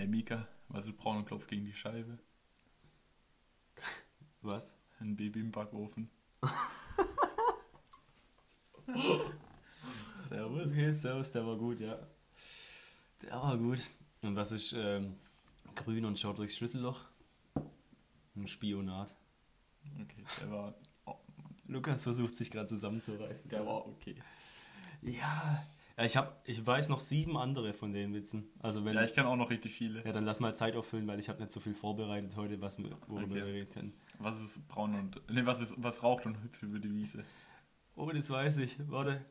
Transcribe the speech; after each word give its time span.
Hey 0.00 0.08
Mika, 0.08 0.48
was 0.68 0.86
ist 0.86 0.96
braun 0.96 1.18
und 1.18 1.26
klopft 1.26 1.46
gegen 1.46 1.66
die 1.66 1.74
Scheibe? 1.74 2.18
Was? 4.40 4.74
Ein 4.98 5.14
Baby 5.14 5.40
im 5.40 5.50
Backofen. 5.50 6.08
Servus. 10.26 10.72
Okay, 10.72 10.92
servus, 10.94 11.32
der 11.32 11.46
war 11.46 11.58
gut, 11.58 11.80
ja. 11.80 11.98
Der 13.20 13.32
war 13.32 13.58
gut. 13.58 13.82
Und 14.22 14.36
was 14.36 14.52
ist 14.52 14.72
ähm, 14.72 15.16
grün 15.74 16.06
und 16.06 16.18
schaut 16.18 16.38
durchs 16.38 16.56
Schlüsselloch? 16.56 17.04
Ein 18.36 18.48
Spionat. 18.48 19.14
Okay, 20.00 20.24
der 20.40 20.50
war, 20.50 20.74
oh, 21.04 21.18
Lukas 21.66 22.04
versucht 22.04 22.38
sich 22.38 22.50
gerade 22.50 22.68
zusammenzureißen. 22.68 23.50
der 23.50 23.66
war 23.66 23.86
okay. 23.86 24.14
Ja. 25.02 25.62
Ja 25.98 26.04
ich, 26.04 26.16
hab, 26.16 26.40
ich 26.48 26.64
weiß 26.66 26.88
noch 26.88 27.00
sieben 27.00 27.36
andere 27.36 27.72
von 27.74 27.92
den 27.92 28.12
Witzen. 28.14 28.48
Also 28.60 28.84
wenn, 28.84 28.94
Ja, 28.94 29.04
ich 29.04 29.14
kenne 29.14 29.28
auch 29.28 29.36
noch 29.36 29.50
richtig 29.50 29.74
viele. 29.74 30.04
ja, 30.04 30.12
dann 30.12 30.24
lass 30.24 30.40
mal 30.40 30.54
Zeit 30.56 30.74
auffüllen, 30.76 31.06
weil 31.06 31.18
ich 31.20 31.28
habe 31.28 31.40
nicht 31.40 31.50
so 31.52 31.60
viel 31.60 31.74
vorbereitet 31.74 32.36
heute, 32.36 32.60
was 32.60 32.78
worüber 32.78 32.96
Okay. 33.24 33.34
wir 33.34 33.46
reden 33.46 33.70
können. 33.70 33.92
Was 34.18 34.40
ist 34.40 34.66
braun 34.68 34.94
und. 34.94 35.30
Ne, 35.30 35.44
was 35.46 35.60
ist 35.60 35.74
was 35.76 36.02
raucht 36.02 36.26
und 36.26 36.42
hüpft 36.42 36.62
über 36.62 36.78
die 36.78 36.94
Wiese? 36.94 37.24
Oh, 37.96 38.10
das 38.10 38.30
weiß 38.30 38.56
ich. 38.58 38.76
Warte. 38.90 39.24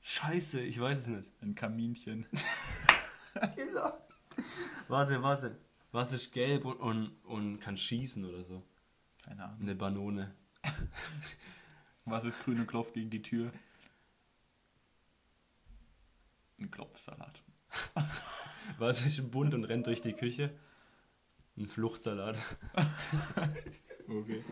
Scheiße, 0.00 0.60
ich 0.60 0.78
weiß 0.80 0.98
es 0.98 1.06
nicht. 1.08 1.30
Ein 1.42 1.54
Kaminchen. 1.54 2.26
Genau. 3.56 3.90
Warte, 4.88 5.22
warte. 5.22 5.56
Was 5.90 6.12
ist 6.12 6.32
gelb 6.32 6.66
und, 6.66 6.76
und, 6.76 7.12
und 7.24 7.60
kann 7.60 7.78
schießen 7.78 8.22
oder 8.26 8.44
so? 8.44 8.62
Keine 9.24 9.44
Ahnung. 9.44 9.60
Eine 9.62 9.74
Banone. 9.74 10.34
Was 12.04 12.24
ist 12.24 12.38
grün 12.40 12.60
und 12.60 12.66
klopft 12.66 12.94
gegen 12.94 13.10
die 13.10 13.22
Tür? 13.22 13.52
Ein 16.58 16.70
Klopfsalat. 16.70 17.42
Was 18.78 19.04
ist 19.04 19.30
bunt 19.30 19.54
und 19.54 19.64
rennt 19.64 19.86
durch 19.86 20.00
die 20.00 20.12
Küche? 20.12 20.54
Ein 21.56 21.66
Fluchtsalat. 21.68 22.36
Okay. 24.08 24.44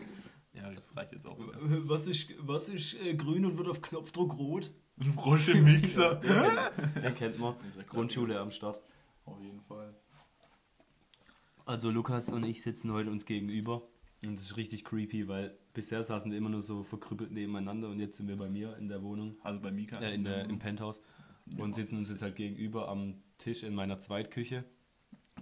Ja, 0.53 0.71
das 0.71 0.95
reicht 0.95 1.11
jetzt 1.11 1.27
auch 1.27 1.37
wieder. 1.37 1.53
Was 1.87 2.07
ist, 2.07 2.33
was 2.39 2.69
ist 2.69 2.95
äh, 2.95 3.13
grün 3.13 3.45
und 3.45 3.57
wird 3.57 3.67
auf 3.67 3.81
Knopfdruck 3.81 4.37
rot? 4.37 4.71
Ein 4.97 5.13
Frosch 5.13 5.49
im 5.49 5.65
Mixer. 5.65 6.15
Den 6.95 7.13
kennt 7.13 7.37
man. 7.37 7.55
Grundschule 7.87 8.39
am 8.39 8.49
Start. 8.49 8.81
Auf 9.25 9.39
jeden 9.39 9.61
Fall. 9.61 9.93
Also 11.65 11.91
Lukas 11.91 12.29
und 12.29 12.43
ich 12.43 12.61
sitzen 12.61 12.91
heute 12.91 13.11
uns 13.11 13.25
gegenüber. 13.25 13.83
Und 14.25 14.35
das 14.35 14.43
ist 14.45 14.57
richtig 14.57 14.85
creepy, 14.85 15.27
weil 15.27 15.57
bisher 15.73 16.03
saßen 16.03 16.29
wir 16.31 16.37
immer 16.37 16.49
nur 16.49 16.61
so 16.61 16.83
verkrüppelt 16.83 17.31
nebeneinander 17.31 17.89
und 17.89 17.99
jetzt 17.99 18.17
sind 18.17 18.27
wir 18.27 18.37
bei 18.37 18.49
mir 18.49 18.77
in 18.77 18.87
der 18.87 19.01
Wohnung, 19.01 19.35
Also 19.43 19.59
bei 19.59 19.71
Mika. 19.71 19.99
äh, 19.99 20.13
in 20.13 20.23
der, 20.23 20.45
im 20.45 20.59
Penthouse 20.59 21.01
und 21.57 21.73
sitzen 21.73 21.97
uns 21.97 22.09
jetzt 22.09 22.21
halt 22.21 22.35
gegenüber 22.35 22.87
am 22.87 23.15
Tisch 23.39 23.63
in 23.63 23.73
meiner 23.73 23.97
Zweitküche, 23.97 24.63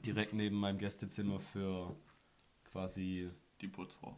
direkt 0.05 0.33
neben 0.33 0.55
meinem 0.57 0.77
Gästezimmer 0.77 1.39
für 1.41 1.93
quasi, 2.71 3.29
die 3.61 3.67
Putzfrau. 3.67 4.15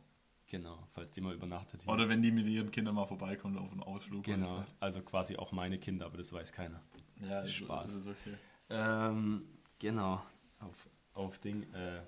genau, 0.48 0.78
falls 0.92 1.12
die 1.12 1.22
mal 1.22 1.34
übernachtet 1.34 1.81
hier. 1.81 1.92
Oder 1.92 2.08
wenn 2.09 2.22
die 2.22 2.31
mit 2.31 2.46
ihren 2.48 2.70
Kindern 2.70 2.96
mal 2.96 3.06
vorbeikommen 3.08 3.58
auf 3.58 3.72
einen 3.72 3.81
Ausflug. 3.81 4.23
Genau, 4.25 4.58
oder 4.58 4.68
also 4.80 5.02
quasi 5.02 5.38
auch 5.38 5.52
meine 5.52 5.78
Kinder, 5.80 6.06
aber 6.06 6.18
das 6.18 6.31
weiß 6.34 6.52
keiner. 6.52 6.81
Ja, 7.28 7.42
ist- 7.42 7.53
Spaß. 7.56 7.84
Das 7.86 7.96
ist 7.96 8.08
okay. 8.08 8.36
Ähm, 8.70 9.44
genau, 9.80 10.22
auf, 10.59 10.88
auf 11.14 11.40
Ding, 11.40 11.64
äh, 11.73 12.02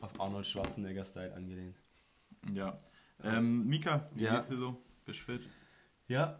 auf 0.00 0.18
Arnold 0.20 0.46
Schwarzenegger-Style 0.46 1.34
angelehnt. 1.34 1.76
Ja. 2.52 2.76
Ähm, 3.24 3.66
Mika, 3.66 4.08
wie 4.14 4.24
Ja. 4.24 4.36
geht's 4.36 4.48
dir 4.48 4.58
so? 4.58 4.76
Bist 5.04 5.20
fit? 5.20 5.42
Ja. 6.06 6.38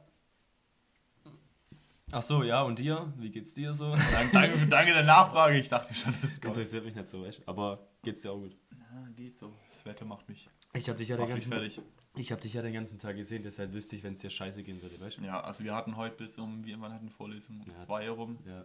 Ach 2.10 2.22
so, 2.22 2.42
ja, 2.42 2.62
und 2.62 2.78
dir? 2.78 3.12
Wie 3.18 3.30
geht's 3.30 3.52
dir 3.52 3.74
so? 3.74 3.94
Danke, 4.12 4.32
danke, 4.32 4.66
danke 4.68 4.92
der 4.94 5.02
Nachfrage. 5.04 5.58
Ich 5.58 5.68
dachte 5.68 5.94
schon, 5.94 6.14
das 6.22 6.30
ist 6.32 6.40
gut. 6.40 6.50
Interessiert 6.50 6.84
mich 6.84 6.94
nicht 6.94 7.08
so, 7.08 7.22
weißt? 7.22 7.42
Aber 7.46 7.86
geht's 8.02 8.22
dir 8.22 8.32
auch 8.32 8.38
gut? 8.38 8.56
Na, 8.70 9.08
geht 9.14 9.36
so. 9.36 9.52
Das 9.74 9.84
Wetter 9.84 10.06
macht 10.06 10.26
mich, 10.28 10.48
Ich 10.72 10.88
habe 10.88 10.98
dich 10.98 11.08
ja 11.08 11.18
den 11.18 11.28
ganzen 11.28 11.52
fertig. 11.52 11.80
Ich 12.16 12.32
habe 12.32 12.40
dich 12.40 12.54
ja 12.54 12.62
den 12.62 12.72
ganzen 12.72 12.96
Tag 12.98 13.14
gesehen, 13.16 13.42
deshalb 13.42 13.72
wüsste 13.74 13.94
ich, 13.94 14.02
wenn 14.04 14.14
es 14.14 14.20
dir 14.20 14.30
scheiße 14.30 14.62
gehen 14.62 14.80
würde, 14.80 14.98
weißt 14.98 15.18
du? 15.18 15.22
Ja, 15.22 15.40
also 15.40 15.64
wir 15.64 15.74
hatten 15.74 15.96
heute 15.96 16.16
bis 16.16 16.38
um, 16.38 16.64
wie 16.64 16.72
immer 16.72 16.90
hatten 16.92 17.10
Vorlesung, 17.10 17.60
um 17.60 17.70
Ja. 17.70 17.78
zwei 17.78 18.04
herum. 18.04 18.38
Ja. 18.46 18.64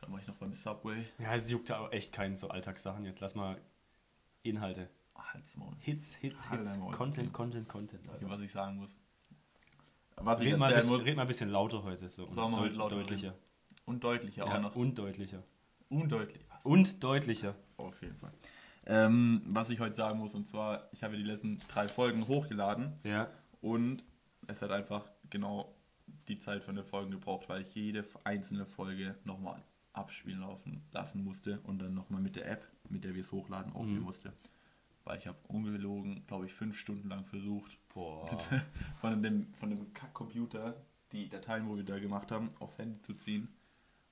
Dann 0.00 0.12
war 0.12 0.20
ich 0.20 0.26
noch 0.26 0.36
beim 0.36 0.52
Subway. 0.54 1.04
Ja, 1.18 1.34
es 1.34 1.50
juckt 1.50 1.68
ja 1.68 1.78
auch 1.80 1.92
echt 1.92 2.12
keinen 2.14 2.34
so 2.34 2.48
Alltagssachen. 2.48 3.04
Jetzt 3.04 3.20
lass 3.20 3.34
mal 3.34 3.60
Inhalte. 4.44 4.88
Halt's 5.16 5.56
Maul. 5.56 5.74
Hits, 5.80 6.14
Hits, 6.14 6.48
Hits. 6.50 6.78
Content, 6.92 7.32
Content, 7.32 7.68
Content. 7.68 8.08
Okay, 8.08 8.24
was 8.28 8.40
ich 8.40 8.52
sagen 8.52 8.76
muss. 8.76 8.96
Was 10.16 10.40
ich 10.40 10.52
Red 10.52 10.58
mal, 10.58 10.66
ein 10.66 10.72
erzählen 10.74 10.80
bisschen, 10.80 10.96
muss. 10.96 11.04
red 11.06 11.16
mal 11.16 11.22
ein 11.22 11.28
bisschen 11.28 11.50
lauter 11.50 11.82
heute. 11.82 12.08
So. 12.08 12.32
Sollen 12.32 12.52
wir 12.52 12.60
heute 12.60 12.74
lauter 12.76 12.96
deutlicher. 12.96 13.34
Und 13.84 14.04
deutlicher 14.04 14.46
Ja, 14.46 14.56
auch 14.56 14.60
noch. 14.60 14.76
und 14.76 14.96
deutlicher. 14.98 15.42
Undeutlich. 15.88 16.40
Was? 16.48 16.64
Und 16.64 17.02
deutlicher. 17.02 17.54
Auf 17.76 18.00
jeden 18.00 18.16
Fall. 18.16 18.32
Ähm, 18.86 19.42
was 19.46 19.70
ich 19.70 19.80
heute 19.80 19.94
sagen 19.94 20.18
muss, 20.18 20.34
und 20.34 20.46
zwar, 20.46 20.88
ich 20.92 21.02
habe 21.02 21.16
die 21.16 21.22
letzten 21.22 21.58
drei 21.68 21.88
Folgen 21.88 22.26
hochgeladen 22.28 22.92
Ja. 23.02 23.28
und 23.60 24.04
es 24.46 24.60
hat 24.62 24.70
einfach 24.70 25.10
genau 25.30 25.74
die 26.28 26.38
Zeit 26.38 26.62
von 26.62 26.74
der 26.74 26.84
Folge 26.84 27.10
gebraucht, 27.12 27.48
weil 27.48 27.62
ich 27.62 27.74
jede 27.74 28.04
einzelne 28.24 28.66
Folge 28.66 29.14
nochmal 29.24 29.62
abspielen 29.94 30.40
laufen 30.40 30.82
lassen 30.92 31.24
musste 31.24 31.60
und 31.60 31.78
dann 31.78 31.94
nochmal 31.94 32.20
mit 32.20 32.36
der 32.36 32.50
App, 32.50 32.66
mit 32.88 33.04
der 33.04 33.14
wir 33.14 33.20
es 33.20 33.32
hochladen, 33.32 33.72
aufnehmen 33.72 33.98
Mhm. 34.00 34.04
musste. 34.04 34.32
Weil 35.04 35.18
ich 35.18 35.26
habe 35.26 35.38
ungelogen, 35.48 36.26
glaube 36.26 36.46
ich, 36.46 36.54
fünf 36.54 36.78
Stunden 36.78 37.08
lang 37.08 37.24
versucht, 37.26 37.76
Boah. 37.92 38.26
von 39.00 39.22
dem, 39.22 39.52
von 39.54 39.70
dem 39.70 39.92
Kack-Computer 39.92 40.82
die 41.12 41.28
Dateien, 41.28 41.68
wo 41.68 41.76
wir 41.76 41.84
da 41.84 41.98
gemacht 41.98 42.30
haben, 42.32 42.48
aufs 42.58 42.78
Handy 42.78 43.00
zu 43.02 43.14
ziehen 43.14 43.48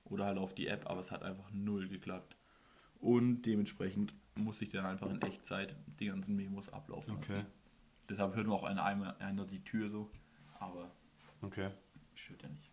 oder 0.05 0.25
halt 0.25 0.37
auf 0.37 0.53
die 0.53 0.67
App, 0.67 0.89
aber 0.89 0.99
es 0.99 1.11
hat 1.11 1.23
einfach 1.23 1.49
null 1.51 1.87
geklappt. 1.87 2.37
Und 2.99 3.41
dementsprechend 3.43 4.13
musste 4.35 4.63
ich 4.65 4.69
dann 4.69 4.85
einfach 4.85 5.09
in 5.09 5.21
Echtzeit 5.21 5.75
die 5.99 6.05
ganzen 6.05 6.35
Memos 6.35 6.69
ablaufen 6.69 7.15
lassen. 7.15 7.39
Okay. 7.39 7.45
Deshalb 8.09 8.35
hört 8.35 8.47
man 8.47 8.55
auch 8.57 8.63
einer, 8.63 8.83
einer 9.19 9.45
die 9.45 9.63
Tür 9.63 9.89
so, 9.89 10.09
aber 10.59 10.91
Okay. 11.41 11.71
stört 12.13 12.43
ja 12.43 12.49
nicht. 12.49 12.71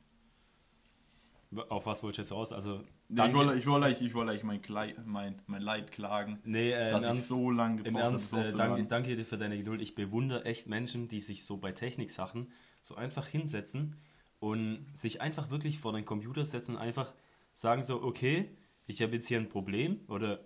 Auf 1.69 1.87
was 1.87 2.03
wolltest 2.05 2.19
du 2.19 2.23
jetzt 2.23 2.33
raus? 2.33 2.53
Also, 2.53 2.81
Nee, 3.09 3.27
ich 3.27 3.35
wollte 3.35 3.59
ich 3.59 3.67
wollte 3.67 3.87
eigentlich, 3.87 4.03
ich 4.03 4.15
wollte 4.15 4.31
eigentlich 4.31 4.45
mein, 4.45 4.93
mein, 5.05 5.43
mein 5.47 5.63
Leid 5.63 5.91
klagen, 5.91 6.39
nee, 6.45 6.71
äh, 6.71 6.91
dass 6.91 6.99
im 6.99 7.01
ich 7.01 7.07
Ernst, 7.09 7.29
so 7.29 7.51
lange 7.51 7.79
Im 7.79 7.85
gebraucht 7.85 8.03
habe, 8.03 8.13
Ernst, 8.13 8.33
das 8.33 8.55
äh, 8.55 8.57
danke, 8.57 8.85
danke 8.85 9.17
dir 9.17 9.25
für 9.25 9.37
deine 9.37 9.57
Geduld. 9.57 9.81
Ich 9.81 9.97
bewundere 9.97 10.45
echt 10.45 10.69
Menschen, 10.69 11.09
die 11.09 11.19
sich 11.19 11.45
so 11.45 11.57
bei 11.57 11.73
Techniksachen 11.73 12.53
so 12.83 12.95
einfach 12.95 13.27
hinsetzen 13.27 13.97
und 14.39 14.87
sich 14.95 15.21
einfach 15.21 15.51
wirklich 15.51 15.81
vor 15.81 15.93
den 15.93 16.05
Computer 16.05 16.45
setzen 16.45 16.77
und 16.77 16.81
einfach 16.81 17.13
sagen 17.53 17.83
so, 17.83 18.01
okay, 18.03 18.51
ich 18.87 19.03
habe 19.03 19.15
jetzt 19.15 19.27
hier 19.27 19.39
ein 19.39 19.49
Problem 19.49 20.01
oder 20.07 20.41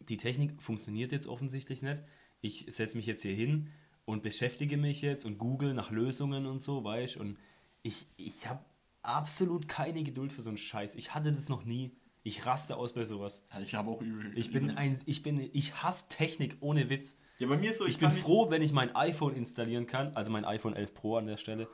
die 0.00 0.16
Technik 0.16 0.62
funktioniert 0.62 1.12
jetzt 1.12 1.26
offensichtlich 1.26 1.82
nicht. 1.82 1.98
Ich 2.40 2.66
setze 2.68 2.96
mich 2.96 3.06
jetzt 3.06 3.22
hier 3.22 3.34
hin 3.34 3.68
und 4.06 4.22
beschäftige 4.22 4.78
mich 4.78 5.02
jetzt 5.02 5.24
und 5.24 5.36
google 5.36 5.74
nach 5.74 5.90
Lösungen 5.90 6.46
und 6.46 6.60
so, 6.60 6.82
weißt 6.82 7.18
und 7.18 7.38
ich, 7.82 8.06
ich 8.16 8.48
habe 8.48 8.64
absolut 9.02 9.68
keine 9.68 10.02
Geduld 10.02 10.32
für 10.32 10.42
so 10.42 10.50
einen 10.50 10.56
Scheiß. 10.58 10.94
Ich 10.96 11.14
hatte 11.14 11.32
das 11.32 11.48
noch 11.48 11.64
nie. 11.64 11.96
Ich 12.22 12.44
raste 12.44 12.76
aus 12.76 12.92
bei 12.92 13.04
sowas. 13.06 13.44
Ja, 13.52 13.60
ich 13.60 13.74
habe 13.74 13.90
auch 13.90 14.02
übel. 14.02 14.36
Ich 14.36 14.52
bin 14.52 14.70
ein, 14.72 15.00
ich 15.06 15.22
bin, 15.22 15.40
ich 15.52 15.82
hasse 15.82 16.06
Technik 16.08 16.58
ohne 16.60 16.90
Witz. 16.90 17.16
Ja, 17.38 17.46
bei 17.48 17.56
mir 17.56 17.70
ist 17.70 17.78
so, 17.78 17.86
Ich 17.86 17.98
bin 17.98 18.08
kann 18.08 18.14
nicht- 18.14 18.22
froh, 18.24 18.50
wenn 18.50 18.60
ich 18.60 18.72
mein 18.72 18.94
iPhone 18.94 19.34
installieren 19.34 19.86
kann, 19.86 20.14
also 20.14 20.30
mein 20.30 20.44
iPhone 20.44 20.74
11 20.74 20.92
Pro 20.92 21.16
an 21.16 21.26
der 21.26 21.38
Stelle, 21.38 21.66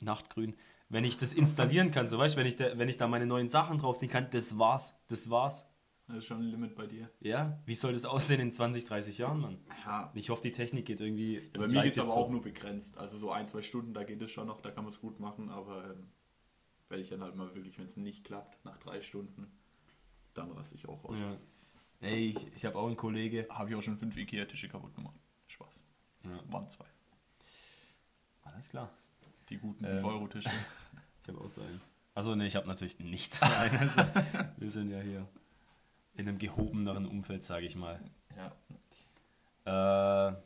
Nachtgrün, 0.00 0.56
wenn 0.88 1.04
ich 1.04 1.18
das 1.18 1.34
installieren 1.34 1.90
kann, 1.90 2.08
so 2.08 2.16
weißt 2.18 2.36
du, 2.36 2.40
wenn 2.40 2.46
ich 2.46 2.56
da, 2.56 2.78
wenn 2.78 2.88
ich 2.88 2.96
da 2.96 3.06
meine 3.08 3.26
neuen 3.26 3.48
Sachen 3.48 3.76
draufziehen 3.78 4.10
kann, 4.10 4.28
das 4.30 4.58
war's, 4.58 4.94
das 5.08 5.28
war's. 5.28 5.66
Das 6.08 6.18
ist 6.18 6.26
schon 6.26 6.38
ein 6.38 6.44
Limit 6.50 6.76
bei 6.76 6.86
dir. 6.86 7.10
Ja, 7.20 7.60
wie 7.66 7.74
soll 7.74 7.92
das 7.92 8.04
aussehen 8.04 8.40
in 8.40 8.52
20, 8.52 8.84
30 8.84 9.18
Jahren, 9.18 9.40
Mann? 9.40 9.58
Ja, 9.84 10.12
Ich 10.14 10.30
hoffe, 10.30 10.42
die 10.42 10.52
Technik 10.52 10.86
geht 10.86 11.00
irgendwie. 11.00 11.34
Ja, 11.52 11.58
bei 11.58 11.66
mir 11.68 11.82
geht 11.82 11.94
es 11.94 11.98
aber 11.98 12.10
so. 12.10 12.14
auch 12.14 12.30
nur 12.30 12.40
begrenzt. 12.42 12.96
Also 12.96 13.18
so 13.18 13.30
ein, 13.32 13.48
zwei 13.48 13.60
Stunden, 13.62 13.92
da 13.92 14.04
geht 14.04 14.22
es 14.22 14.30
schon 14.30 14.46
noch, 14.46 14.60
da 14.60 14.70
kann 14.70 14.84
man 14.84 14.92
es 14.92 15.00
gut 15.00 15.18
machen, 15.18 15.50
aber 15.50 15.84
ähm, 15.90 16.08
werde 16.88 17.02
ich 17.02 17.08
dann 17.10 17.22
halt 17.22 17.36
mal 17.36 17.54
wirklich, 17.54 17.78
wenn 17.78 17.86
es 17.86 17.96
nicht 17.96 18.24
klappt, 18.24 18.64
nach 18.64 18.76
drei 18.78 19.00
Stunden, 19.02 19.50
dann 20.34 20.50
raste 20.52 20.74
ich 20.74 20.88
auch 20.88 21.04
aus. 21.04 21.18
Ja. 21.18 21.36
Ey, 22.02 22.30
ich, 22.30 22.54
ich 22.54 22.64
habe 22.64 22.76
auch 22.78 22.86
einen 22.86 22.96
Kollege. 22.96 23.46
Habe 23.50 23.70
ich 23.70 23.76
auch 23.76 23.82
schon 23.82 23.96
fünf 23.96 24.16
Ikea-Tische 24.16 24.68
kaputt 24.68 24.94
gemacht. 24.94 25.14
Spaß. 25.48 25.80
Ja. 26.24 26.52
Waren 26.52 26.68
zwei. 26.68 26.84
Alles 28.42 28.68
klar. 28.68 28.90
Die 29.48 29.56
guten 29.58 29.84
Ähm. 29.84 29.98
5-Euro-Tische. 30.04 30.50
Ich 31.22 31.28
habe 31.34 31.40
auch 31.44 31.48
so 31.50 31.60
einen. 31.60 31.80
Also 32.14 32.36
ne, 32.36 32.46
ich 32.46 32.54
habe 32.54 32.68
natürlich 32.68 33.00
nichts. 33.00 33.42
Also, 33.42 34.00
wir 34.58 34.70
sind 34.70 34.90
ja 34.90 35.00
hier 35.00 35.26
in 36.14 36.28
einem 36.28 36.38
gehobeneren 36.38 37.04
Umfeld, 37.04 37.42
sage 37.42 37.66
ich 37.66 37.74
mal. 37.74 38.00
ja. 39.64 40.30
Äh, 40.30 40.36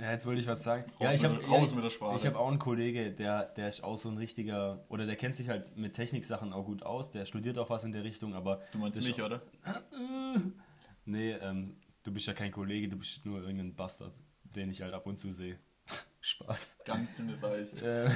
ja, 0.00 0.12
jetzt 0.12 0.26
wollte 0.26 0.40
ich 0.40 0.46
was 0.46 0.62
sagen. 0.62 0.84
Raus 0.92 1.00
ja, 1.00 1.12
ich 1.12 1.24
habe 1.24 1.44
raus 1.44 1.74
mit 1.74 1.84
der 1.84 1.90
Sprache. 1.90 2.16
Ich 2.16 2.24
habe 2.24 2.38
auch 2.38 2.48
einen 2.48 2.60
Kollege, 2.60 3.10
der, 3.10 3.46
der 3.46 3.68
ist 3.68 3.82
auch 3.82 3.98
so 3.98 4.08
ein 4.08 4.16
richtiger, 4.16 4.84
oder 4.88 5.06
der 5.06 5.16
kennt 5.16 5.34
sich 5.34 5.48
halt 5.48 5.76
mit 5.76 5.94
Techniksachen 5.94 6.52
auch 6.52 6.64
gut 6.66 6.84
aus. 6.84 7.10
Der 7.10 7.24
studiert 7.24 7.58
auch 7.58 7.68
was 7.68 7.82
in 7.82 7.92
der 7.92 8.04
Richtung, 8.04 8.34
aber 8.34 8.60
Du 8.72 8.78
meinst 8.78 9.02
mich, 9.02 9.20
oder? 9.20 9.42
nee, 11.04 11.32
ähm, 11.32 11.76
du 12.04 12.12
bist 12.12 12.26
ja 12.28 12.32
kein 12.32 12.52
Kollege, 12.52 12.88
du 12.88 12.96
bist 12.96 13.26
nur 13.26 13.40
irgendein 13.40 13.74
Bastard, 13.74 14.12
den 14.44 14.70
ich 14.70 14.82
halt 14.82 14.94
ab 14.94 15.06
und 15.06 15.18
zu 15.18 15.32
sehe. 15.32 15.58
Spaß. 16.20 16.78
Ganz 16.84 17.16
dünnes 17.16 17.42
Eis. 17.42 17.82
Äh, 17.82 18.08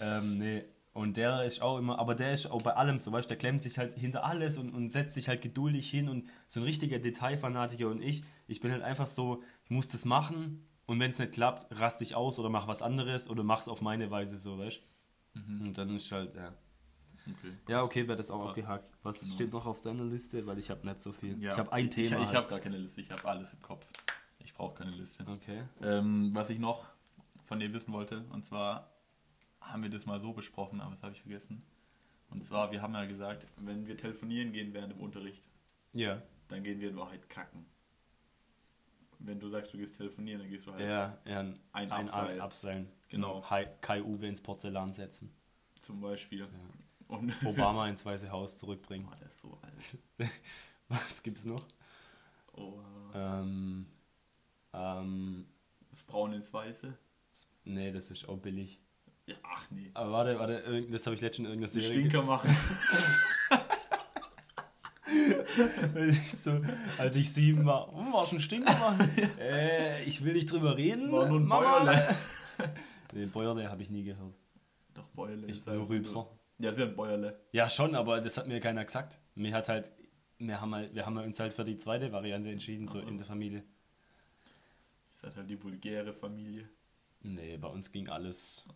ähm, 0.00 0.38
nee. 0.38 0.64
Und 0.92 1.18
der 1.18 1.44
ist 1.44 1.60
auch 1.60 1.78
immer, 1.78 1.98
aber 1.98 2.14
der 2.14 2.32
ist 2.32 2.50
auch 2.50 2.62
bei 2.62 2.72
allem 2.72 2.98
so, 2.98 3.12
weißt 3.12 3.26
du, 3.26 3.28
der 3.28 3.36
klemmt 3.36 3.62
sich 3.62 3.78
halt 3.78 3.94
hinter 3.94 4.24
alles 4.24 4.56
und, 4.56 4.74
und 4.74 4.90
setzt 4.90 5.12
sich 5.12 5.28
halt 5.28 5.42
geduldig 5.42 5.90
hin 5.90 6.08
und 6.08 6.26
so 6.48 6.60
ein 6.60 6.62
richtiger 6.62 6.98
Detailfanatiker 6.98 7.88
und 7.88 8.02
ich, 8.02 8.24
ich 8.46 8.60
bin 8.60 8.72
halt 8.72 8.82
einfach 8.82 9.06
so, 9.06 9.42
ich 9.64 9.70
muss 9.70 9.88
das 9.88 10.06
machen 10.06 10.66
und 10.86 11.00
wenn 11.00 11.10
es 11.10 11.18
nicht 11.18 11.32
klappt, 11.32 11.66
raste 11.78 12.04
ich 12.04 12.14
aus 12.14 12.38
oder 12.38 12.48
mach 12.48 12.66
was 12.68 12.82
anderes 12.82 13.28
oder 13.28 13.42
mach's 13.42 13.68
auf 13.68 13.80
meine 13.82 14.10
Weise 14.10 14.36
so, 14.38 14.58
weißt 14.58 14.80
du. 15.34 15.40
Und 15.64 15.76
dann 15.76 15.94
ist 15.94 16.10
halt, 16.12 16.34
ja. 16.34 16.54
Okay. 17.28 17.52
Ja, 17.68 17.82
okay, 17.82 18.06
wäre 18.06 18.16
das 18.16 18.30
auch 18.30 18.46
abgehakt. 18.48 18.88
Was 19.02 19.20
Genau. 19.20 19.34
steht 19.34 19.52
noch 19.52 19.66
auf 19.66 19.80
deiner 19.80 20.04
Liste? 20.04 20.46
Weil 20.46 20.58
ich 20.58 20.70
habe 20.70 20.86
nicht 20.86 21.00
so 21.00 21.12
viel. 21.12 21.36
Ja, 21.42 21.52
ich 21.52 21.58
habe 21.58 21.72
ein 21.72 21.84
ich, 21.84 21.90
Thema. 21.90 22.06
Ich, 22.06 22.12
ich 22.22 22.26
halt. 22.28 22.36
habe 22.36 22.48
gar 22.48 22.60
keine 22.60 22.78
Liste, 22.78 23.00
ich 23.00 23.10
habe 23.10 23.24
alles 23.28 23.52
im 23.52 23.60
Kopf. 23.62 23.84
Ich 24.38 24.54
brauche 24.54 24.74
keine 24.74 24.92
Liste. 24.92 25.24
Okay. 25.28 25.64
Ähm, 25.82 26.30
was 26.34 26.50
ich 26.50 26.58
noch 26.60 26.86
von 27.46 27.58
dir 27.58 27.72
wissen 27.72 27.92
wollte, 27.92 28.24
und 28.30 28.44
zwar 28.44 28.92
haben 29.60 29.82
wir 29.82 29.90
das 29.90 30.06
mal 30.06 30.20
so 30.20 30.32
besprochen, 30.32 30.80
aber 30.80 30.92
das 30.94 31.02
habe 31.02 31.14
ich 31.14 31.20
vergessen. 31.20 31.62
Und 32.30 32.44
zwar, 32.44 32.70
wir 32.70 32.80
haben 32.80 32.94
ja 32.94 33.04
gesagt, 33.06 33.46
wenn 33.56 33.86
wir 33.86 33.96
telefonieren 33.96 34.52
gehen 34.52 34.72
während 34.72 34.92
dem 34.92 35.00
Unterricht, 35.00 35.48
Ja. 35.92 36.22
dann 36.48 36.62
gehen 36.62 36.80
wir 36.80 36.90
in 36.90 36.96
Wahrheit 36.96 37.28
kacken. 37.28 37.66
Wenn 39.18 39.40
du 39.40 39.48
sagst, 39.48 39.72
du 39.72 39.78
gehst 39.78 39.96
telefonieren, 39.96 40.40
dann 40.42 40.50
gehst 40.50 40.66
du 40.66 40.72
halt 40.72 40.82
Ja, 40.82 41.18
ja 41.24 41.40
ein, 41.40 41.58
Ein 41.72 41.90
ein 41.92 42.08
Abseil. 42.08 42.40
Abseilen. 42.40 42.88
Genau. 43.08 43.48
Hi- 43.50 43.68
Kai 43.80 44.02
Uwe 44.02 44.26
ins 44.26 44.40
Porzellan 44.42 44.92
setzen. 44.92 45.32
zum 45.82 46.00
Beispiel. 46.00 46.46
Und 47.08 47.32
Obama 47.44 47.88
ins 47.88 48.04
Weiße 48.04 48.30
Haus 48.30 48.56
zurückbringen. 48.58 49.06
Oh, 49.10 49.14
der 49.18 49.28
ist 49.28 49.40
so 49.40 49.58
alt. 49.62 50.30
Was 50.88 51.22
gibt's 51.22 51.44
noch? 51.44 51.64
Oh, 52.52 52.80
Ähm, 53.14 53.86
ähm, 54.72 55.46
das 55.90 56.02
Braun 56.02 56.32
ins 56.32 56.52
Weiße. 56.52 56.96
nee, 57.64 57.92
das 57.92 58.10
ist 58.10 58.28
auch 58.28 58.38
billig. 58.38 58.80
Ja, 59.26 59.34
ach 59.42 59.70
nee. 59.70 59.90
Aber 59.94 60.12
warte, 60.12 60.38
warte, 60.38 60.82
das 60.90 61.06
habe 61.06 61.16
ich 61.16 61.20
letztens 61.22 61.46
in 61.48 61.52
irgendeiner 61.54 61.68
Serie 61.72 61.88
Stinker 62.00 62.22
machen. 62.22 62.54
Ich 66.08 66.32
so, 66.32 66.60
als 66.98 67.16
ich 67.16 67.32
sieben 67.32 67.64
war, 67.64 67.92
hm, 67.92 68.12
war 68.12 68.26
schon 68.26 68.40
Stinker. 68.40 68.96
äh, 69.40 70.04
ich 70.04 70.24
will 70.24 70.34
nicht 70.34 70.50
drüber 70.50 70.76
reden. 70.76 71.10
War 71.12 71.28
nur 71.28 71.40
ein 71.40 71.46
Mama. 71.46 71.80
Bäuerle. 71.80 72.16
Nee, 73.12 73.26
Bäuerle 73.26 73.70
habe 73.70 73.82
ich 73.82 73.88
nie 73.88 74.04
gehört. 74.04 74.34
Doch, 74.92 75.06
Bäuerle. 75.08 75.46
Ich 75.46 75.52
ist 75.52 75.66
halt 75.66 75.78
nur 75.78 75.88
Rübser. 75.88 76.26
Ja, 76.58 76.70
ja 76.72 76.84
ein 76.84 76.96
Bäuerle. 76.96 77.40
Ja, 77.52 77.70
schon, 77.70 77.94
aber 77.94 78.20
das 78.20 78.36
hat 78.36 78.46
mir 78.46 78.60
keiner 78.60 78.84
gesagt. 78.84 79.18
Mir 79.34 79.54
hat 79.54 79.68
halt, 79.70 79.90
wir 80.38 80.60
haben, 80.60 80.74
halt, 80.74 80.94
wir 80.94 81.06
haben 81.06 81.16
uns 81.16 81.40
halt 81.40 81.54
für 81.54 81.64
die 81.64 81.78
zweite 81.78 82.12
Variante 82.12 82.50
entschieden, 82.50 82.86
so 82.86 83.00
so. 83.00 83.06
in 83.06 83.16
der 83.16 83.26
Familie. 83.26 83.62
Ist 85.12 85.22
halt, 85.22 85.36
halt 85.36 85.48
die 85.48 85.62
vulgäre 85.62 86.12
Familie. 86.12 86.68
Nee, 87.22 87.56
bei 87.56 87.68
uns 87.68 87.90
ging 87.90 88.08
alles 88.08 88.66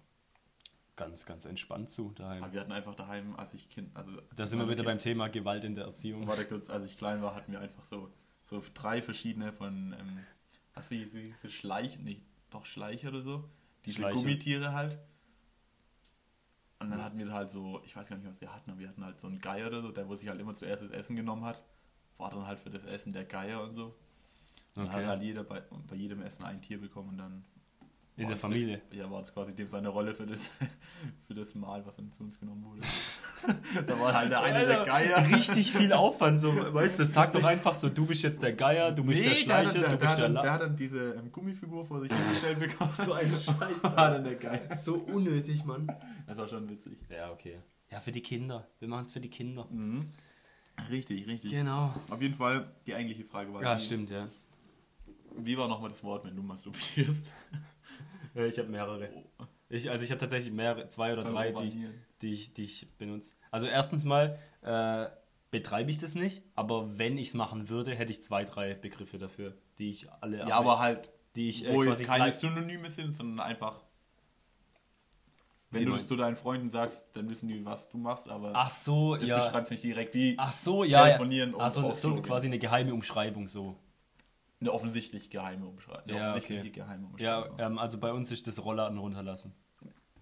ganz, 1.01 1.25
ganz 1.25 1.47
entspannt 1.47 1.91
zu 1.91 2.13
daheim. 2.15 2.43
Aber 2.45 2.53
wir 2.53 2.61
hatten 2.61 2.73
einfach 2.73 2.95
daheim, 2.95 3.35
als 3.37 3.55
ich 3.55 3.69
Kind, 3.71 3.97
also 3.97 4.13
Da 4.37 4.47
sind 4.47 4.59
wir 4.59 4.69
wieder 4.69 4.85
beim 4.85 4.99
Thema 4.99 5.29
Gewalt 5.29 5.65
in 5.65 5.75
der 5.75 5.85
Erziehung. 5.87 6.27
Warte 6.27 6.45
kurz, 6.45 6.69
als 6.69 6.85
ich 6.85 6.99
klein 6.99 7.23
war, 7.23 7.35
hatten 7.35 7.53
wir 7.53 7.61
einfach 7.61 7.85
so, 7.85 8.13
so 8.45 8.63
drei 8.75 9.01
verschiedene 9.01 9.53
von, 9.53 9.95
ähm, 9.99 10.19
was 10.75 10.91
wie 10.91 11.07
diese 11.07 11.49
Schleich, 11.49 11.99
nicht, 11.99 12.23
doch 12.51 12.67
Schleich 12.67 13.07
oder 13.07 13.23
so, 13.23 13.49
diese 13.87 13.97
Schleicher. 13.97 14.21
Gummitiere 14.21 14.73
halt. 14.75 14.99
Und 16.81 16.91
dann 16.91 17.03
hatten 17.03 17.19
wir 17.19 17.33
halt 17.33 17.51
so, 17.51 17.81
ich 17.85 17.97
weiß 17.97 18.09
gar 18.09 18.17
nicht, 18.17 18.29
was 18.29 18.41
wir 18.41 18.55
hatten, 18.55 18.71
aber 18.71 18.81
wir 18.81 18.89
hatten 18.89 19.05
halt 19.05 19.21
so 19.21 19.27
einen 19.27 19.39
Geier 19.41 19.69
oder 19.69 19.83
so, 19.83 19.91
der, 19.91 20.09
wo 20.09 20.15
sich 20.17 20.29
halt 20.29 20.41
immer 20.41 20.55
zuerst 20.55 20.83
das 20.83 20.91
Essen 20.91 21.17
genommen 21.17 21.45
hat, 21.45 21.63
war 22.19 22.31
dann 22.31 22.47
halt 22.47 22.59
für 22.59 22.71
das 22.71 22.85
Essen 22.85 23.13
der 23.13 23.25
Geier 23.25 23.63
und 23.63 23.75
so. 23.75 23.87
Und 23.87 23.95
dann 24.77 24.87
Okay. 24.87 24.97
hat 24.97 25.07
halt 25.07 25.23
jeder 25.23 25.45
bei, 25.45 25.61
bei 25.89 25.97
jedem 25.97 26.21
Essen 26.23 26.45
ein 26.45 26.61
Tier 26.63 26.79
bekommen 26.81 27.11
und 27.11 27.19
dann. 27.19 27.45
In 28.21 28.29
der 28.29 28.37
Familie. 28.37 28.83
Ja, 28.93 29.11
war 29.11 29.21
das 29.21 29.33
quasi 29.33 29.55
dem 29.55 29.69
seine 29.69 29.89
Rolle 29.89 30.15
für 30.15 30.27
das, 30.27 30.51
für 31.27 31.35
das 31.35 31.55
Mahl, 31.55 31.85
was 31.87 31.97
dann 31.97 32.13
zu 32.13 32.23
uns 32.23 32.39
genommen 32.39 32.65
wurde. 32.65 32.81
da 33.87 33.99
war 33.99 34.13
halt 34.13 34.31
der 34.31 34.43
eine 34.43 34.67
der 34.67 34.81
Alter, 34.81 34.91
Geier. 34.91 35.37
Richtig 35.37 35.73
viel 35.73 35.93
Aufwand, 35.93 36.39
so, 36.39 36.53
weißt 36.75 36.99
du, 36.99 37.07
sag 37.07 37.33
doch 37.33 37.45
einfach 37.45 37.75
so, 37.75 37.89
du 37.89 38.07
bist 38.07 38.23
jetzt 38.23 38.43
der 38.43 38.53
Geier, 38.53 38.93
du 38.93 39.05
bist 39.05 39.23
der 39.25 39.31
der, 39.31 39.37
Schleicher, 39.37 39.69
hat, 39.69 39.75
der, 39.75 39.83
du 39.83 39.89
der, 39.89 39.97
bist 39.97 40.11
hat 40.11 40.19
der 40.19 40.25
dann, 40.25 40.35
der 40.35 40.45
La 40.45 40.53
hat 40.53 40.63
dann 40.63 40.77
diese 40.77 41.15
ähm, 41.15 41.33
Gummifigur 41.33 41.85
vor 41.85 42.01
sich 42.01 42.13
hingestellt 42.13 42.59
bekommen. 42.59 42.93
So 42.93 43.13
ein 43.13 43.31
Scheiß. 43.31 43.83
war 43.83 44.11
dann 44.11 44.25
der 44.25 44.35
Geier. 44.35 44.75
So 44.75 44.97
unnötig, 44.97 45.65
Mann. 45.65 45.87
Das 46.27 46.39
war 46.39 46.49
schon 46.49 46.69
witzig. 46.69 46.99
Ja, 47.09 47.31
okay. 47.33 47.59
Ja, 47.91 48.01
für 48.01 48.13
die 48.13 48.23
Kinder. 48.23 48.69
Wir 48.79 48.89
machen 48.89 49.07
es 49.07 49.13
für 49.13 49.21
die 49.21 49.31
Kinder. 49.31 49.67
Mhm. 49.71 50.13
Richtig, 50.89 51.27
richtig. 51.27 51.51
Genau. 51.51 51.95
Auf 52.11 52.23
jeden 52.23 52.35
Fall, 52.35 52.73
die 52.87 52.95
eigentliche 52.95 53.25
Frage 53.25 53.53
war, 53.53 53.63
Ja, 53.63 53.77
wie, 53.77 53.81
stimmt, 53.81 54.11
ja. 54.11 54.29
wie 55.37 55.57
war 55.59 55.69
nochmal 55.69 55.91
das 55.91 56.03
Wort, 56.05 56.25
wenn 56.25 56.37
du 56.37 56.43
masturbierst? 56.43 57.31
Ja, 58.35 58.45
Ich 58.45 58.59
habe 58.59 58.69
mehrere. 58.69 59.09
Ich, 59.69 59.91
also 59.91 60.05
ich 60.05 60.11
habe 60.11 60.21
tatsächlich 60.21 60.53
mehrere, 60.53 60.89
zwei 60.89 61.13
oder 61.13 61.25
drei, 61.25 61.53
die, 61.53 61.89
die, 62.23 62.33
ich, 62.33 62.55
die 62.55 62.65
ich 62.65 62.89
benutze. 62.99 63.35
Also 63.51 63.67
erstens 63.67 64.05
mal 64.05 64.39
äh, 64.63 65.07
betreibe 65.51 65.91
ich 65.91 65.99
das 65.99 66.15
nicht, 66.15 66.43
aber 66.55 66.99
wenn 66.99 67.19
ich 67.19 67.29
es 67.29 67.35
machen 67.35 67.69
würde, 67.69 67.95
hätte 67.95 68.13
ich 68.13 68.23
zwei, 68.23 68.45
drei 68.45 68.75
Begriffe 68.75 69.19
dafür, 69.19 69.57
die 69.79 69.91
ich 69.91 70.11
alle 70.21 70.39
Ja, 70.39 70.57
aber 70.57 70.79
halt, 70.79 71.11
die 71.37 71.49
ich 71.49 71.67
äh, 71.67 71.75
wo 71.75 71.85
jetzt 71.85 72.05
keine 72.05 72.33
Synonyme 72.33 72.91
sind, 72.91 73.17
sondern 73.17 73.41
einfach, 73.41 73.83
wenn 75.71 75.85
du 75.85 75.93
das 75.93 76.07
zu 76.07 76.17
deinen 76.17 76.37
Freunden 76.37 76.71
sagst, 76.71 77.05
dann 77.13 77.29
wissen 77.29 77.49
die, 77.49 77.65
was 77.65 77.89
du 77.89 77.97
machst, 77.97 78.29
aber 78.29 78.53
Ach 78.55 78.71
so, 78.71 79.17
das 79.17 79.29
ja. 79.29 79.39
beschreibt 79.39 79.71
nicht 79.71 79.85
direkt 79.85 80.15
wie 80.15 80.35
Ach 80.37 80.53
so, 80.53 80.83
ja. 80.83 80.99
ja. 80.99 81.05
Telefonieren 81.05 81.55
und 81.55 81.61
Also 81.61 81.95
so 81.95 82.21
quasi 82.23 82.47
eine 82.49 82.59
geheime 82.59 82.93
Umschreibung 82.93 83.47
so. 83.47 83.77
Eine 84.61 84.73
offensichtlich 84.73 85.31
geheime 85.31 85.67
Umschreibung. 85.67 86.03
Eine 86.05 86.19
Ja, 86.19 86.31
offensichtliche 86.31 86.61
okay. 86.61 86.71
geheime 86.71 87.09
Ja, 87.19 87.39
Umschreibung. 87.41 87.59
ähm, 87.73 87.79
also 87.79 87.99
bei 87.99 88.13
uns 88.13 88.31
ist 88.31 88.47
das 88.47 88.63
Rollladen 88.65 88.99
runterlassen. 88.99 89.53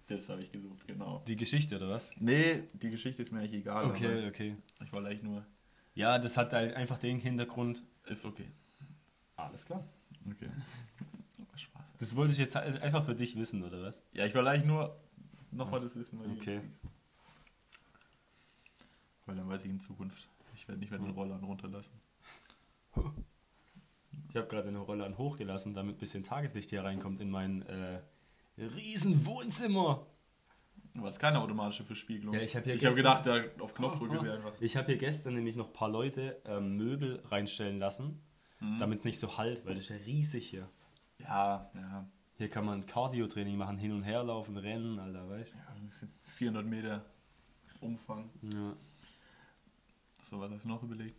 Das 0.07 0.27
habe 0.29 0.41
ich 0.41 0.51
gesucht, 0.51 0.87
genau. 0.87 1.21
Die 1.27 1.35
Geschichte, 1.35 1.75
oder 1.75 1.89
was? 1.89 2.09
Nee, 2.17 2.63
die 2.73 2.89
Geschichte 2.89 3.21
ist 3.21 3.31
mir 3.31 3.39
eigentlich 3.41 3.53
egal. 3.61 3.85
Okay, 3.85 4.27
okay. 4.27 4.55
Ich 4.83 4.91
wollte 4.91 5.09
eigentlich 5.09 5.21
nur. 5.23 5.45
Ja, 5.93 6.17
das 6.17 6.35
hat 6.35 6.51
halt 6.53 6.73
einfach 6.73 6.97
den 6.97 7.19
Hintergrund. 7.19 7.83
Ist 8.07 8.25
okay. 8.25 8.49
Alles 9.35 9.65
klar. 9.65 9.83
Okay. 10.31 10.49
Spaß. 11.55 11.95
Das 11.99 12.15
wollte 12.15 12.31
ich 12.33 12.39
jetzt 12.39 12.55
halt 12.55 12.81
einfach 12.81 13.05
für 13.05 13.13
dich 13.13 13.35
wissen, 13.35 13.63
oder 13.63 13.83
was? 13.83 14.01
Ja, 14.13 14.25
ich 14.25 14.33
wollte 14.33 14.49
eigentlich 14.49 14.65
nur 14.65 14.97
nochmal 15.51 15.79
das 15.81 15.95
wissen, 15.95 16.19
weil 16.19 16.31
Okay. 16.31 16.61
Weil 19.27 19.35
dann 19.35 19.47
weiß 19.47 19.63
ich 19.65 19.69
in 19.69 19.79
Zukunft, 19.79 20.27
ich 20.55 20.67
werde 20.67 20.79
nicht 20.79 20.89
mehr 20.89 20.99
den 20.99 21.11
Rollern 21.11 21.43
runterlassen. 21.43 21.93
Ich 24.29 24.35
habe 24.35 24.47
gerade 24.47 24.67
eine 24.67 24.77
Rollladen 24.79 25.17
hochgelassen, 25.17 25.73
damit 25.73 25.95
ein 25.95 25.99
bisschen 25.99 26.23
Tageslicht 26.23 26.69
hier 26.69 26.83
reinkommt 26.83 27.19
in 27.21 27.29
mein 27.31 27.63
äh, 27.63 27.99
riesen 28.57 29.25
Wohnzimmer. 29.25 30.05
Aber 30.95 31.05
es 31.07 31.13
ist 31.13 31.19
keine 31.19 31.39
automatische 31.41 31.83
Verspiegelung. 31.83 32.33
Ja, 32.35 32.41
ich 32.41 32.55
hab 32.55 32.63
habe 32.65 32.73
gestern- 32.77 32.95
gedacht, 32.95 33.25
da 33.25 33.43
auf 33.63 33.73
Knopfdrücke 33.73 34.21
wäre 34.23 34.35
einfach. 34.37 34.53
Ich 34.59 34.75
habe 34.77 34.87
hier 34.87 34.97
gestern 34.97 35.35
nämlich 35.35 35.55
noch 35.55 35.67
ein 35.67 35.73
paar 35.73 35.89
Leute 35.89 36.41
ähm, 36.45 36.75
Möbel 36.77 37.21
reinstellen 37.29 37.79
lassen, 37.79 38.21
damit 38.77 38.99
es 38.99 39.05
nicht 39.05 39.19
so 39.19 39.37
halt, 39.37 39.65
weil 39.65 39.75
das 39.75 39.85
ist 39.85 39.89
ja 39.89 39.95
riesig 40.05 40.47
hier. 40.49 40.69
Ja, 41.19 41.71
ja. 41.73 42.05
Hier 42.37 42.49
kann 42.49 42.65
man 42.65 42.85
Cardio-Training 42.85 43.57
machen, 43.57 43.77
hin 43.77 43.91
und 43.93 44.03
her 44.03 44.23
laufen, 44.23 44.57
rennen, 44.57 44.99
Alter, 44.99 45.29
weißt 45.29 45.53
ja 45.53 45.59
ein 45.75 45.87
bisschen 45.87 46.11
400 46.23 46.65
Meter 46.65 47.05
Umfang. 47.81 48.29
du? 48.41 48.47
Ja. 48.57 48.73
So, 50.29 50.39
was 50.39 50.51
hast 50.51 50.65
du 50.65 50.69
noch 50.69 50.83
überlegt? 50.83 51.17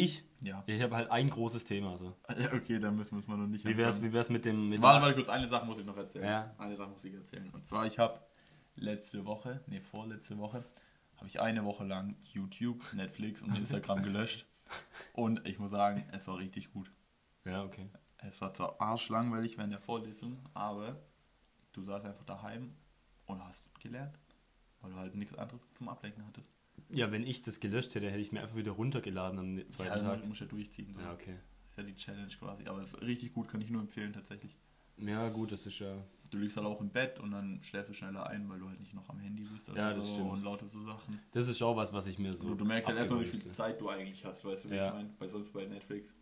Ich? 0.00 0.24
Ja. 0.42 0.62
Ich 0.66 0.80
habe 0.82 0.96
halt 0.96 1.10
ein 1.10 1.28
großes 1.28 1.64
Thema. 1.64 1.96
So. 1.98 2.16
Ja, 2.38 2.52
okay, 2.54 2.78
dann 2.78 2.96
müssen 2.96 3.16
wir 3.16 3.20
es 3.20 3.26
mal 3.26 3.36
noch 3.36 3.46
nicht 3.46 3.64
Wie 3.64 3.76
wär's, 3.76 3.96
anfangen. 3.96 4.12
wie 4.12 4.14
wär's 4.16 4.30
mit 4.30 4.44
dem. 4.44 4.68
Mit 4.70 4.80
Warte, 4.82 5.02
warte 5.02 5.14
kurz, 5.14 5.28
eine 5.28 5.48
Sache 5.48 5.66
muss 5.66 5.78
ich 5.78 5.84
noch 5.84 5.96
erzählen. 5.96 6.24
Ja. 6.24 6.54
Eine 6.58 6.76
Sache 6.76 6.90
muss 6.90 7.04
ich 7.04 7.14
erzählen. 7.14 7.50
Und 7.50 7.66
zwar, 7.66 7.86
ich 7.86 7.98
habe 7.98 8.20
letzte 8.76 9.24
Woche, 9.26 9.62
nee, 9.66 9.80
vorletzte 9.80 10.38
Woche, 10.38 10.64
habe 11.16 11.26
ich 11.26 11.40
eine 11.40 11.64
Woche 11.64 11.84
lang 11.84 12.16
YouTube, 12.32 12.82
Netflix 12.94 13.42
und 13.42 13.54
Instagram 13.56 14.02
gelöscht. 14.02 14.46
Und 15.12 15.46
ich 15.46 15.58
muss 15.58 15.70
sagen, 15.72 16.08
es 16.12 16.26
war 16.28 16.38
richtig 16.38 16.72
gut. 16.72 16.90
ja, 17.44 17.62
okay. 17.64 17.88
Es 18.22 18.40
war 18.42 18.52
zwar 18.52 18.80
arschlangweilig 18.80 19.56
während 19.56 19.72
der 19.72 19.80
Vorlesung, 19.80 20.38
aber 20.52 21.00
du 21.72 21.82
saßt 21.82 22.04
einfach 22.04 22.24
daheim 22.24 22.74
und 23.26 23.42
hast 23.44 23.64
gelernt. 23.80 24.18
Weil 24.80 24.92
du 24.92 24.96
halt 24.98 25.14
nichts 25.14 25.34
anderes 25.34 25.60
zum 25.72 25.88
Ablenken 25.88 26.26
hattest. 26.26 26.50
Ja, 26.88 27.12
wenn 27.12 27.24
ich 27.24 27.42
das 27.42 27.60
gelöscht 27.60 27.94
hätte, 27.94 28.06
hätte 28.08 28.18
ich 28.20 28.28
es 28.28 28.32
mir 28.32 28.40
einfach 28.42 28.56
wieder 28.56 28.72
runtergeladen 28.72 29.38
am 29.38 29.70
zweiten 29.70 29.90
ja, 29.90 29.98
Tag. 29.98 30.22
Du 30.22 30.28
musst 30.28 30.40
ja 30.40 30.46
durchziehen. 30.46 30.92
So. 30.94 31.00
Ja, 31.00 31.12
okay. 31.12 31.36
Das 31.62 31.72
ist 31.72 31.76
ja 31.78 31.82
die 31.84 31.94
Challenge 31.94 32.32
quasi. 32.38 32.66
Aber 32.66 32.80
es 32.82 32.94
ist 32.94 33.02
richtig 33.02 33.32
gut, 33.32 33.48
kann 33.48 33.60
ich 33.60 33.70
nur 33.70 33.80
empfehlen 33.82 34.12
tatsächlich. 34.12 34.56
Ja, 34.96 35.28
gut, 35.30 35.52
das 35.52 35.66
ist 35.66 35.78
ja. 35.78 35.96
Du 36.30 36.38
liegst 36.38 36.56
halt 36.56 36.66
auch 36.66 36.80
im 36.80 36.90
Bett 36.90 37.18
und 37.18 37.30
dann 37.30 37.60
schläfst 37.62 37.90
du 37.90 37.94
schneller 37.94 38.26
ein, 38.26 38.48
weil 38.48 38.58
du 38.60 38.68
halt 38.68 38.78
nicht 38.80 38.94
noch 38.94 39.08
am 39.08 39.18
Handy 39.18 39.44
bist 39.44 39.68
oder 39.68 39.78
Ja, 39.78 39.94
das 39.94 40.06
so 40.06 40.14
stimmt. 40.14 40.30
und 40.30 40.42
lauter 40.44 40.68
so 40.68 40.82
Sachen. 40.84 41.18
Das 41.32 41.48
ist 41.48 41.60
auch 41.62 41.74
was, 41.76 41.92
was 41.92 42.06
ich 42.06 42.18
mir 42.18 42.34
so. 42.34 42.48
du, 42.48 42.54
du 42.54 42.64
merkst 42.64 42.88
halt 42.88 42.98
erstmal, 42.98 43.20
wie 43.22 43.26
viel. 43.26 43.40
Zeit 43.40 43.80
du 43.80 43.88
eigentlich 43.88 44.24
hast, 44.24 44.44
weißt 44.44 44.64
du, 44.66 44.70
wie 44.70 44.74
Ja. 44.76 44.88
ich 44.88 44.94
meine? 44.94 45.10
Bei 45.18 45.26
sonst 45.28 45.52
bei 45.52 45.64
Netflix. 45.66 46.14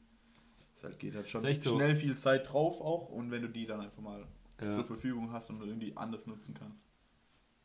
Es 0.76 0.84
halt 0.84 0.98
geht 0.98 1.14
halt 1.14 1.28
schon 1.28 1.40
so. 1.40 1.74
schnell 1.76 1.96
viel 1.96 2.16
Zeit 2.16 2.50
drauf 2.52 2.80
auch 2.80 3.08
und 3.10 3.30
wenn 3.30 3.42
du 3.42 3.48
die 3.48 3.66
dann 3.66 3.80
einfach 3.80 4.00
mal 4.00 4.26
Ja. 4.60 4.74
zur 4.76 4.84
Verfügung 4.84 5.32
hast 5.32 5.50
und 5.50 5.62
irgendwie 5.62 5.94
anders 5.96 6.26
nutzen 6.26 6.54
kannst. 6.54 6.82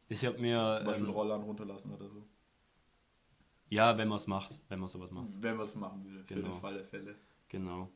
Ich 0.10 0.26
habe 0.26 0.40
mir. 0.40 0.76
Zum 0.78 0.86
Beispiel 0.88 1.06
Ähm, 1.06 1.12
Rollern 1.12 1.42
runterlassen 1.44 1.92
oder 1.92 2.10
so. 2.10 2.26
Ja, 3.74 3.98
wenn 3.98 4.08
man 4.08 4.18
es 4.18 4.28
macht. 4.28 4.60
Wenn 4.70 4.80
man 4.80 4.88
sowas 4.90 5.12
macht. 5.12 5.28
Wenn 5.42 5.58
man 5.58 5.66
es 5.66 5.76
machen 5.76 6.04
will, 6.06 6.24
für 6.24 6.36
Genau. 6.36 6.50
den 6.50 6.60
Fall 6.62 6.74
der 6.76 6.86
Fälle. 6.86 7.16
Genau. 7.50 7.90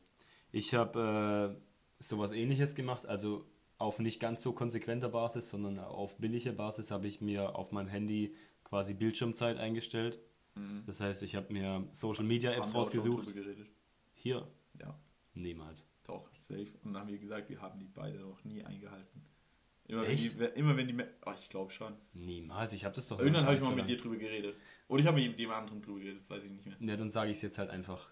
Ich 0.52 0.74
habe 0.74 1.56
äh, 1.58 2.02
sowas 2.02 2.32
ähnliches 2.32 2.74
gemacht. 2.74 3.06
Also 3.06 3.46
auf 3.78 3.98
nicht 3.98 4.18
ganz 4.20 4.42
so 4.42 4.52
konsequenter 4.52 5.08
Basis, 5.08 5.50
sondern 5.50 5.78
auf 5.78 6.16
billiger 6.18 6.52
Basis 6.52 6.90
habe 6.90 7.06
ich 7.06 7.20
mir 7.20 7.54
auf 7.56 7.70
mein 7.72 7.86
Handy 7.86 8.34
quasi 8.64 8.92
Bildschirmzeit 8.94 9.56
eingestellt. 9.58 10.18
Das 10.86 10.98
heißt, 11.00 11.22
ich 11.22 11.36
habe 11.36 11.52
mir 11.52 11.86
Social 11.92 12.24
Media 12.24 12.50
Apps 12.50 12.74
rausgesucht. 12.74 13.28
Hier, 14.14 14.48
Ja, 14.80 14.98
niemals. 15.34 15.86
doch, 16.04 16.28
safe. 16.40 16.66
Und 16.82 16.94
dann 16.94 17.02
haben 17.02 17.08
wir 17.10 17.18
gesagt, 17.18 17.48
wir 17.48 17.60
haben 17.62 17.78
die 17.78 17.86
beide 17.86 18.18
noch 18.18 18.42
nie 18.42 18.64
eingehalten. 18.64 19.22
Immer 19.86 20.02
Echt? 20.08 20.36
wenn 20.38 20.52
die, 20.52 20.58
immer 20.58 20.76
wenn 20.76 20.88
die, 20.88 20.96
oh, 21.24 21.32
ich 21.40 21.48
glaube 21.48 21.70
schon. 21.70 21.94
Niemals, 22.12 22.72
ich 22.72 22.84
habe 22.84 22.94
das 22.96 23.06
doch. 23.06 23.20
Irgendwann 23.20 23.44
habe 23.46 23.54
ich 23.54 23.60
mal 23.62 23.74
mit 23.76 23.88
dir 23.88 23.96
drüber 23.96 24.16
geredet. 24.16 24.56
Oder 24.88 25.02
ich 25.02 25.06
habe 25.06 25.20
mit 25.20 25.38
jemand 25.38 25.60
anderem 25.60 25.82
drüber 25.82 26.00
geredet, 26.00 26.20
das 26.20 26.30
weiß 26.30 26.42
ich 26.44 26.50
nicht 26.50 26.66
mehr. 26.66 26.76
Ja, 26.80 26.96
dann 26.96 27.10
sage 27.10 27.30
ich 27.30 27.36
es 27.36 27.42
jetzt 27.42 27.58
halt 27.58 27.70
einfach. 27.70 28.08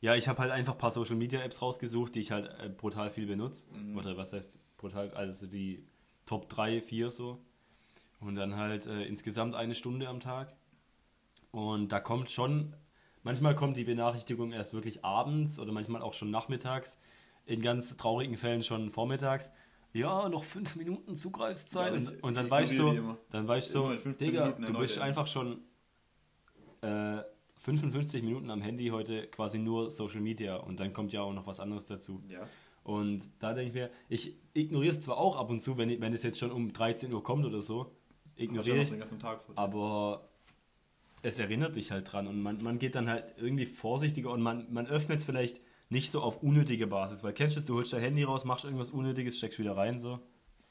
Ja, 0.00 0.14
ich 0.14 0.28
habe 0.28 0.40
halt 0.40 0.50
einfach 0.50 0.74
ein 0.74 0.78
paar 0.78 0.90
Social 0.90 1.16
Media 1.16 1.40
Apps 1.40 1.62
rausgesucht, 1.62 2.14
die 2.14 2.20
ich 2.20 2.32
halt 2.32 2.50
äh, 2.60 2.68
brutal 2.68 3.10
viel 3.10 3.26
benutze. 3.26 3.66
Mhm. 3.72 3.96
Oder 3.96 4.16
was 4.16 4.32
heißt 4.32 4.58
brutal? 4.76 5.10
Also 5.12 5.46
die 5.46 5.86
Top 6.26 6.48
3, 6.48 6.82
4 6.82 7.10
so. 7.10 7.40
Und 8.20 8.34
dann 8.34 8.56
halt 8.56 8.86
äh, 8.86 9.04
insgesamt 9.04 9.54
eine 9.54 9.74
Stunde 9.74 10.08
am 10.08 10.20
Tag. 10.20 10.54
Und 11.52 11.92
da 11.92 12.00
kommt 12.00 12.30
schon, 12.30 12.74
manchmal 13.22 13.54
kommt 13.54 13.76
die 13.76 13.84
Benachrichtigung 13.84 14.52
erst 14.52 14.74
wirklich 14.74 15.04
abends 15.04 15.58
oder 15.58 15.72
manchmal 15.72 16.02
auch 16.02 16.14
schon 16.14 16.30
nachmittags. 16.30 16.98
In 17.46 17.62
ganz 17.62 17.96
traurigen 17.96 18.36
Fällen 18.36 18.64
schon 18.64 18.90
vormittags. 18.90 19.52
Ja, 19.92 20.28
noch 20.28 20.44
fünf 20.44 20.74
Minuten 20.76 21.14
Zugreifszeit. 21.14 21.92
Ja, 21.92 21.98
und, 21.98 22.22
und 22.22 22.36
dann 22.36 22.50
weißt 22.50 22.78
du, 22.78 22.88
immer. 22.88 23.16
dann 23.30 23.46
weißt 23.46 23.74
du, 23.74 23.84
Immer 23.84 23.92
in 23.94 24.00
15 24.00 24.28
Digga, 24.28 24.50
du 24.50 24.78
bist 24.78 24.98
einfach 24.98 25.26
schon 25.26 25.60
äh, 26.82 27.22
55 27.58 28.22
Minuten 28.22 28.50
am 28.50 28.60
Handy 28.60 28.88
heute 28.88 29.26
quasi 29.28 29.58
nur 29.58 29.90
Social 29.90 30.20
Media 30.20 30.56
und 30.56 30.80
dann 30.80 30.92
kommt 30.92 31.12
ja 31.12 31.22
auch 31.22 31.32
noch 31.32 31.46
was 31.46 31.60
anderes 31.60 31.86
dazu. 31.86 32.20
Ja. 32.28 32.46
Und 32.84 33.32
da 33.40 33.52
denke 33.52 33.68
ich 33.68 33.74
mir, 33.74 33.90
ich 34.08 34.36
ignoriere 34.54 34.92
es 34.92 35.02
zwar 35.02 35.18
auch 35.18 35.36
ab 35.36 35.50
und 35.50 35.60
zu, 35.60 35.76
wenn, 35.76 36.00
wenn 36.00 36.12
es 36.12 36.22
jetzt 36.22 36.38
schon 36.38 36.52
um 36.52 36.72
13 36.72 37.12
Uhr 37.12 37.22
kommt 37.22 37.44
oder 37.44 37.60
so, 37.60 37.96
ignoriere 38.36 38.82
ich 38.82 38.92
aber 39.56 40.28
es 41.22 41.40
erinnert 41.40 41.74
dich 41.74 41.90
halt 41.90 42.12
dran 42.12 42.28
und 42.28 42.40
man, 42.40 42.62
man 42.62 42.78
geht 42.78 42.94
dann 42.94 43.08
halt 43.08 43.34
irgendwie 43.36 43.66
vorsichtiger 43.66 44.30
und 44.30 44.42
man, 44.42 44.72
man 44.72 44.86
öffnet 44.86 45.18
es 45.18 45.24
vielleicht 45.24 45.60
nicht 45.88 46.10
so 46.10 46.20
auf 46.22 46.42
unnötige 46.42 46.86
Basis, 46.86 47.24
weil 47.24 47.32
kennst 47.32 47.56
du 47.56 47.60
es, 47.60 47.66
du 47.66 47.74
holst 47.74 47.92
dein 47.92 48.02
Handy 48.02 48.22
raus, 48.22 48.44
machst 48.44 48.64
irgendwas 48.64 48.90
Unnötiges, 48.90 49.38
steckst 49.38 49.58
wieder 49.58 49.76
rein, 49.76 49.98
so. 49.98 50.20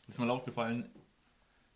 Ist 0.07 0.19
mir 0.19 0.31
aufgefallen, 0.31 0.89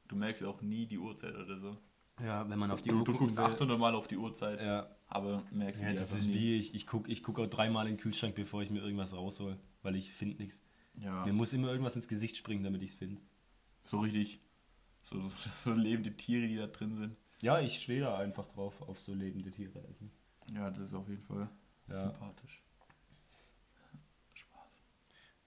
du 0.07 0.15
merkst 0.15 0.43
auch 0.43 0.62
nie 0.62 0.86
die 0.86 1.00
Uhrzeit 1.00 1.36
oder 1.36 1.59
so. 1.59 1.77
Ja, 2.23 2.49
wenn 2.49 2.59
man 2.59 2.71
auf 2.71 2.81
die 2.81 2.89
Du, 2.89 2.97
Uhr 2.99 3.03
du 3.05 3.13
guckst 3.13 3.35
will. 3.38 3.43
800 3.43 3.79
Mal 3.79 3.95
auf 3.95 4.07
die 4.07 4.17
Uhrzeit, 4.17 4.59
Ja, 4.61 4.88
aber 5.07 5.43
merkst 5.51 5.81
ja 5.81 5.89
die 5.91 5.95
das 5.95 6.13
ist 6.13 6.25
nie. 6.27 6.33
wie 6.33 6.55
ich, 6.57 6.73
ich 6.75 6.85
gucke 6.88 7.09
ich 7.11 7.23
guck 7.23 7.39
auch 7.39 7.47
dreimal 7.47 7.88
in 7.88 7.93
den 7.95 7.99
Kühlschrank, 7.99 8.35
bevor 8.35 8.61
ich 8.61 8.69
mir 8.69 8.79
irgendwas 8.81 9.13
raushol, 9.13 9.57
weil 9.83 9.95
ich 9.95 10.11
finde 10.11 10.38
nichts. 10.38 10.61
Ja, 10.99 11.25
Mir 11.25 11.33
muss 11.33 11.53
immer 11.53 11.69
irgendwas 11.69 11.95
ins 11.95 12.07
Gesicht 12.07 12.35
springen, 12.35 12.63
damit 12.63 12.81
ich 12.83 12.91
es 12.91 12.95
finde. 12.97 13.21
so 13.89 13.99
richtig. 13.99 14.41
So, 15.03 15.21
so, 15.29 15.35
so 15.63 15.73
lebende 15.73 16.15
Tiere, 16.15 16.47
die 16.47 16.57
da 16.57 16.67
drin 16.67 16.93
sind. 16.95 17.15
Ja, 17.41 17.59
ich 17.61 17.81
stehe 17.81 18.01
da 18.01 18.17
einfach 18.17 18.47
drauf, 18.47 18.81
auf 18.81 18.99
so 18.99 19.13
lebende 19.13 19.49
Tiere 19.49 19.81
essen. 19.88 20.11
Ja, 20.53 20.69
das 20.69 20.79
ist 20.79 20.93
auf 20.93 21.07
jeden 21.07 21.21
Fall 21.21 21.47
Ja. 21.88 22.03
sympathisch. 22.11 22.61
Spaß. 24.33 24.81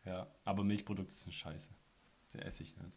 Ja, 0.06 0.26
aber 0.44 0.64
Milchprodukte 0.64 1.12
sind 1.12 1.32
scheiße. 1.34 1.70
Die 2.32 2.38
esse 2.38 2.62
ich 2.62 2.74
nicht. 2.76 2.96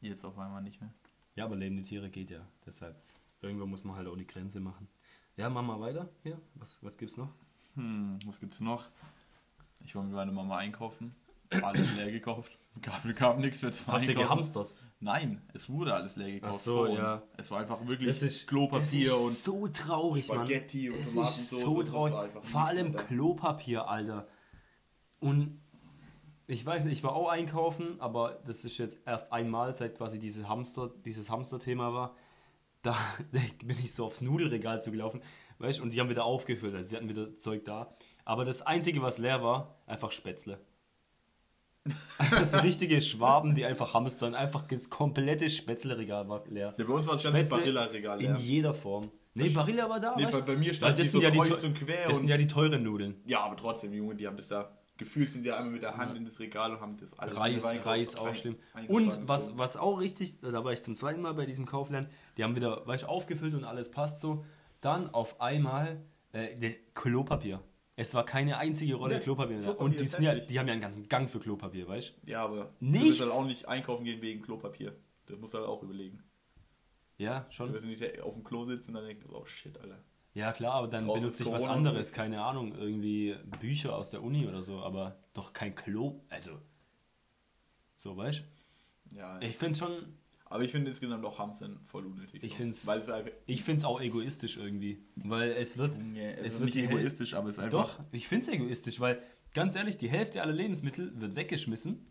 Jetzt 0.00 0.24
auf 0.24 0.38
einmal 0.38 0.62
nicht 0.62 0.80
mehr. 0.80 0.94
Ja, 1.36 1.44
aber 1.44 1.56
lebende 1.56 1.82
Tiere 1.82 2.10
geht 2.10 2.30
ja. 2.30 2.46
Deshalb. 2.66 2.96
Irgendwo 3.42 3.66
muss 3.66 3.84
man 3.84 3.96
halt 3.96 4.08
auch 4.08 4.16
die 4.16 4.26
Grenze 4.26 4.60
machen. 4.60 4.88
Ja, 5.36 5.48
machen 5.48 5.68
wir 5.68 5.80
weiter. 5.80 6.08
Hier, 6.22 6.40
was, 6.54 6.78
was 6.82 6.98
gibt's 6.98 7.16
noch? 7.16 7.32
Hm, 7.74 8.18
was 8.26 8.40
gibt's 8.40 8.60
noch? 8.60 8.88
Ich 9.84 9.94
war 9.94 10.02
mit 10.02 10.12
meiner 10.12 10.32
Mama 10.32 10.58
einkaufen. 10.58 11.14
Alles 11.62 11.94
leer 11.96 12.10
gekauft. 12.12 12.58
Gab, 12.82 13.02
gab 13.16 13.38
nichts 13.38 13.62
mehr 13.62 13.72
zum 13.72 13.88
Habt 13.88 14.08
ihr 14.08 14.14
gehamstert? 14.14 14.72
Nein, 15.00 15.42
es 15.54 15.68
wurde 15.68 15.94
alles 15.94 16.14
leer 16.16 16.32
gekauft 16.32 16.54
Ach 16.54 16.60
so, 16.60 16.86
ja. 16.86 17.22
Es 17.36 17.50
war 17.50 17.60
einfach 17.60 17.84
wirklich 17.86 18.08
Das 18.08 18.22
ist 18.22 18.46
Klopapier 18.46 19.08
das 19.08 19.18
ist 19.18 19.24
und 19.24 19.36
so 19.36 19.68
traurig, 19.68 20.26
Spaghetti 20.26 20.88
Mann. 20.90 20.98
und 20.98 21.02
Es 21.02 21.14
ist 21.16 21.50
so 21.60 21.80
das 21.80 21.90
traurig. 21.90 22.14
Vor 22.42 22.60
allem. 22.60 22.94
Klopapier, 22.94 23.88
Alter. 23.88 24.28
Und 25.18 25.60
ich 26.50 26.66
weiß 26.66 26.84
nicht, 26.84 26.98
ich 26.98 27.04
war 27.04 27.14
auch 27.14 27.28
einkaufen, 27.28 28.00
aber 28.00 28.40
das 28.44 28.64
ist 28.64 28.76
jetzt 28.78 28.98
erst 29.06 29.32
einmal, 29.32 29.74
seit 29.74 29.96
quasi 29.96 30.18
diese 30.18 30.48
Hamster, 30.48 30.90
dieses 31.04 31.30
Hamster-Thema 31.30 31.94
war. 31.94 32.16
Da 32.82 32.96
bin 33.30 33.76
ich 33.82 33.94
so 33.94 34.04
aufs 34.06 34.20
Nudelregal 34.20 34.82
zugelaufen, 34.82 35.22
weißt 35.58 35.78
du, 35.78 35.82
und 35.84 35.94
die 35.94 36.00
haben 36.00 36.08
wieder 36.08 36.24
aufgefüllt. 36.24 36.74
Also 36.74 36.86
sie 36.88 36.96
hatten 36.96 37.08
wieder 37.08 37.36
Zeug 37.36 37.64
da. 37.64 37.94
Aber 38.24 38.44
das 38.44 38.62
Einzige, 38.62 39.00
was 39.02 39.18
leer 39.18 39.42
war, 39.42 39.76
einfach 39.86 40.10
Spätzle. 40.10 40.58
Einfach 42.18 42.44
so 42.44 42.58
richtige 42.58 43.00
Schwaben, 43.00 43.54
die 43.54 43.64
einfach 43.64 43.94
hamstern. 43.94 44.34
Einfach 44.34 44.66
das 44.66 44.90
komplette 44.90 45.48
Spätzleregal 45.48 46.28
war 46.28 46.44
leer. 46.46 46.74
Ja, 46.76 46.84
bei 46.84 46.92
uns 46.92 47.06
war 47.06 47.14
das 47.14 47.24
ganze 47.24 47.48
Barilla-Regal 47.48 48.20
In 48.20 48.32
leer. 48.32 48.36
jeder 48.38 48.74
Form. 48.74 49.10
Nee, 49.32 49.48
Barilla 49.48 49.88
war 49.88 49.98
da. 49.98 50.14
Nee, 50.14 50.26
bei, 50.26 50.42
bei 50.42 50.56
mir 50.56 50.74
stand 50.74 50.98
die 50.98 51.04
so 51.04 51.22
ja 51.22 51.30
die, 51.30 51.38
kreuz 51.38 51.48
teu- 51.48 51.66
und 51.68 51.74
quer. 51.74 52.06
das 52.06 52.18
sind 52.18 52.28
ja 52.28 52.36
die 52.36 52.46
teuren 52.46 52.82
Nudeln. 52.82 53.22
ja, 53.24 53.40
aber 53.40 53.56
trotzdem, 53.56 53.94
Junge, 53.94 54.14
die 54.14 54.26
haben 54.26 54.36
das 54.36 54.48
da... 54.48 54.76
Gefühlt 55.00 55.32
sind 55.32 55.44
die 55.44 55.50
einmal 55.50 55.72
mit 55.72 55.82
der 55.82 55.96
Hand 55.96 56.14
in 56.14 56.26
das 56.26 56.38
Regal 56.40 56.74
und 56.74 56.80
haben 56.82 56.98
das 56.98 57.18
alles 57.18 57.34
Reis, 57.34 57.86
Reis 57.86 58.16
auch 58.16 58.34
schlimm. 58.34 58.56
Und 58.86 59.26
was, 59.26 59.56
was 59.56 59.78
auch 59.78 59.98
richtig, 59.98 60.38
da 60.42 60.62
war 60.62 60.74
ich 60.74 60.82
zum 60.82 60.94
zweiten 60.94 61.22
Mal 61.22 61.32
bei 61.32 61.46
diesem 61.46 61.64
Kaufland, 61.64 62.06
die 62.36 62.44
haben 62.44 62.54
wieder, 62.54 62.86
weißt 62.86 63.04
du, 63.04 63.06
aufgefüllt 63.08 63.54
und 63.54 63.64
alles 63.64 63.90
passt 63.90 64.20
so. 64.20 64.44
Dann 64.82 65.08
auf 65.08 65.40
einmal 65.40 66.02
äh, 66.32 66.54
das 66.60 66.78
Klopapier. 66.92 67.62
Es 67.96 68.12
war 68.12 68.26
keine 68.26 68.58
einzige 68.58 68.96
Rolle 68.96 69.14
Nee, 69.14 69.20
Klopapier. 69.22 69.62
Klopapier 69.62 69.80
Und 69.86 70.00
die, 70.18 70.22
ja, 70.22 70.34
die 70.34 70.58
haben 70.58 70.66
ja 70.66 70.72
einen 70.74 70.82
ganzen 70.82 71.08
Gang 71.08 71.30
für 71.30 71.40
Klopapier, 71.40 71.88
weißt 71.88 72.16
du? 72.26 72.30
Ja, 72.30 72.44
aber 72.44 72.74
Nichts. 72.80 73.00
du 73.00 73.08
wirst 73.08 73.20
halt 73.22 73.32
auch 73.32 73.46
nicht 73.46 73.68
einkaufen 73.68 74.04
gehen 74.04 74.20
wegen 74.20 74.42
Klopapier. 74.42 74.94
Das 75.24 75.38
musst 75.38 75.54
du 75.54 75.58
halt 75.60 75.66
auch 75.66 75.82
überlegen. 75.82 76.22
Ja, 77.16 77.40
Du 77.48 77.52
schon. 77.54 77.72
wirst 77.72 77.86
nicht 77.86 78.20
auf 78.20 78.34
dem 78.34 78.44
Klo 78.44 78.66
sitzen 78.66 78.90
und 78.90 78.96
dann 78.96 79.06
denkst, 79.06 79.24
oh 79.32 79.46
shit, 79.46 79.78
Alter. 79.78 80.04
Ja, 80.40 80.52
klar, 80.52 80.74
aber 80.74 80.88
dann 80.88 81.06
benutze 81.06 81.42
ich 81.42 81.50
was 81.52 81.64
anderes, 81.64 82.12
keine 82.12 82.42
Ahnung, 82.42 82.74
irgendwie 82.74 83.36
Bücher 83.60 83.94
aus 83.96 84.10
der 84.10 84.22
Uni 84.22 84.46
oder 84.46 84.62
so, 84.62 84.80
aber 84.80 85.18
doch 85.34 85.52
kein 85.52 85.74
Klo, 85.74 86.18
also. 86.28 86.52
So, 87.96 88.16
weißt 88.16 88.42
Ja, 89.16 89.38
du? 89.38 89.46
Ich 89.46 89.56
finde 89.56 89.78
schon, 89.78 89.90
aber 90.46 90.64
ich 90.64 90.70
finde 90.72 90.90
insgesamt 90.90 91.24
auch 91.24 91.38
Hamstern 91.38 91.78
voll 91.84 92.06
unnötig. 92.06 92.42
Ich 92.42 92.58
Weil 92.86 93.00
es 93.00 93.08
einfach... 93.10 93.30
ich 93.46 93.62
finde 93.62 93.78
es 93.78 93.84
auch 93.84 94.00
egoistisch 94.00 94.56
irgendwie, 94.56 95.04
weil 95.16 95.50
es 95.50 95.76
wird. 95.78 95.98
Nee, 95.98 96.32
es, 96.32 96.38
Es 96.46 96.54
ist 96.54 96.60
wird 96.60 96.74
nicht 96.74 96.84
egoistisch, 96.90 97.34
aber 97.34 97.48
es 97.50 97.58
ist 97.58 97.64
einfach... 97.64 97.96
Doch, 97.98 98.04
ich 98.12 98.26
finde 98.26 98.46
es 98.46 98.52
egoistisch, 98.52 98.98
weil 99.00 99.22
ganz 99.54 99.76
ehrlich, 99.76 99.98
die 99.98 100.08
Hälfte 100.08 100.42
aller 100.42 100.52
Lebensmittel 100.52 101.12
wird 101.20 101.36
weggeschmissen. 101.36 102.06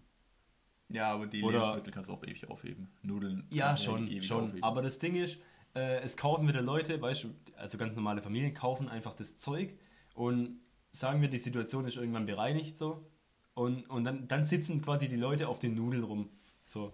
Ja, 0.92 1.12
aber 1.14 1.28
die 1.28 1.42
Oder- 1.44 1.60
Lebensmittel 1.60 1.94
kannst 1.94 2.10
du 2.10 2.14
auch 2.14 2.24
ewig 2.24 2.48
aufheben. 2.50 2.90
Nudeln 3.02 3.48
Ja, 3.52 3.76
schon, 3.78 4.10
schon. 4.22 4.44
aufheben. 4.46 4.64
Aber 4.64 4.82
das 4.82 5.00
Ding 5.00 5.16
ist, 5.16 5.40
äh, 5.76 6.00
es 6.02 6.18
kaufen 6.18 6.48
wieder 6.48 6.62
Leute, 6.62 7.02
weißt 7.02 7.26
du, 7.26 7.30
also 7.58 7.78
ganz 7.78 7.96
normale 7.96 8.22
Familien 8.22 8.54
kaufen 8.54 8.90
einfach 8.90 9.14
das 9.14 9.38
Zeug 9.38 9.74
und 10.14 10.60
sagen 10.92 11.22
wir, 11.22 11.30
die 11.30 11.38
Situation 11.38 11.86
ist 11.86 11.98
irgendwann 11.98 12.26
bereinigt 12.26 12.78
so. 12.78 13.06
Und, 13.54 13.90
und 13.90 14.04
dann, 14.06 14.28
dann 14.28 14.46
sitzen 14.46 14.82
quasi 14.82 15.08
die 15.08 15.18
Leute 15.18 15.48
auf 15.48 15.60
den 15.60 15.76
Nudeln 15.76 16.04
rum. 16.04 16.30
So. 16.64 16.94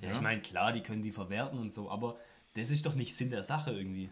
Ja, 0.00 0.08
Ja. 0.08 0.14
ich 0.14 0.20
meine, 0.20 0.40
klar, 0.40 0.72
die 0.72 0.80
können 0.82 1.02
die 1.02 1.12
verwerten 1.12 1.58
und 1.58 1.72
so, 1.72 1.90
aber 1.90 2.16
das 2.54 2.70
ist 2.70 2.86
doch 2.86 2.94
nicht 2.94 3.14
Sinn 3.14 3.30
der 3.30 3.42
Sache 3.42 3.72
irgendwie. 3.72 4.10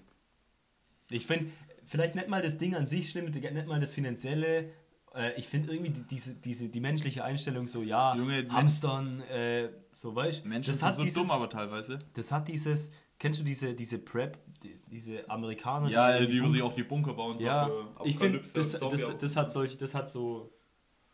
Ich 1.10 1.26
finde, 1.26 1.50
vielleicht 1.84 2.14
nicht 2.14 2.28
mal 2.28 2.42
das 2.42 2.58
Ding 2.58 2.75
an 2.75 2.86
sich 2.86 3.10
schlimm, 3.10 3.30
nicht 3.30 3.66
mal 3.66 3.80
das 3.80 3.92
Finanzielle. 3.94 4.70
Äh, 5.14 5.38
ich 5.38 5.46
finde 5.48 5.72
irgendwie 5.72 5.90
die, 5.92 6.02
diese, 6.02 6.34
diese, 6.34 6.68
die 6.68 6.80
menschliche 6.80 7.25
Einstellung 7.25 7.66
so, 7.68 7.82
ja, 7.82 8.14
Junge, 8.16 8.46
Hamstern, 8.50 9.20
äh, 9.22 9.70
so 9.92 10.14
weißt 10.14 10.44
du. 10.44 10.48
Menschen 10.48 10.70
das 10.72 10.80
sind 10.80 10.88
hat 10.88 10.96
so 10.96 11.02
dieses, 11.02 11.22
dumm, 11.22 11.30
aber 11.30 11.48
teilweise. 11.48 11.98
das 12.14 12.32
hat 12.32 12.48
dieses, 12.48 12.90
kennst 13.18 13.40
du 13.40 13.44
diese, 13.44 13.75
diese 13.75 13.99
Prep, 13.99 14.38
die, 14.62 14.78
diese 14.90 15.28
Amerikaner? 15.30 15.88
Ja, 15.88 16.18
die, 16.25 16.38
wo 16.38 16.44
Bunk- 16.44 16.52
sich 16.54 16.62
auf 16.62 16.75
die 16.75 16.82
Bunker 16.85 17.14
bauen. 17.14 17.38
so 17.38 17.44
ja, 17.46 17.66
für 17.66 18.06
ich 18.06 18.16
finde, 18.18 18.40
das, 18.40 18.73
das, 18.73 19.18
das 19.18 19.37
hat 19.37 19.50
solche, 19.52 19.76
das 19.76 19.94
hat 19.94 20.08
so 20.11 20.52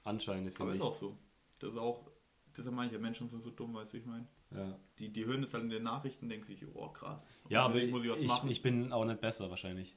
Anscheine, 0.05 0.47
Aber 0.49 0.55
finde 0.57 0.73
ist 0.73 0.77
ich. 0.79 0.83
auch 0.83 0.95
so. 0.95 1.17
Das 1.59 1.73
ist 1.73 1.79
auch... 1.79 2.11
Deshalb 2.57 2.75
meine 2.77 2.89
ich, 2.89 2.93
ja, 2.93 2.99
Menschen 2.99 3.31
sind 3.31 3.43
so 3.43 3.51
dumm, 3.51 3.73
weißt 3.73 3.95
du, 3.95 3.97
ich 3.97 4.05
meine. 4.05 4.27
Ja, 4.55 4.79
Die, 4.99 5.09
die 5.11 5.25
hören 5.25 5.41
das 5.41 5.55
halt 5.55 5.65
in 5.65 5.71
den 5.71 5.83
Nachrichten, 5.85 6.29
denken 6.29 6.45
sich, 6.45 6.67
oh 6.75 6.89
krass. 6.89 7.27
ja 7.49 7.65
aber 7.65 7.77
ich, 7.77 7.91
muss 7.91 8.05
ich 8.05 8.11
was 8.11 8.21
ich, 8.21 8.29
machen. 8.29 8.51
ich 8.51 8.61
bin 8.61 8.93
auch 8.93 9.07
nicht 9.07 9.23
besser 9.23 9.49
wahrscheinlich. 9.49 9.97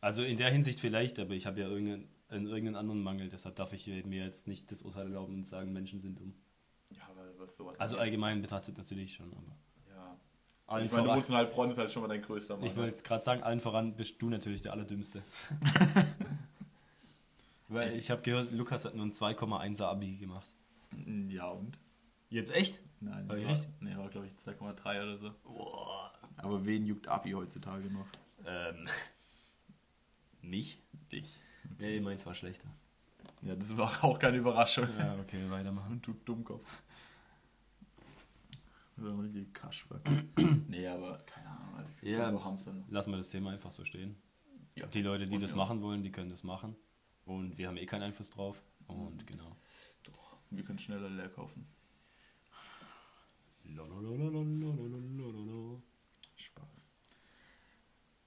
Also 0.00 0.24
in 0.24 0.36
der 0.36 0.50
Hinsicht 0.50 0.80
vielleicht, 0.80 1.18
aber 1.20 1.34
ich 1.34 1.46
habe 1.46 1.60
ja 1.60 1.68
irgendeinen, 1.68 2.08
irgendeinen 2.30 2.74
anderen 2.74 3.02
Mangel, 3.02 3.28
deshalb 3.28 3.54
darf 3.54 3.72
ich 3.72 3.86
mir 3.86 4.24
jetzt 4.24 4.48
nicht 4.48 4.70
das 4.72 4.82
Urteil 4.82 5.06
erlauben 5.06 5.34
und 5.34 5.44
sagen, 5.46 5.72
Menschen 5.72 6.00
sind 6.00 6.18
dumm. 6.18 6.34
ja, 6.90 7.02
aber 7.08 7.38
was 7.38 7.54
sowas. 7.56 7.78
Also 7.78 7.98
allgemein 7.98 8.42
betrachtet 8.42 8.76
natürlich 8.78 9.14
schon, 9.14 9.32
aber. 9.32 9.56
Allen 10.68 10.84
Ich 10.84 10.92
meine, 10.92 11.04
voran, 11.04 11.16
wohnst 11.16 11.30
in 11.30 11.36
Heilbronn, 11.36 11.70
ist 11.70 11.78
halt 11.78 11.90
schon 11.90 12.02
mal 12.02 12.08
dein 12.08 12.20
größter 12.20 12.56
Mann. 12.56 12.66
ich 12.66 12.76
wollte 12.76 12.90
jetzt 12.90 13.02
gerade 13.02 13.24
sagen, 13.24 13.42
allen 13.42 13.60
voran 13.60 13.94
bist 13.94 14.20
du 14.20 14.28
natürlich 14.28 14.60
der 14.60 14.72
Allerdümmste. 14.72 15.22
Weil 17.68 17.96
ich 17.96 18.10
habe 18.10 18.20
gehört, 18.20 18.52
Lukas 18.52 18.84
hat 18.84 18.94
nur 18.94 19.06
ein 19.06 19.12
2,1er 19.12 19.84
Abi 19.84 20.16
gemacht. 20.16 20.46
Ja, 21.28 21.48
und? 21.48 21.78
Jetzt 22.28 22.50
echt? 22.50 22.82
Nein, 23.00 23.26
War 23.28 23.36
richtig? 23.36 23.68
nee, 23.80 23.96
war 23.96 24.08
glaube 24.08 24.26
ich 24.26 24.34
2,3 24.34 25.02
oder 25.02 25.16
so. 25.16 25.30
Boah. 25.44 26.12
Aber 26.36 26.64
wen 26.66 26.86
juckt 26.86 27.08
Abi 27.08 27.32
heutzutage 27.32 27.90
noch? 27.90 28.06
Ähm. 28.46 28.86
Mich? 30.42 30.82
Dich. 31.10 31.28
Nee, 31.78 32.00
meins 32.00 32.26
war 32.26 32.34
schlechter. 32.34 32.68
Ja, 33.40 33.54
das 33.54 33.74
war 33.76 34.04
auch 34.04 34.18
keine 34.18 34.38
Überraschung. 34.38 34.88
Ja, 34.98 35.16
okay, 35.18 35.48
weitermachen. 35.48 35.92
Und 35.92 36.06
du 36.06 36.12
Dummkopf. 36.24 36.68
Oder 39.00 39.10
ein 39.10 39.52
Kaschback. 39.52 40.02
nee, 40.68 40.86
aber 40.86 41.18
keine 41.18 41.48
Ahnung. 41.48 41.74
Also 41.76 41.92
ja, 42.02 42.30
so 42.30 42.44
Hamster. 42.44 42.74
Lassen 42.88 43.10
wir 43.10 43.16
das 43.16 43.28
Thema 43.28 43.50
einfach 43.50 43.70
so 43.70 43.84
stehen. 43.84 44.16
Ja, 44.74 44.86
die 44.86 45.02
Leute, 45.02 45.26
die 45.26 45.38
das 45.38 45.50
ja. 45.50 45.56
machen 45.56 45.82
wollen, 45.82 46.02
die 46.02 46.10
können 46.10 46.30
das 46.30 46.44
machen. 46.44 46.76
Und 47.24 47.58
wir 47.58 47.68
haben 47.68 47.76
eh 47.76 47.86
keinen 47.86 48.02
Einfluss 48.02 48.30
drauf. 48.30 48.62
Mhm. 48.88 48.94
Und 48.94 49.26
genau. 49.26 49.56
Doch, 50.02 50.36
wir 50.50 50.64
können 50.64 50.78
schneller 50.78 51.10
leer 51.10 51.28
kaufen. 51.28 51.66
Spaß. 56.36 56.92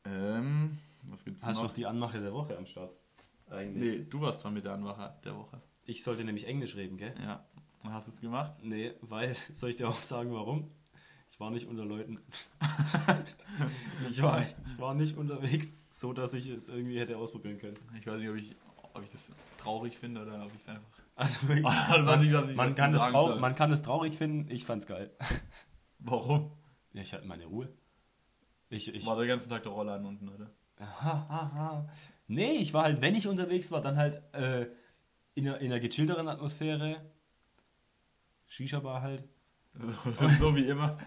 Ähm, 0.06 0.78
was 1.04 1.25
gibt's 1.25 1.46
Hast 1.46 1.56
noch? 1.56 1.63
du 1.63 1.68
noch 1.68 1.74
die 1.74 1.86
Anmache 1.86 2.22
der 2.22 2.34
Woche 2.34 2.58
am 2.58 2.66
Start? 2.66 2.94
Eigentlich. 3.50 4.00
Nee, 4.00 4.06
du 4.10 4.22
warst 4.22 4.44
dran 4.44 4.54
mit 4.54 4.66
der 4.66 4.74
Anmache 4.74 5.16
der 5.24 5.36
Woche. 5.36 5.62
Ich 5.86 6.04
sollte 6.04 6.24
nämlich 6.24 6.48
Englisch 6.48 6.75
reden, 6.75 6.98
gell? 6.98 7.13
Ja. 7.20 7.46
Und 7.83 7.93
hast 7.93 8.07
du 8.07 8.11
es 8.11 8.21
gemacht? 8.21 8.53
Nee, 8.61 8.93
weil, 9.01 9.35
soll 9.53 9.69
ich 9.69 9.75
dir 9.75 9.88
auch 9.88 10.00
sagen, 10.00 10.33
warum? 10.33 10.71
Ich 11.29 11.39
war 11.39 11.50
nicht 11.50 11.67
unter 11.67 11.85
Leuten. 11.85 12.19
ich, 14.09 14.21
war, 14.21 14.45
ich 14.65 14.77
war 14.77 14.93
nicht 14.93 15.17
unterwegs, 15.17 15.79
so 15.89 16.11
dass 16.11 16.33
ich 16.33 16.50
es 16.50 16.67
irgendwie 16.67 17.00
hätte 17.00 17.17
ausprobieren 17.17 17.57
können. 17.57 17.77
Ich 17.97 18.05
weiß 18.05 18.17
nicht, 18.17 18.29
ob 18.29 18.35
ich, 18.35 18.55
ob 18.93 19.03
ich 19.03 19.09
das 19.09 19.31
traurig 19.57 19.97
finde 19.97 20.21
oder 20.21 20.45
ob 20.45 20.53
ich 20.53 20.61
es 20.61 20.67
einfach. 20.67 20.89
Also 21.13 21.47
wirklich, 21.47 21.67
ich, 21.67 22.50
ich 22.51 22.55
man, 22.55 22.73
dazu 22.73 22.81
kann 22.81 22.95
es 22.95 23.01
trau 23.01 23.35
man 23.35 23.55
kann 23.55 23.71
es 23.71 23.81
traurig 23.83 24.17
finden, 24.17 24.50
ich 24.50 24.65
fand's 24.65 24.88
geil. 24.88 25.11
Warum? 26.00 26.51
Ja, 26.93 27.01
ich 27.01 27.13
hatte 27.13 27.27
meine 27.27 27.45
Ruhe. 27.45 27.69
Ich, 28.69 28.91
ich, 28.93 29.05
War 29.05 29.17
der 29.17 29.27
ganze 29.27 29.47
Tag 29.47 29.63
der 29.63 29.71
Roller 29.71 29.93
an 29.93 30.05
unten, 30.05 30.29
oder? 30.29 30.50
Aha, 30.79 31.27
aha. 31.29 31.89
Nee, 32.27 32.53
ich 32.53 32.73
war 32.73 32.83
halt, 32.85 33.01
wenn 33.01 33.13
ich 33.13 33.27
unterwegs 33.27 33.71
war, 33.71 33.81
dann 33.81 33.97
halt 33.97 34.21
äh, 34.33 34.67
in, 35.35 35.47
einer, 35.47 35.59
in 35.59 35.71
einer 35.71 35.79
gechillteren 35.79 36.27
Atmosphäre. 36.27 37.01
Shisha-Bar 38.51 39.01
halt. 39.01 39.24
so 40.39 40.53
wie 40.53 40.65
immer. 40.65 41.00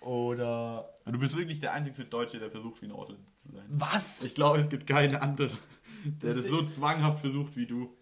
Oder. 0.00 0.92
Du 1.06 1.16
bist 1.18 1.36
wirklich 1.36 1.60
der 1.60 1.72
einzige 1.72 2.04
Deutsche, 2.04 2.40
der 2.40 2.50
versucht, 2.50 2.82
wie 2.82 2.86
ein 2.86 2.92
Ausländer 2.92 3.30
zu 3.36 3.52
sein. 3.52 3.64
Was? 3.68 4.24
Ich 4.24 4.34
glaube, 4.34 4.58
es 4.58 4.68
gibt 4.68 4.88
keinen 4.88 5.14
anderen, 5.14 5.56
der 6.04 6.34
Das 6.34 6.42
das, 6.42 6.46
so 6.46 6.62
zwanghaft 6.64 7.20
versucht 7.20 7.56
wie 7.56 7.66
du. 7.66 7.96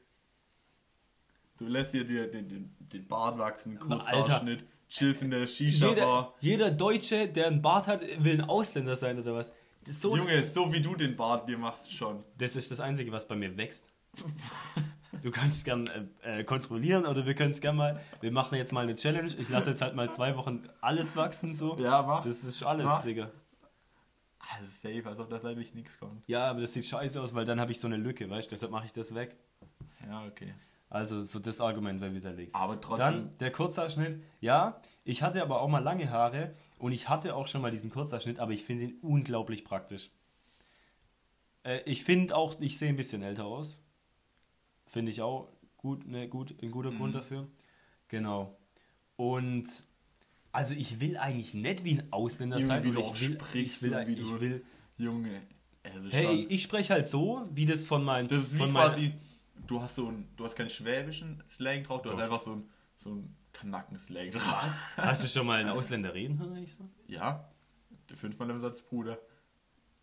Du 1.59 1.67
lässt 1.67 1.93
dir 1.93 2.05
den, 2.05 2.49
den, 2.49 2.75
den, 2.79 3.07
Bart 3.07 3.37
wachsen, 3.37 3.76
Alter. 3.79 3.97
Kurzhaarschnitt, 3.99 4.65
chillst 4.88 5.23
in 5.23 5.31
der 5.31 5.41
jeder, 5.41 5.49
Shisha-Bar. 5.49 6.35
jeder 6.41 6.71
Deutsche, 6.71 7.29
der 7.29 7.49
einen 7.49 7.61
Bart 7.61 7.88
hat, 7.88 8.00
will 8.25 8.41
ein 8.41 8.49
Ausländer 8.49 8.97
sein 8.97 9.19
oder 9.19 9.35
was? 9.35 9.53
So, 9.88 10.17
Junge, 10.17 10.43
so 10.45 10.73
wie 10.73 10.81
du 10.81 10.97
den 10.97 11.17
Bart 11.17 11.49
dir 11.49 11.59
machst 11.59 11.93
schon. 11.93 12.25
das 12.38 12.57
ist 12.57 12.71
das 12.71 12.81
Einzige, 12.81 13.12
was 13.12 13.29
bei 13.29 13.37
mir 13.37 13.57
wächst. 13.59 13.93
Du 15.23 15.31
kannst 15.31 15.59
es 15.59 15.65
gern 15.65 15.85
äh, 16.23 16.41
äh, 16.41 16.45
kontrollieren 16.45 17.07
oder 17.07 17.27
wir 17.27 17.35
können 17.35 17.53
es 17.53 17.61
gern 17.61 17.77
mal. 17.77 18.01
Wir 18.21 18.33
machen 18.33 18.57
jetzt 18.57 18.73
mal 18.73 18.83
eine 18.83 18.95
Challenge. 18.95 19.29
Ich 19.39 19.49
lasse 19.49 19.71
jetzt 19.71 19.83
halt 19.83 19.95
mal 19.95 20.11
zwei 20.13 20.37
Wochen 20.37 20.63
alles 20.81 21.17
wachsen 21.17 21.55
so. 21.55 21.77
Ja, 21.79 22.03
mach. 22.03 22.25
Das 22.25 22.45
ist 22.45 22.63
alles, 22.63 22.87
Mach. 22.87 23.03
Digga. 23.03 23.31
Also 24.55 24.71
safe, 24.71 25.03
als 25.07 25.19
ob 25.19 25.29
da 25.29 25.37
eigentlich 25.49 25.75
nichts 25.75 25.99
kommt. 25.99 26.23
Ja, 26.29 26.49
aber 26.51 26.61
das 26.61 26.73
sieht 26.73 26.87
scheiße 26.87 27.21
aus, 27.21 27.35
weil 27.35 27.45
dann 27.45 27.61
habe 27.61 27.73
ich 27.73 27.81
so 27.81 27.89
eine 27.89 27.97
Lücke, 27.97 28.31
weißt 28.31 28.49
du? 28.49 28.51
Deshalb 28.51 28.71
mache 28.71 28.87
ich 28.87 28.93
das 28.93 29.15
weg. 29.15 29.37
Ja, 30.07 30.23
okay. 30.23 30.55
Also 30.89 31.23
so 31.23 31.41
das 31.41 31.61
Argument 31.61 32.01
wäre 32.01 32.15
widerlegt. 32.15 32.55
Aber 32.55 32.81
trotzdem. 32.81 33.07
Dann 33.07 33.39
der 33.39 33.51
Kurzhaarschnitt. 33.51 34.23
Ja, 34.41 34.81
ich 35.05 35.23
hatte 35.23 35.43
aber 35.43 35.61
auch 35.61 35.69
mal 35.69 35.83
lange 35.83 36.11
Haare 36.11 36.55
und 36.79 36.93
ich 36.93 37.09
hatte 37.09 37.35
auch 37.35 37.49
schon 37.49 37.61
mal 37.61 37.71
diesen 37.71 37.91
Kurzhaarschnitt, 37.91 38.39
aber 38.39 38.53
ich 38.53 38.65
finde 38.65 38.85
ihn 38.85 38.99
unglaublich 39.03 39.65
praktisch. 39.65 40.09
Äh, 41.65 41.81
ich 41.87 42.05
finde 42.05 42.37
auch, 42.37 42.61
ich 42.61 42.79
sehe 42.79 42.89
ein 42.89 42.97
bisschen 42.97 43.23
älter 43.23 43.47
aus. 43.47 43.83
Finde 44.87 45.11
ich 45.12 45.21
auch 45.23 45.49
gut, 45.76 46.07
ne, 46.07 46.28
gut, 46.28 46.55
ein 46.62 46.71
guter 46.71 46.90
Mhm. 46.90 46.99
Grund 46.99 47.14
dafür. 47.14 47.49
Genau. 48.09 48.57
Und 49.16 49.66
also 50.52 50.75
ich 50.75 51.00
will 51.00 51.16
eigentlich 51.19 51.55
nicht 51.55 51.85
wie 51.85 51.99
ein 51.99 52.12
Ausländer 52.12 52.57
Junge, 52.57 52.66
sein. 52.66 52.85
wie 52.85 52.90
du 52.93 53.00
auch 53.00 53.14
ich 53.14 53.28
will, 53.28 53.35
sprichst 53.38 53.76
ich 53.76 53.83
will, 53.83 53.95
und 53.97 54.07
wie 54.07 54.12
ich 54.14 54.21
du- 54.28 54.40
will 54.40 54.64
Junge. 54.97 55.43
Also 55.85 56.09
Hey, 56.11 56.25
schon. 56.43 56.50
ich 56.50 56.62
spreche 56.62 56.93
halt 56.95 57.06
so, 57.06 57.47
wie 57.52 57.67
das 57.67 57.87
von 57.87 58.02
meinen. 58.04 58.26
Das 58.28 58.45
ist 58.45 58.56
von 58.56 58.73
quasi, 58.73 59.13
du 59.67 59.80
hast 59.80 59.95
so 59.97 60.08
ein, 60.08 60.28
du 60.37 60.45
hast 60.45 60.56
keinen 60.56 60.71
schwäbischen 60.71 61.43
Slang 61.49 61.84
drauf, 61.84 62.02
du 62.02 62.08
Doch. 62.11 62.17
hast 62.17 62.25
einfach 62.25 62.41
so 62.41 62.52
ein, 62.52 62.71
so 62.97 63.11
ein 63.15 63.37
Kanacken-Slang 63.52 64.30
drauf. 64.32 64.63
Was? 64.65 64.97
Hast 64.97 65.25
du 65.25 65.28
schon 65.28 65.47
mal 65.47 65.61
einen 65.61 65.69
Ausländer 65.71 66.13
reden 66.15 66.39
hören, 66.39 66.54
eigentlich 66.54 66.75
so? 66.75 66.89
Ja, 67.06 67.49
fünfmal 68.15 68.50
im 68.50 68.61
Satz 68.61 68.82
Bruder. 68.82 69.19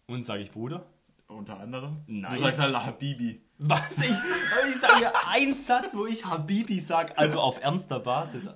Und 0.08 0.24
sage 0.24 0.42
ich 0.44 0.52
Bruder? 0.52 0.86
Unter 1.28 1.60
anderem. 1.60 2.04
Nein. 2.08 2.36
Du 2.36 2.42
sagst 2.42 2.60
halt 2.60 2.76
Habibi. 2.76 3.42
Was? 3.58 3.98
Ich, 3.98 4.04
ich 4.70 4.80
sage 4.80 5.12
einen 5.30 5.54
Satz, 5.56 5.96
wo 5.96 6.06
ich 6.06 6.26
Habibi 6.26 6.80
sag, 6.80 7.18
also 7.18 7.40
auf 7.40 7.62
ernster 7.62 8.00
Basis. 8.00 8.50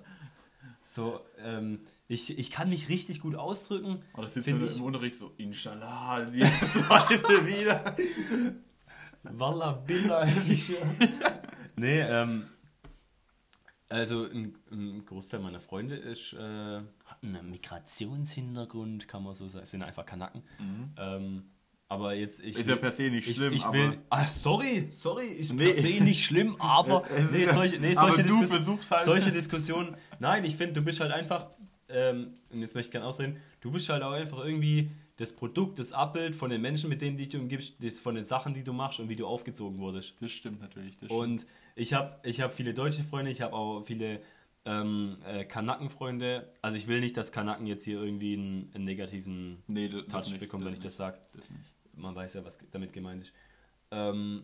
So, 0.84 1.20
ähm, 1.40 1.82
ich, 2.08 2.38
ich 2.38 2.52
kann 2.52 2.70
mich 2.70 2.90
richtig 2.90 3.20
gut 3.22 3.36
ausdrücken. 3.36 4.04
Und 4.14 4.22
das 4.24 4.34
sitzt 4.34 4.46
Find 4.46 4.62
du 4.62 4.68
ich- 4.68 4.78
im 4.78 4.84
Unterricht 4.84 5.16
so, 5.16 5.34
Inshallah, 5.38 6.26
die 6.26 6.40
Leute 6.90 7.46
wieder. 7.48 7.96
Walla 9.24 9.72
Billa. 9.74 10.26
nee, 11.76 12.00
ähm, 12.02 12.48
also 13.90 14.26
ein, 14.26 14.58
ein 14.72 15.06
Großteil 15.06 15.40
meiner 15.40 15.60
Freunde 15.60 15.96
ist, 15.96 16.34
äh, 16.34 16.38
hat 17.06 17.24
einen 17.24 17.50
Migrationshintergrund, 17.50 19.08
kann 19.08 19.24
man 19.24 19.34
so 19.34 19.48
sagen, 19.48 19.66
sind 19.66 19.84
einfach 19.84 20.06
Kanaken. 20.06 20.44
Ähm, 20.98 21.50
aber 21.90 22.14
jetzt, 22.14 22.40
ich. 22.42 22.58
Ist 22.60 22.68
ja 22.70 22.76
per 22.76 22.92
se 22.92 23.04
nicht 23.10 23.34
schlimm, 23.36 23.54
ich, 23.54 23.60
ich 23.60 23.66
aber- 23.66 23.74
will, 23.74 23.98
ah, 24.10 24.26
sorry, 24.28 24.88
sorry, 24.90 25.28
ist 25.28 25.54
Nee. 25.54 25.66
per 25.66 25.74
se 25.74 26.04
nicht 26.04 26.24
schlimm, 26.26 26.56
aber 26.60 27.04
nee, 27.32 27.46
solche, 27.46 27.80
nee, 27.80 27.96
aber 27.96 28.12
solche, 28.12 28.48
versuchst 28.48 28.92
halt- 28.92 29.06
solche 29.06 29.32
Diskussionen. 29.32 29.96
Nein, 30.20 30.44
ich 30.46 30.56
finde, 30.56 30.74
du 30.74 30.82
bist 30.82 31.00
halt 31.00 31.12
einfach, 31.12 31.48
ähm, 31.90 32.34
und 32.52 32.62
jetzt 32.62 32.76
möchte 32.76 32.90
ich 32.90 32.92
gerne 32.92 33.06
ausreden, 33.08 33.38
du 33.62 33.72
bist 33.72 33.88
halt 33.90 34.04
auch 34.04 34.12
einfach 34.12 34.44
irgendwie 34.44 34.92
das 35.16 35.34
Produkt, 35.34 35.80
das 35.80 35.94
Abbild 35.94 36.36
von 36.36 36.50
den 36.52 36.62
Menschen, 36.62 36.90
mit 36.90 37.02
denen 37.02 37.18
dich 37.18 37.30
du 37.30 37.40
umgibst, 37.40 37.74
das 37.82 37.98
von 37.98 38.14
den 38.16 38.24
Sachen, 38.24 38.54
die 38.54 38.64
du 38.64 38.72
machst 38.74 39.00
und 39.00 39.10
wie 39.10 39.16
du 39.16 39.26
aufgezogen 39.26 39.80
wurdest. 39.80 40.14
Das 40.20 40.32
stimmt 40.32 40.62
natürlich. 40.62 40.98
Das 40.98 41.10
Und 41.10 41.48
ich 41.76 41.94
habe 41.94 42.20
ich 42.24 42.42
hab 42.42 42.54
viele 42.54 42.74
deutsche 42.76 43.04
Freunde, 43.04 43.32
ich 43.32 43.42
habe 43.42 43.54
auch 43.54 43.82
viele 43.82 44.22
ähm, 44.66 45.18
äh, 45.26 45.44
Kanakenfreunde. 45.46 46.52
Also 46.62 46.78
ich 46.78 46.88
will 46.88 47.00
nicht, 47.00 47.18
dass 47.18 47.32
Kanaken 47.32 47.66
jetzt 47.66 47.86
hier 47.86 48.00
irgendwie 48.02 48.34
einen, 48.34 48.70
einen 48.76 48.84
negativen 48.84 49.64
nee, 49.68 49.88
das, 49.88 50.04
das 50.08 50.28
Touch 50.30 50.40
bekommen, 50.40 50.66
wenn 50.66 50.74
ich 50.74 50.82
das 50.82 50.98
sage. 50.98 51.18
Man 51.98 52.16
weiß 52.16 52.36
ja, 52.36 52.46
was 52.46 52.58
damit 52.72 52.94
gemeint 52.94 53.24
ist. 53.24 53.34
Ähm, 53.92 54.44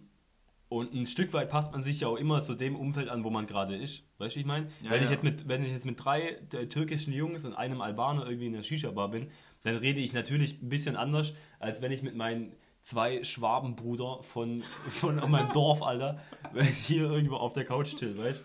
und 0.70 0.94
ein 0.94 1.06
Stück 1.06 1.34
weit 1.34 1.50
passt 1.50 1.72
man 1.72 1.84
sich 1.84 2.00
ja 2.00 2.08
auch 2.08 2.16
immer 2.16 2.42
so 2.42 2.56
dem 2.56 2.76
Umfeld 2.76 3.08
an, 3.08 3.24
wo 3.24 3.30
man 3.30 3.46
gerade 3.46 3.76
ist. 3.76 4.04
Weißt 4.18 4.36
du, 4.36 4.40
ich 4.40 4.46
meine? 4.46 4.70
Ja, 4.82 4.90
wenn, 4.90 5.00
ich 5.00 5.06
ja. 5.06 5.12
jetzt 5.12 5.24
mit, 5.24 5.48
wenn 5.48 5.64
ich 5.64 5.72
jetzt 5.72 5.86
mit 5.86 6.04
drei 6.04 6.40
äh, 6.52 6.68
türkischen 6.68 7.14
Jungs 7.14 7.46
und 7.46 7.54
einem 7.54 7.80
Albaner 7.82 8.26
irgendwie 8.26 8.48
in 8.48 8.54
der 8.54 8.64
Shisha-Bar 8.64 9.12
bin, 9.12 9.30
dann 9.62 9.76
rede 9.76 10.00
ich 10.00 10.14
natürlich 10.14 10.62
ein 10.64 10.70
bisschen 10.70 10.96
anders, 10.96 11.34
als 11.60 11.82
wenn 11.82 11.92
ich 11.92 12.02
mit 12.02 12.16
meinen 12.16 12.56
zwei 12.82 13.24
Schwabenbruder 13.24 14.24
von, 14.24 14.64
von 14.90 15.16
meinem 15.30 15.52
Dorf, 15.54 15.84
Alter, 15.84 16.20
ich 16.56 16.78
hier 16.88 17.04
irgendwo 17.04 17.36
auf 17.36 17.54
der 17.54 17.66
Couch 17.66 17.96
chill, 17.96 18.18
weißt? 18.18 18.42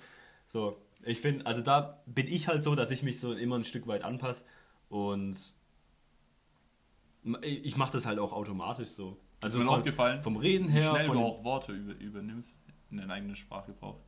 So, 0.46 0.76
ich 1.04 1.20
finde, 1.20 1.46
also 1.46 1.62
da 1.62 2.02
bin 2.06 2.26
ich 2.28 2.48
halt 2.48 2.62
so, 2.62 2.74
dass 2.74 2.90
ich 2.90 3.02
mich 3.02 3.20
so 3.20 3.32
immer 3.32 3.56
ein 3.56 3.64
Stück 3.64 3.86
weit 3.86 4.04
anpasse 4.04 4.44
und 4.88 5.54
ich 7.42 7.76
mache 7.76 7.92
das 7.92 8.06
halt 8.06 8.18
auch 8.18 8.32
automatisch 8.32 8.90
so. 8.90 9.18
Also 9.40 9.58
Also 9.58 9.58
mir 9.58 9.64
von, 9.66 9.78
aufgefallen, 9.78 10.22
vom 10.22 10.36
Reden 10.36 10.68
wie 10.68 10.72
her. 10.72 10.90
schnell 10.90 11.06
Von, 11.06 11.16
du 11.16 11.22
auch 11.22 11.44
Worte 11.44 11.72
über, 11.72 11.94
übernimmst 11.94 12.56
in 12.90 12.96
deinen 12.98 13.10
eigenen 13.10 13.36
Sprachgebrauch. 13.36 14.00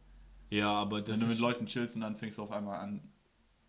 ja, 0.50 0.72
aber 0.72 1.00
das 1.02 1.10
Wenn 1.14 1.20
du 1.20 1.26
mit 1.26 1.34
ist, 1.34 1.40
Leuten 1.40 1.66
chillst 1.66 1.94
und 1.94 2.00
dann 2.02 2.16
fängst 2.16 2.38
du 2.38 2.42
auf 2.42 2.50
einmal 2.50 2.80
an, 2.80 3.02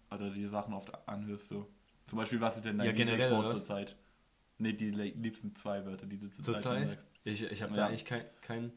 oder 0.09 0.29
die 0.29 0.45
Sachen 0.45 0.73
oft 0.73 0.91
anhörst, 1.07 1.47
so. 1.47 1.69
Zum 2.07 2.17
Beispiel, 2.17 2.41
was 2.41 2.55
ist 2.57 2.65
denn 2.65 2.77
dein 2.77 2.87
Ja, 2.87 2.91
Lieblingswort 2.93 3.51
zur 3.51 3.63
Zeit? 3.63 3.95
Ne, 4.57 4.73
die 4.73 4.91
liebsten 4.91 5.55
zwei 5.55 5.85
Wörter, 5.85 6.05
die 6.05 6.17
du 6.19 6.29
zur 6.29 6.43
zur 6.43 6.53
Zeit 6.55 6.63
Zeit. 6.63 6.87
sagst. 6.89 7.07
Ich, 7.23 7.43
ich 7.43 7.61
habe 7.61 7.71
Ja. 7.71 7.77
da 7.77 7.87
eigentlich 7.87 8.05
kein, 8.05 8.23
kein. 8.41 8.71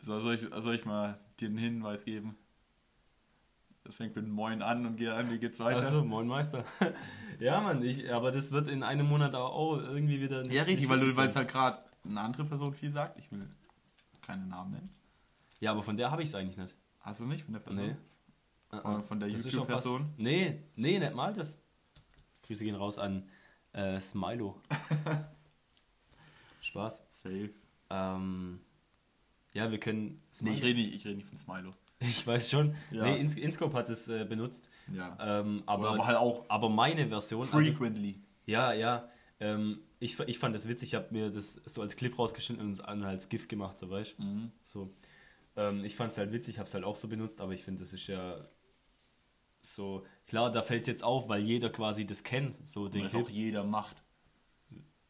So, 0.00 0.20
soll, 0.20 0.34
ich, 0.34 0.42
soll 0.42 0.74
ich 0.74 0.84
mal 0.84 1.18
dir 1.40 1.48
einen 1.48 1.58
Hinweis 1.58 2.04
geben? 2.04 2.36
Das 3.84 3.96
fängt 3.96 4.16
mit 4.16 4.26
Moin 4.26 4.62
an 4.62 4.86
und 4.86 4.96
geht 4.96 5.10
an, 5.10 5.30
wie 5.30 5.38
geht's 5.38 5.60
weiter? 5.60 5.78
Achso, 5.80 6.02
moin 6.04 6.26
Meister. 6.26 6.64
ja, 7.38 7.60
Mann, 7.60 7.82
ich, 7.82 8.10
aber 8.12 8.32
das 8.32 8.50
wird 8.50 8.66
in 8.66 8.82
einem 8.82 9.06
Monat 9.06 9.34
auch 9.34 9.76
irgendwie 9.76 10.20
wieder. 10.22 10.42
nicht- 10.42 10.52
ja, 10.54 10.62
richtig, 10.62 10.88
nicht 10.88 11.16
weil 11.16 11.28
es 11.28 11.36
halt 11.36 11.48
gerade 11.48 11.78
eine 12.04 12.20
andere 12.20 12.44
Person 12.46 12.72
viel 12.74 12.90
sagt. 12.90 13.18
Ich 13.18 13.30
will 13.30 13.46
keine 14.22 14.46
Namen 14.46 14.70
nennen. 14.72 14.90
Ja, 15.60 15.72
aber 15.72 15.82
von 15.82 15.96
der 15.98 16.10
habe 16.10 16.22
ich 16.22 16.30
es 16.30 16.34
eigentlich 16.34 16.56
nicht. 16.56 16.74
Hast 17.00 17.20
du 17.20 17.26
nicht 17.26 17.44
von 17.44 17.52
der 17.52 17.60
Person? 17.60 17.86
Nee. 17.86 17.96
Von, 18.80 19.04
von 19.04 19.20
der 19.20 19.28
YouTube-Person? 19.28 20.14
Nee, 20.16 20.62
nee, 20.76 20.98
nicht 20.98 21.14
mal 21.14 21.32
das. 21.34 21.62
Grüße 22.42 22.64
gehen 22.64 22.74
raus 22.74 22.98
an 22.98 23.28
äh, 23.72 24.00
Smilo. 24.00 24.60
Spaß. 26.62 27.02
Safe. 27.10 27.50
Ähm, 27.90 28.60
ja, 29.52 29.70
wir 29.70 29.78
können. 29.78 30.20
Nee, 30.40 30.54
ich 30.54 30.62
rede 30.62 30.80
nicht, 30.80 30.94
ich 30.94 31.04
rede 31.04 31.16
nicht 31.16 31.28
von 31.28 31.38
Smilo. 31.38 31.70
Ich 32.08 32.26
weiß 32.26 32.50
schon. 32.50 32.74
Ja. 32.90 33.04
Nee, 33.04 33.20
Ins 33.20 33.36
Inscope 33.36 33.76
hat 33.76 33.88
es 33.88 34.08
äh, 34.08 34.24
benutzt. 34.24 34.68
Ja. 34.92 35.16
Ähm, 35.20 35.62
aber, 35.66 35.90
aber, 35.90 36.06
halt 36.06 36.18
auch 36.18 36.44
aber 36.48 36.68
meine 36.68 37.08
Version. 37.08 37.42
Also, 37.42 37.58
frequently. 37.58 38.20
ja, 38.46 38.72
ja. 38.72 39.08
Ähm, 39.40 39.80
ich, 39.98 40.18
ich 40.20 40.38
fand 40.38 40.54
das 40.54 40.68
witzig. 40.68 40.90
Ich 40.90 40.94
habe 40.94 41.08
mir 41.10 41.30
das 41.30 41.54
so 41.54 41.82
als 41.82 41.96
Clip 41.96 42.16
rausgeschnitten 42.18 42.66
und 42.66 42.84
an 42.84 43.02
als 43.02 43.28
GIF 43.28 43.48
gemacht, 43.48 43.78
so 43.78 43.90
weißt? 43.90 44.18
Mhm. 44.18 44.52
So. 44.62 44.94
Ähm, 45.56 45.84
ich 45.84 45.96
fand 45.96 46.12
es 46.12 46.18
halt 46.18 46.32
witzig, 46.32 46.58
habe 46.58 46.66
es 46.68 46.74
halt 46.74 46.84
auch 46.84 46.96
so 46.96 47.08
benutzt, 47.08 47.40
aber 47.40 47.52
ich 47.52 47.62
finde, 47.62 47.80
das 47.80 47.92
ist 47.92 48.06
ja 48.06 48.48
so, 49.62 50.04
klar, 50.26 50.50
da 50.50 50.62
fällt 50.62 50.82
es 50.82 50.88
jetzt 50.88 51.04
auf, 51.04 51.28
weil 51.28 51.42
jeder 51.42 51.70
quasi 51.70 52.04
das 52.06 52.22
kennt, 52.22 52.54
so 52.66 52.88
den 52.88 53.06
Clip. 53.06 53.24
auch 53.24 53.30
jeder 53.30 53.64
macht. 53.64 54.02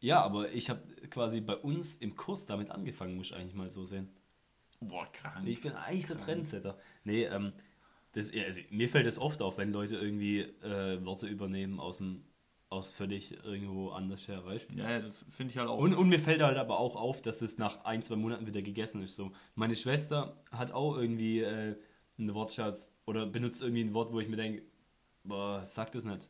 Ja, 0.00 0.20
aber 0.22 0.52
ich 0.52 0.70
habe 0.70 0.82
quasi 1.10 1.40
bei 1.40 1.56
uns 1.56 1.96
im 1.96 2.14
Kurs 2.14 2.46
damit 2.46 2.70
angefangen, 2.70 3.16
muss 3.16 3.28
ich 3.28 3.34
eigentlich 3.34 3.54
mal 3.54 3.70
so 3.70 3.84
sehen. 3.84 4.10
Boah, 4.80 5.10
krank. 5.12 5.46
Ich 5.46 5.60
bin 5.60 5.72
eigentlich 5.72 6.06
der 6.06 6.18
Trendsetter. 6.18 6.78
Nee, 7.04 7.24
ähm, 7.24 7.52
das, 8.12 8.32
ja, 8.32 8.44
also, 8.44 8.60
mir 8.70 8.88
fällt 8.88 9.06
das 9.06 9.18
oft 9.18 9.42
auf, 9.42 9.58
wenn 9.58 9.72
Leute 9.72 9.96
irgendwie 9.96 10.40
äh, 10.40 11.04
Worte 11.04 11.26
übernehmen 11.26 11.80
aus 11.80 11.98
dem 11.98 12.24
aus 12.74 12.90
völlig 12.90 13.32
irgendwo 13.44 13.90
anders 13.90 14.26
her, 14.26 14.44
weißt 14.44 14.70
du? 14.70 14.74
ja, 14.74 14.90
ja, 14.90 15.00
das 15.00 15.24
finde 15.28 15.52
ich 15.52 15.58
halt 15.58 15.68
auch. 15.68 15.78
Und, 15.78 15.94
und 15.94 16.08
mir 16.08 16.18
fällt 16.18 16.42
halt 16.42 16.58
aber 16.58 16.80
auch 16.80 16.96
auf, 16.96 17.22
dass 17.22 17.38
das 17.38 17.56
nach 17.56 17.84
ein, 17.84 18.02
zwei 18.02 18.16
Monaten 18.16 18.46
wieder 18.46 18.62
gegessen 18.62 19.02
ist. 19.02 19.14
So. 19.14 19.32
Meine 19.54 19.76
Schwester 19.76 20.42
hat 20.50 20.72
auch 20.72 20.96
irgendwie 20.96 21.40
äh, 21.40 21.76
einen 22.18 22.34
Wortschatz 22.34 22.92
oder 23.06 23.26
benutzt 23.26 23.62
irgendwie 23.62 23.84
ein 23.84 23.94
Wort, 23.94 24.12
wo 24.12 24.18
ich 24.18 24.28
mir 24.28 24.36
denke, 24.36 24.62
boah, 25.22 25.64
sag 25.64 25.92
das 25.92 26.04
nicht. 26.04 26.28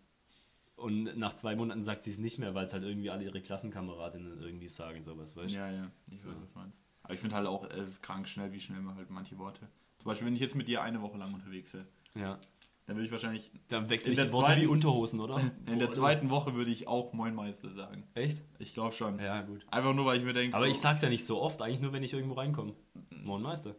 Und 0.77 1.17
nach 1.17 1.35
zwei 1.35 1.57
Monaten 1.57 1.83
sagt 1.83 2.03
sie 2.03 2.11
es 2.11 2.19
nicht 2.19 2.39
mehr, 2.39 2.55
weil 2.55 2.67
es 2.67 2.73
halt 2.73 2.83
irgendwie 2.83 3.11
alle 3.11 3.25
ihre 3.25 3.41
Klassenkameradinnen 3.41 4.41
irgendwie 4.43 4.69
sagen, 4.69 5.03
sowas, 5.03 5.37
weißt 5.37 5.55
du? 5.55 5.59
ja, 5.59 5.71
ja, 5.71 5.91
ich 6.11 6.25
weiß, 6.27 6.35
was 6.41 6.53
du 6.53 6.59
meinst. 6.59 6.81
Aber 7.05 7.14
ich 7.14 7.21
finde 7.21 7.37
halt 7.37 7.47
auch, 7.47 7.64
es 7.71 7.88
ist 7.88 8.03
krank 8.03 8.27
schnell, 8.29 8.53
wie 8.53 8.61
schnell 8.61 8.81
man 8.81 8.97
halt 8.97 9.11
manche 9.11 9.38
Worte. 9.38 9.61
Zum 9.99 10.07
Beispiel, 10.07 10.27
wenn 10.27 10.35
ich 10.35 10.40
jetzt 10.40 10.55
mit 10.57 10.67
dir 10.69 10.83
eine 10.83 11.01
Woche 11.01 11.17
lang 11.19 11.33
unterwegs 11.33 11.73
bin, 11.73 11.87
Ja. 12.14 12.38
dann 12.87 12.97
würde 12.97 13.07
ich 13.07 13.12
wahrscheinlich. 13.12 13.51
Dann 13.69 13.88
wechsle 13.90 14.09
In 14.09 14.12
ich 14.12 14.17
der 14.17 14.27
die 14.27 14.33
Worte 14.33 14.47
zweiten- 14.49 14.62
wie 14.62 14.67
Unterhosen, 14.67 15.21
oder? 15.21 15.37
In 15.67 15.79
der 15.79 15.93
zweiten 15.93 16.31
Woche 16.31 16.55
würde 16.55 16.71
ich 16.71 16.88
auch 16.88 17.12
Moin 17.12 17.35
Meister 17.35 17.71
sagen. 17.73 18.05
Echt? 18.14 18.43
Ich 18.59 18.75
glaube 18.75 18.93
schon. 18.95 19.19
Ja, 19.19 19.43
gut. 19.43 19.64
Einfach 19.71 19.95
nur, 19.95 20.07
weil 20.07 20.19
ich 20.19 20.25
mir 20.25 20.33
denke. 20.33 20.57
Aber 20.57 20.67
so, 20.67 20.73
ich 20.73 20.79
sag's 20.79 21.03
ja 21.03 21.09
nicht 21.09 21.25
so 21.25 21.40
oft, 21.40 21.62
eigentlich 21.62 21.81
nur, 21.81 21.93
wenn 21.93 22.03
ich 22.03 22.12
irgendwo 22.12 22.35
reinkomme. 22.35 22.75
Moin 23.23 23.43
Meister. 23.43 23.75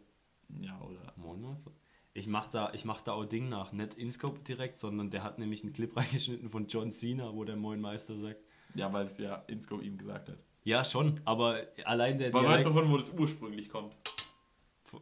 Ja, 0.60 0.80
oder. 0.80 1.12
Moin 1.16 1.40
Meister. 1.42 1.72
Ich 2.14 2.28
mach 2.28 2.46
da, 2.46 2.72
ich 2.72 2.84
mach 2.86 3.02
da 3.02 3.12
auch 3.12 3.26
Ding 3.26 3.48
nach, 3.50 3.72
nicht 3.72 3.94
Inscope 3.94 4.38
direkt, 4.40 4.78
sondern 4.78 5.10
der 5.10 5.22
hat 5.22 5.38
nämlich 5.38 5.62
einen 5.64 5.72
Clip 5.74 5.94
reingeschnitten 5.96 6.48
von 6.48 6.66
John 6.68 6.90
Cena, 6.90 7.34
wo 7.34 7.44
der 7.44 7.56
Moin 7.56 7.80
Meister 7.80 8.16
sagt. 8.16 8.40
Ja, 8.74 8.92
weil 8.92 9.06
es 9.06 9.18
ja 9.18 9.36
Inscope 9.48 9.84
ihm 9.84 9.98
gesagt 9.98 10.28
hat. 10.30 10.38
Ja, 10.66 10.84
schon, 10.84 11.14
aber 11.24 11.60
allein 11.84 12.18
der 12.18 12.28
Aber 12.28 12.40
weißt 12.40 12.64
Dialekt, 12.64 12.66
du 12.66 12.72
von 12.72 12.90
wo 12.90 12.96
das 12.98 13.10
ursprünglich 13.10 13.68
kommt? 13.68 13.94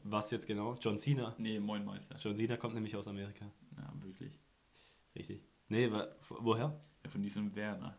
was 0.02 0.30
jetzt 0.30 0.46
genau? 0.46 0.76
John 0.80 0.98
Cena. 0.98 1.34
Nee, 1.38 1.58
Moin 1.58 1.84
Meister. 1.84 2.16
John 2.18 2.34
Cena 2.34 2.56
kommt 2.58 2.74
nämlich 2.74 2.94
aus 2.96 3.08
Amerika. 3.08 3.46
Ja, 3.76 3.92
wirklich. 4.02 4.32
Richtig. 5.16 5.40
Nee, 5.68 5.90
wa- 5.90 6.08
woher? 6.40 6.78
Ja, 7.02 7.10
von 7.10 7.22
diesem 7.22 7.54
Werner. 7.56 7.96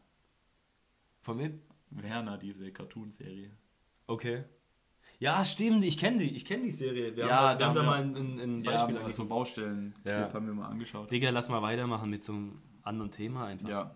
Von 1.22 1.40
wem? 1.40 1.60
Werner, 1.90 2.38
diese 2.38 2.72
Cartoon-Serie. 2.72 3.52
Okay. 4.08 4.44
Ja, 5.20 5.44
stimmt, 5.44 5.84
ich 5.86 5.98
kenne 5.98 6.20
die, 6.20 6.36
ich 6.36 6.46
kenne 6.46 6.64
die 6.64 6.72
Serie. 6.72 7.16
Wir 7.16 7.26
Ja, 7.26 7.36
haben, 7.38 7.54
wir 7.54 7.58
da 7.60 7.66
haben 7.68 7.76
da 7.76 7.84
mal 7.84 8.02
ein, 8.02 8.16
ein, 8.16 8.40
ein 8.40 8.64
Ja, 8.64 8.72
Beispiel 8.74 8.96
so 8.96 9.02
angeguckt. 9.02 9.30
Baustellen 9.30 9.96
Ja. 10.04 10.32
haben 10.34 10.46
wir 10.46 10.54
mal 10.54 10.68
angeschaut. 10.68 11.10
Digga, 11.10 11.30
lass 11.32 11.50
mal 11.50 11.62
weitermachen 11.64 12.10
mit 12.12 12.22
so 12.22 12.34
einem 12.34 12.62
anderen 12.84 13.10
Thema 13.12 13.46
einfach. 13.48 13.70
Ja, 13.70 13.96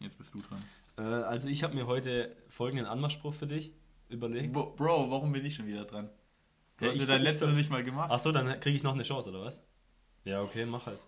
jetzt 0.00 0.18
bist 0.18 0.34
du 0.34 0.38
dran. 0.40 0.62
Äh, 0.98 1.02
also 1.02 1.48
ich 1.48 1.62
habe 1.62 1.74
mir 1.74 1.86
heute 1.86 2.36
folgenden 2.48 2.86
Anmachspruch 2.86 3.34
für 3.34 3.46
dich 3.46 3.72
überlegt. 4.08 4.52
Bro, 4.52 4.74
Bro, 4.76 5.10
warum 5.10 5.32
bin 5.32 5.44
ich 5.44 5.54
schon 5.54 5.66
wieder 5.66 5.84
dran? 5.84 6.10
Du 6.78 6.84
Ja, 6.84 6.90
hast 6.90 6.96
ich 6.96 7.00
ja 7.02 7.06
so- 7.06 7.12
dein 7.12 7.22
letztes 7.22 7.48
noch 7.48 7.54
nicht 7.54 7.70
mal 7.70 7.82
gemacht. 7.84 8.10
Achso, 8.10 8.32
dann 8.32 8.60
kriege 8.60 8.76
ich 8.76 8.82
noch 8.82 8.92
eine 8.94 9.02
Chance, 9.02 9.30
oder 9.30 9.42
was? 9.42 9.62
Ja, 10.24 10.42
okay, 10.42 10.66
mach 10.66 10.86
halt. 10.86 10.98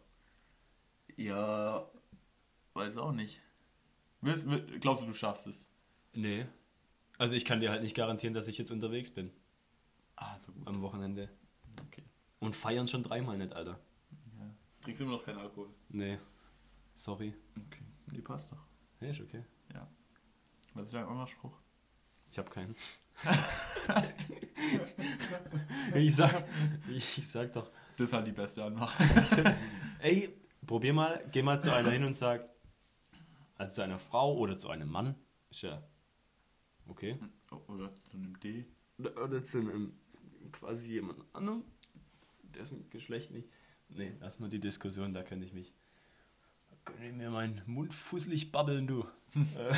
Ja, 1.16 1.84
weiß 2.74 2.96
auch 2.96 3.12
nicht. 3.12 3.40
Willst, 4.20 4.50
will- 4.50 4.64
glaubst 4.80 5.02
du, 5.02 5.06
du 5.08 5.14
schaffst 5.14 5.46
es? 5.46 5.66
Nee. 6.14 6.46
Also 7.18 7.34
ich 7.34 7.44
kann 7.44 7.60
dir 7.60 7.70
halt 7.70 7.82
nicht 7.82 7.96
garantieren, 7.96 8.34
dass 8.34 8.48
ich 8.48 8.58
jetzt 8.58 8.70
unterwegs 8.70 9.10
bin 9.10 9.30
Ah, 10.16 10.38
so 10.38 10.52
gut. 10.52 10.66
am 10.66 10.80
Wochenende. 10.82 11.28
Okay. 11.86 12.04
Und 12.40 12.54
feiern 12.56 12.86
schon 12.88 13.02
dreimal 13.02 13.36
nicht, 13.38 13.52
Alter. 13.52 13.78
Ja. 14.38 14.50
Trinkst 14.82 15.00
du 15.00 15.04
immer 15.04 15.14
noch 15.14 15.24
keinen 15.24 15.38
Alkohol? 15.38 15.68
Nee. 15.88 16.18
Sorry. 16.94 17.34
Okay. 17.66 17.82
Nee, 18.12 18.20
passt 18.22 18.50
doch. 18.52 18.58
Ja, 19.00 19.08
ist 19.08 19.20
okay. 19.20 19.44
Ja. 19.72 19.88
Was 20.74 20.86
ist 20.86 20.94
dein 20.94 21.06
Anmachspruch? 21.06 21.56
Ich 22.30 22.38
habe 22.38 22.50
keinen. 22.50 22.74
ich 25.94 26.14
sag, 26.14 26.44
ich, 26.88 27.18
ich 27.18 27.28
sag 27.28 27.52
doch, 27.52 27.70
Das 27.96 28.08
ist 28.08 28.12
halt 28.12 28.26
die 28.26 28.32
beste 28.32 28.64
Anmach. 28.64 28.94
ey, 30.00 30.36
probier 30.66 30.92
mal, 30.92 31.24
geh 31.32 31.42
mal 31.42 31.60
zu 31.60 31.74
einer 31.74 31.90
hin 31.90 32.04
und 32.04 32.14
sag, 32.14 32.48
also 33.56 33.76
zu 33.76 33.82
einer 33.82 33.98
Frau 33.98 34.36
oder 34.36 34.56
zu 34.56 34.68
einem 34.68 34.88
Mann, 34.88 35.14
ist 35.50 35.62
ja 35.62 35.82
okay. 36.86 37.18
Oder 37.66 37.94
zu 38.04 38.16
einem 38.16 38.38
D. 38.38 38.66
Oder, 38.98 39.24
oder 39.24 39.42
zu 39.42 39.58
einem 39.58 39.98
quasi 40.52 40.92
jemand 40.92 41.24
anderem, 41.32 41.64
dessen 42.42 42.88
Geschlecht 42.90 43.30
nicht. 43.30 43.48
Nee, 43.88 44.14
lass 44.20 44.38
mal 44.38 44.48
die 44.48 44.60
Diskussion, 44.60 45.14
da 45.14 45.22
könnte 45.22 45.46
ich 45.46 45.52
mich. 45.52 45.74
Ich 47.04 47.12
mir 47.12 47.30
meinen 47.30 47.62
Mund 47.66 47.94
fusselig 47.94 48.52
babbeln, 48.52 48.86
du. 48.86 49.06
äh, 49.34 49.74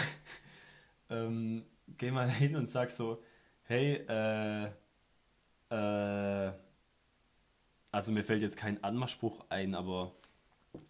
ähm, 1.11 1.65
geh 1.99 2.11
mal 2.11 2.31
hin 2.31 2.57
und 2.57 2.69
sag 2.69 2.91
so, 2.91 3.23
hey, 3.65 4.05
äh, 4.09 4.71
äh, 5.71 6.53
also 7.91 8.13
mir 8.13 8.23
fällt 8.23 8.43
jetzt 8.43 8.57
kein 8.57 8.83
Anmachspruch 8.83 9.45
ein, 9.49 9.75
aber 9.75 10.13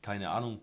keine 0.02 0.30
Ahnung. 0.30 0.60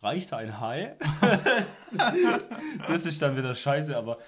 Reicht 0.00 0.32
ein 0.32 0.60
Hai? 0.60 0.96
das 2.88 3.04
ist 3.04 3.20
dann 3.20 3.36
wieder 3.36 3.54
scheiße, 3.54 3.96
aber 3.96 4.18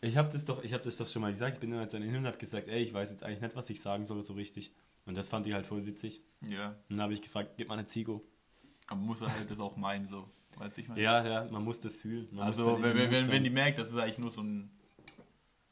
ich 0.00 0.16
habe 0.16 0.28
das 0.30 0.44
doch, 0.44 0.64
ich 0.64 0.72
habe 0.72 0.82
das 0.82 0.96
doch 0.96 1.06
schon 1.06 1.22
mal 1.22 1.30
gesagt. 1.30 1.54
Ich 1.54 1.60
bin 1.60 1.70
dann 1.70 1.82
jetzt 1.82 1.94
an 1.94 2.00
den 2.00 2.10
hin 2.10 2.20
und 2.20 2.26
habe 2.26 2.38
gesagt, 2.38 2.68
ey, 2.68 2.82
ich 2.82 2.92
weiß 2.92 3.10
jetzt 3.10 3.22
eigentlich 3.22 3.40
nicht, 3.40 3.54
was 3.54 3.70
ich 3.70 3.80
sagen 3.80 4.06
soll 4.06 4.22
so 4.22 4.32
richtig. 4.32 4.72
Und 5.06 5.16
das 5.16 5.28
fand 5.28 5.46
ich 5.46 5.52
halt 5.52 5.66
voll 5.66 5.86
witzig. 5.86 6.22
Ja. 6.48 6.68
Und 6.88 6.96
dann 6.96 7.02
habe 7.02 7.12
ich 7.12 7.22
gefragt, 7.22 7.52
gib 7.56 7.68
mal 7.68 7.74
eine 7.74 7.86
Zigo. 7.86 8.24
Man 8.90 9.06
muss 9.06 9.20
halt 9.20 9.50
das 9.50 9.58
auch 9.60 9.76
meinen, 9.76 10.04
so. 10.04 10.28
Weißt 10.56 10.76
du, 10.76 10.80
ich 10.82 10.88
meine? 10.88 11.00
Ja, 11.00 11.24
ja, 11.26 11.50
man 11.50 11.64
muss 11.64 11.80
das 11.80 11.96
fühlen. 11.96 12.28
Man 12.32 12.46
Also, 12.46 12.82
wenn, 12.82 12.96
wenn, 12.96 13.10
wenn, 13.10 13.30
wenn 13.30 13.44
die 13.44 13.50
merkt, 13.50 13.78
das 13.78 13.88
ist 13.90 13.96
eigentlich 13.96 14.18
nur 14.18 14.30
so 14.30 14.42
ein. 14.42 14.70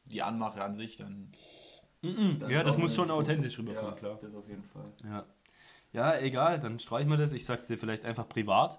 Die 0.06 0.22
Anmache 0.22 0.62
an 0.64 0.74
sich, 0.74 0.96
dann. 0.96 1.32
Mhm, 2.00 2.38
dann 2.38 2.50
ja, 2.50 2.62
das 2.62 2.78
muss 2.78 2.94
schon 2.94 3.08
gut. 3.08 3.16
authentisch 3.16 3.58
rüberkommen, 3.58 3.90
ja, 3.90 3.96
klar. 3.96 4.18
Das 4.22 4.34
auf 4.34 4.48
jeden 4.48 4.62
Fall. 4.64 4.92
Ja. 5.04 5.26
ja, 5.92 6.18
egal, 6.20 6.60
dann 6.60 6.78
streichen 6.78 7.10
wir 7.10 7.16
das. 7.18 7.32
Ich 7.32 7.44
sag's 7.44 7.66
dir 7.66 7.76
vielleicht 7.76 8.04
einfach 8.06 8.26
privat, 8.28 8.78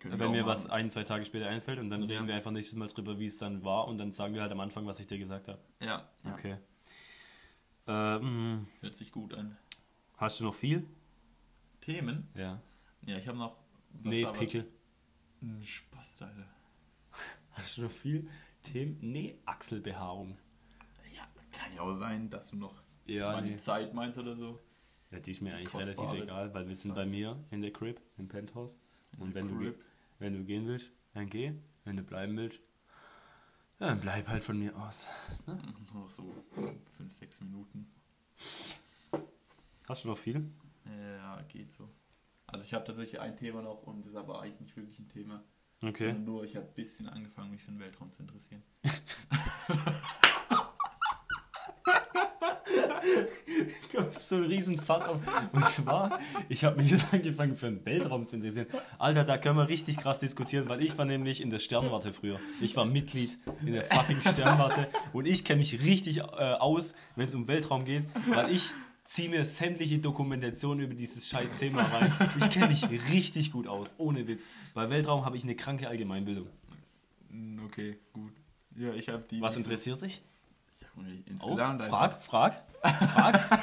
Können 0.00 0.18
wenn 0.18 0.30
mir 0.32 0.38
machen. 0.40 0.48
was 0.48 0.68
ein, 0.68 0.90
zwei 0.90 1.04
Tage 1.04 1.24
später 1.26 1.46
einfällt 1.48 1.78
und 1.78 1.90
dann 1.90 2.02
Ja. 2.02 2.08
reden 2.08 2.26
wir 2.26 2.34
einfach 2.34 2.50
nächstes 2.50 2.76
Mal 2.76 2.88
drüber, 2.88 3.18
wie 3.18 3.26
es 3.26 3.36
dann 3.38 3.62
war 3.62 3.86
und 3.86 3.98
dann 3.98 4.10
sagen 4.10 4.34
wir 4.34 4.40
halt 4.42 4.50
am 4.50 4.60
Anfang, 4.60 4.86
was 4.86 4.98
ich 4.98 5.06
dir 5.06 5.18
gesagt 5.18 5.46
habe. 5.46 5.60
Ja. 5.80 6.08
ja. 6.24 6.32
Okay. 6.32 6.56
Ähm, 7.86 8.66
Hört 8.80 8.96
sich 8.96 9.12
gut 9.12 9.34
an. 9.34 9.56
hast 10.16 10.40
du 10.40 10.44
noch 10.44 10.54
viel? 10.54 10.86
Themen? 11.80 12.28
Ja. 12.34 12.60
Ja, 13.08 13.16
ich 13.16 13.26
habe 13.26 13.38
noch. 13.38 13.56
Nee, 14.02 14.26
Pickel. 14.38 14.70
Hm, 15.40 15.64
Spaß, 15.64 16.22
Alter. 16.22 16.46
Hast 17.52 17.78
du 17.78 17.82
noch 17.82 17.90
viel? 17.90 18.28
Themen? 18.62 18.98
Nee, 19.00 19.38
Achselbehaarung. 19.46 20.36
Ja, 21.16 21.26
kann 21.50 21.74
ja 21.74 21.80
auch 21.80 21.94
sein, 21.94 22.28
dass 22.28 22.50
du 22.50 22.56
noch 22.56 22.82
Ja, 23.06 23.32
mal 23.32 23.40
nee. 23.40 23.52
die 23.52 23.56
Zeit 23.56 23.94
meinst 23.94 24.18
oder 24.18 24.36
so. 24.36 24.58
Ja, 25.10 25.20
die 25.20 25.30
ist 25.30 25.40
mir 25.40 25.48
Die 25.48 25.56
eigentlich 25.56 25.74
relativ 25.74 26.22
egal, 26.22 26.52
weil 26.52 26.68
wir 26.68 26.76
sind 26.76 26.94
bei 26.94 27.06
mir 27.06 27.42
in 27.50 27.62
der 27.62 27.72
Crib, 27.72 27.98
im 28.18 28.28
Penthouse. 28.28 28.78
Und 29.18 29.34
wenn 29.34 29.48
du, 29.48 29.74
wenn 30.18 30.34
du 30.34 30.44
gehen 30.44 30.66
willst, 30.66 30.92
dann 31.14 31.30
geh. 31.30 31.54
Wenn 31.84 31.96
du 31.96 32.02
bleiben 32.02 32.36
willst, 32.36 32.60
ja, 33.80 33.86
dann 33.86 34.00
bleib 34.00 34.28
halt 34.28 34.44
von 34.44 34.58
mir 34.58 34.76
aus. 34.76 35.06
Ne? 35.46 35.58
Noch 35.94 36.10
so 36.10 36.34
5, 36.98 37.16
6 37.18 37.40
Minuten. 37.40 37.90
Hast 39.88 40.04
du 40.04 40.08
noch 40.08 40.18
viel? 40.18 40.50
Ja, 40.84 41.40
geht 41.48 41.72
so. 41.72 41.88
Also 42.48 42.64
ich 42.64 42.74
habe 42.74 42.84
tatsächlich 42.84 43.20
ein 43.20 43.36
Thema 43.36 43.62
noch 43.62 43.82
und 43.84 44.00
das 44.00 44.08
ist 44.08 44.16
aber 44.16 44.40
eigentlich 44.40 44.60
nicht 44.60 44.76
wirklich 44.76 44.98
ein 44.98 45.08
Thema. 45.08 45.44
Okay. 45.82 46.06
Sondern 46.06 46.24
nur, 46.24 46.44
ich 46.44 46.56
habe 46.56 46.66
ein 46.66 46.74
bisschen 46.74 47.08
angefangen, 47.08 47.50
mich 47.50 47.62
für 47.62 47.70
den 47.70 47.78
Weltraum 47.78 48.12
zu 48.12 48.22
interessieren. 48.22 48.62
so 54.28 54.36
ein 54.36 54.44
Riesenfass 54.44 55.04
auf. 55.04 55.18
Und 55.52 55.70
zwar, 55.70 56.18
ich 56.48 56.64
habe 56.64 56.80
mich 56.80 56.90
jetzt 56.90 57.12
angefangen 57.12 57.56
für 57.56 57.66
den 57.66 57.84
Weltraum 57.84 58.26
zu 58.26 58.36
interessieren. 58.36 58.66
Alter, 58.98 59.24
da 59.24 59.38
können 59.38 59.56
wir 59.56 59.68
richtig 59.68 59.96
krass 59.96 60.18
diskutieren, 60.18 60.68
weil 60.68 60.82
ich 60.82 60.96
war 60.98 61.04
nämlich 61.04 61.40
in 61.40 61.50
der 61.50 61.58
Sternwarte 61.58 62.12
früher. 62.12 62.38
Ich 62.60 62.76
war 62.76 62.84
Mitglied 62.84 63.38
in 63.64 63.72
der 63.72 63.82
fucking 63.82 64.20
Sternwarte 64.20 64.88
und 65.12 65.26
ich 65.26 65.44
kenne 65.44 65.58
mich 65.58 65.82
richtig 65.82 66.18
äh, 66.18 66.22
aus, 66.22 66.94
wenn 67.16 67.28
es 67.28 67.34
um 67.34 67.48
Weltraum 67.48 67.84
geht, 67.84 68.04
weil 68.34 68.50
ich 68.50 68.72
ziehe 69.08 69.30
mir 69.30 69.44
sämtliche 69.46 69.98
Dokumentationen 69.98 70.84
über 70.84 70.94
dieses 70.94 71.28
scheiß 71.28 71.58
Thema 71.58 71.82
rein. 71.82 72.12
Ich 72.40 72.50
kenne 72.50 72.68
mich 72.68 72.88
richtig 72.90 73.50
gut 73.52 73.66
aus, 73.66 73.94
ohne 73.96 74.28
Witz. 74.28 74.44
Bei 74.74 74.90
Weltraum 74.90 75.24
habe 75.24 75.36
ich 75.36 75.44
eine 75.44 75.56
kranke 75.56 75.88
Allgemeinbildung. 75.88 76.48
Hm, 77.30 77.58
Okay, 77.64 77.98
gut. 78.12 78.32
Ja, 78.76 78.92
ich 78.92 79.08
habe 79.08 79.24
die. 79.30 79.40
Was 79.40 79.56
interessiert 79.56 80.00
dich? 80.02 80.22
Ich 80.76 80.86
Auf, 80.86 81.04
insgesamt 81.26 81.84
frag, 81.84 82.22
frag, 82.22 82.64
frag. 82.82 83.60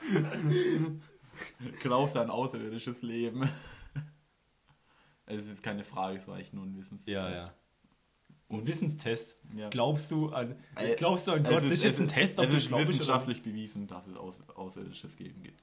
Glaubst 1.80 2.16
du 2.16 2.20
an 2.20 2.30
außerirdisches 2.30 3.02
Leben? 3.02 3.48
Es 5.30 5.40
ist 5.40 5.48
jetzt 5.50 5.62
keine 5.62 5.84
Frage, 5.84 6.16
es 6.16 6.26
war 6.26 6.36
eigentlich 6.36 6.54
nur 6.54 6.64
ein 6.64 6.74
Wissens. 6.74 7.04
Ja, 7.04 7.28
ja. 7.28 7.52
Ein 8.50 8.66
Wissenstest. 8.66 9.38
Ja. 9.54 9.68
Glaubst 9.68 10.10
du 10.10 10.30
an, 10.30 10.56
Äh, 10.74 10.94
glaubst 10.96 11.28
du 11.28 11.32
an 11.32 11.42
es 11.44 11.48
Gott? 11.50 11.56
ist- 11.58 11.64
das 11.64 11.72
ist 11.80 11.84
jetzt 11.84 12.00
ein 12.00 12.08
Test, 12.08 12.38
ob 12.38 12.46
es 12.46 12.50
du 12.50 12.56
ist 12.56 12.64
schlau 12.64 12.78
bist 12.78 12.88
oder 12.88 12.98
wissenschaftlich 13.00 13.42
bewiesen, 13.42 13.86
dass 13.86 14.06
es 14.06 14.16
Aus 14.16 14.38
Außerirdisches 14.54 15.16
geben 15.16 15.42
gibt. 15.42 15.62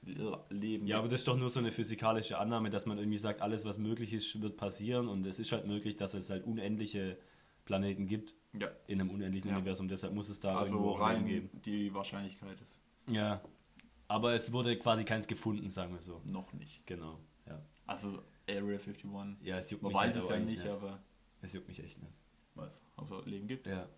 Leben 0.50 0.86
Ja, 0.86 0.98
aber 0.98 1.08
das 1.08 1.20
ist 1.22 1.28
doch 1.28 1.36
nur 1.36 1.50
so 1.50 1.58
eine 1.58 1.72
physikalische 1.72 2.38
Annahme, 2.38 2.70
dass 2.70 2.86
man 2.86 2.98
irgendwie 2.98 3.18
sagt, 3.18 3.42
alles, 3.42 3.64
was 3.64 3.78
möglich 3.78 4.12
ist, 4.12 4.40
wird 4.40 4.56
passieren. 4.56 5.08
Und 5.08 5.26
es 5.26 5.40
ist 5.40 5.50
halt 5.50 5.66
möglich, 5.66 5.96
dass 5.96 6.14
es 6.14 6.30
halt 6.30 6.44
unendliche 6.44 7.18
Planeten 7.64 8.06
gibt 8.06 8.36
Ja. 8.56 8.68
in 8.86 9.00
einem 9.00 9.10
unendlichen 9.10 9.50
Ja. 9.50 9.56
Universum. 9.56 9.88
Deshalb 9.88 10.14
muss 10.14 10.28
es 10.28 10.38
da 10.38 10.56
Also 10.56 10.74
irgendwo 10.74 10.92
Leben 10.92 11.02
rein 11.02 11.26
geben. 11.26 11.50
die 11.64 11.92
Wahrscheinlichkeit 11.92 12.60
ist 12.60 12.80
Ja. 13.08 13.40
Aber 14.08 14.34
es 14.34 14.52
wurde 14.52 14.76
quasi 14.76 15.02
keins 15.04 15.26
gefunden, 15.26 15.68
sagen 15.70 15.92
wir 15.92 16.00
so. 16.00 16.22
noch 16.30 16.52
nicht. 16.52 16.86
Genau. 16.86 17.18
Ja, 17.48 17.60
Also 17.86 18.22
Area 18.48 18.78
51. 18.78 19.36
ja 19.42 19.58
es 19.58 19.70
juckt 19.70 19.82
Man 19.82 19.90
mich 19.90 20.00
weiß 20.00 20.14
halt 20.14 20.22
es 20.22 20.28
ja 20.30 20.36
eigentlich 20.36 20.58
nicht, 20.62 20.68
aber 20.68 21.00
Es 21.42 21.52
juckt 21.52 21.66
mich 21.66 21.82
echt 21.82 22.00
nicht. 22.00 22.12
Was, 22.56 22.82
ob 22.96 23.10
es 23.12 23.26
Leben 23.26 23.46
gibt. 23.46 23.66
Ja. 23.66 23.88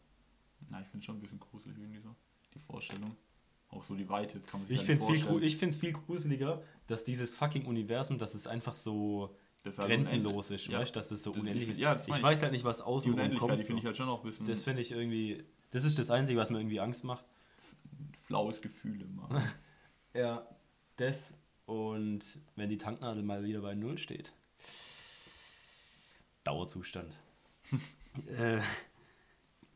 Na, 0.71 0.81
ich 0.81 0.87
finde 0.89 0.99
es 0.99 1.05
schon 1.05 1.17
ein 1.17 1.21
bisschen 1.21 1.41
gruselig 1.41 1.77
irgendwie 1.79 2.01
so. 2.01 2.15
Die 2.55 2.59
Vorstellung. 2.59 3.17
Auch 3.71 3.85
so 3.85 3.95
die 3.95 4.09
Weite, 4.09 4.39
jetzt 4.39 4.49
kann 4.49 4.61
man 4.61 4.67
sich 4.67 4.77
Ich 4.81 4.85
finde 4.87 5.03
es 5.05 5.09
nicht 5.09 5.19
viel, 5.19 5.27
vorstellen. 5.29 5.47
ich 5.47 5.57
find's 5.59 5.77
viel 5.77 5.93
gruseliger, 5.93 6.63
dass 6.87 7.05
dieses 7.05 7.35
fucking 7.35 7.67
Universum, 7.67 8.17
dass 8.19 8.35
es 8.35 8.47
einfach 8.47 8.75
so 8.75 9.37
Das 9.63 9.75
ist 9.75 9.79
halt 9.81 9.89
grenzenlos 9.91 10.47
unendlich. 10.49 10.67
ist, 10.69 10.73
Ja. 10.73 10.79
weißt 10.81 10.95
du, 10.95 10.99
dass 10.99 11.09
das 11.09 11.23
so 11.23 11.31
Das- 11.33 11.41
unendlich 11.41 11.65
ich- 11.65 11.71
ist. 11.75 11.79
ja, 11.79 11.95
das 11.95 12.05
ich 12.05 12.09
meine 12.09 12.19
ich. 12.21 12.25
weiß 12.25 12.43
halt 12.45 12.53
nicht, 12.53 12.65
was 12.65 12.81
außen 12.81 13.15
kommt. 13.15 13.59
die 13.59 13.63
finde 13.65 13.81
ich 13.81 13.85
halt 13.87 13.97
schon 13.97 14.09
auch 14.09 14.21
ein 14.23 14.27
bisschen 14.31 14.47
Das 14.47 14.63
finde 14.63 14.81
ich 14.83 14.91
irgendwie, 14.93 15.45
das 15.71 15.85
ist 15.85 15.99
das 15.99 16.11
Einzige, 16.11 16.39
was 16.39 16.51
mir 16.51 16.59
irgendwie 16.59 16.81
Angst 16.81 17.05
macht. 17.05 17.25
flaues 18.27 18.61
Gefühl 18.63 19.03
immer. 19.03 19.29
Ja, 20.15 20.49
das 20.97 21.37
und 21.67 22.41
wenn 22.57 22.71
die 22.71 22.79
Tanknadel 22.79 23.23
mal 23.23 23.45
wieder 23.45 23.61
bei 23.61 23.75
Null 23.75 23.99
steht. 23.99 24.33
Dauerzustand. 26.45 27.13
äh, 28.29 28.61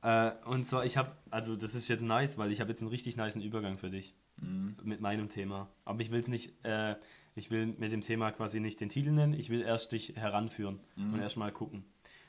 äh, 0.03 0.33
und 0.47 0.67
zwar, 0.67 0.85
ich 0.85 0.97
habe, 0.97 1.15
also 1.31 1.57
das 1.57 1.75
ist 1.75 1.89
jetzt 1.89 2.03
nice, 2.03 2.39
weil 2.39 2.51
ich 2.53 2.61
habe 2.61 2.71
jetzt 2.71 2.81
einen 2.83 2.91
richtig 2.91 3.17
niceen 3.17 3.43
Übergang 3.43 3.79
für 3.79 3.91
dich 3.91 4.15
Mhm. 4.39 4.77
mit 4.83 5.01
meinem 5.01 5.29
Thema. 5.29 5.69
Aber 5.85 6.01
ich 6.01 6.11
will 6.11 6.21
es 6.21 6.27
nicht, 6.29 6.65
äh, 6.65 6.97
ich 7.37 7.51
will 7.51 7.67
mit 7.67 7.93
dem 7.93 8.01
Thema 8.01 8.33
quasi 8.33 8.61
nicht 8.61 8.81
den 8.81 8.89
Titel 8.89 9.11
nennen, 9.11 9.35
ich 9.35 9.51
will 9.51 9.61
erst 9.63 9.93
dich 9.93 10.17
heranführen 10.17 10.81
Mhm. 10.97 11.15
und 11.15 11.21
erst 11.21 11.37
mal 11.37 11.53
gucken. 11.53 11.85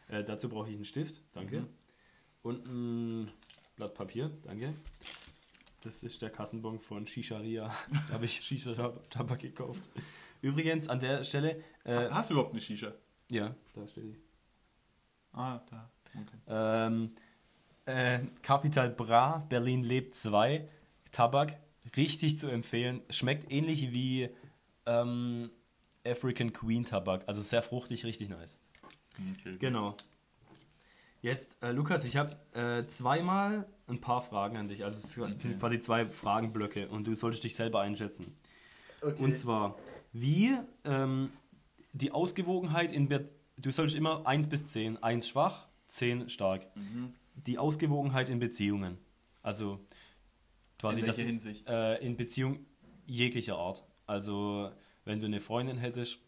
Äh, 0.09 0.23
dazu 0.23 0.49
brauche 0.49 0.69
ich 0.69 0.75
einen 0.75 0.85
Stift, 0.85 1.21
danke. 1.31 1.61
Mhm. 1.61 1.67
Und 2.43 2.67
ein 2.67 3.31
Blatt 3.77 3.93
Papier, 3.95 4.29
danke. 4.43 4.73
Das 5.81 6.03
ist 6.03 6.21
der 6.21 6.29
Kassenbon 6.29 6.79
von 6.79 7.07
Shisharia. 7.07 7.73
da 8.09 8.13
habe 8.13 8.25
ich 8.25 8.33
Shisha-Tabak 8.41 9.39
gekauft. 9.39 9.81
Übrigens, 10.41 10.89
an 10.89 10.99
der 10.99 11.23
Stelle, 11.23 11.63
äh, 11.85 12.09
Hast 12.09 12.29
du 12.29 12.33
überhaupt 12.35 12.51
eine 12.51 12.61
Shisha? 12.61 12.93
ja, 13.31 13.55
da 13.73 13.87
steht 13.87 14.03
die. 14.03 14.17
Ah, 15.31 15.59
da. 15.71 15.89
Okay. 16.15 16.37
Ähm, 16.47 17.11
äh, 17.85 18.19
Capital 18.41 18.89
Bra, 18.89 19.45
Berlin 19.49 19.83
lebt 19.83 20.15
2, 20.15 20.67
Tabak, 21.11 21.57
richtig 21.97 22.37
zu 22.39 22.47
empfehlen. 22.47 23.01
Schmeckt 23.09 23.51
ähnlich 23.51 23.91
wie 23.91 24.29
ähm, 24.85 25.49
African 26.05 26.53
Queen 26.53 26.85
Tabak, 26.85 27.23
also 27.27 27.41
sehr 27.41 27.61
fruchtig, 27.61 28.05
richtig 28.05 28.29
nice. 28.29 28.57
okay. 29.39 29.51
Genau. 29.59 29.95
Jetzt, 31.21 31.61
äh, 31.63 31.71
Lukas, 31.71 32.03
ich 32.03 32.17
habe 32.17 32.35
äh, 32.53 32.85
zweimal 32.87 33.65
ein 33.87 34.01
paar 34.01 34.21
Fragen 34.21 34.57
an 34.57 34.67
dich. 34.67 34.83
Also 34.83 34.97
es 34.97 35.13
sind 35.13 35.23
Okay. 35.45 35.55
quasi 35.57 35.79
zwei 35.79 36.05
Fragenblöcke 36.05 36.89
und 36.89 37.07
du 37.07 37.15
solltest 37.15 37.43
dich 37.45 37.55
selber 37.55 37.79
einschätzen. 37.81 38.35
Okay. 39.01 39.23
Und 39.23 39.37
zwar, 39.37 39.77
wie 40.11 40.57
ähm, 40.83 41.31
die 41.93 42.11
Ausgewogenheit 42.11 42.91
in 42.91 43.07
Be 43.07 43.29
Du 43.55 43.69
sollst 43.71 43.95
immer 43.95 44.25
1 44.25 44.47
bis 44.47 44.67
10, 44.69 45.01
1 45.03 45.27
schwach, 45.27 45.67
10 45.95 46.29
stark. 46.29 46.65
Mhm. 46.75 47.13
Die 47.47 47.57
Ausgewogenheit 47.57 48.29
in 48.29 48.39
Beziehungen. 48.39 48.97
Also 49.41 49.79
quasi 50.79 51.01
In 51.01 51.05
das 51.07 51.17
Hinsicht? 51.19 51.67
äh, 51.67 51.95
in 51.97 52.15
Beziehung 52.17 52.65
jeglicher 53.05 53.57
Art. 53.57 53.83
Also 54.05 54.71
wenn 55.05 55.19
du 55.19 55.25
eine 55.25 55.39
Freundin 55.39 55.77
hättest, 55.77 56.19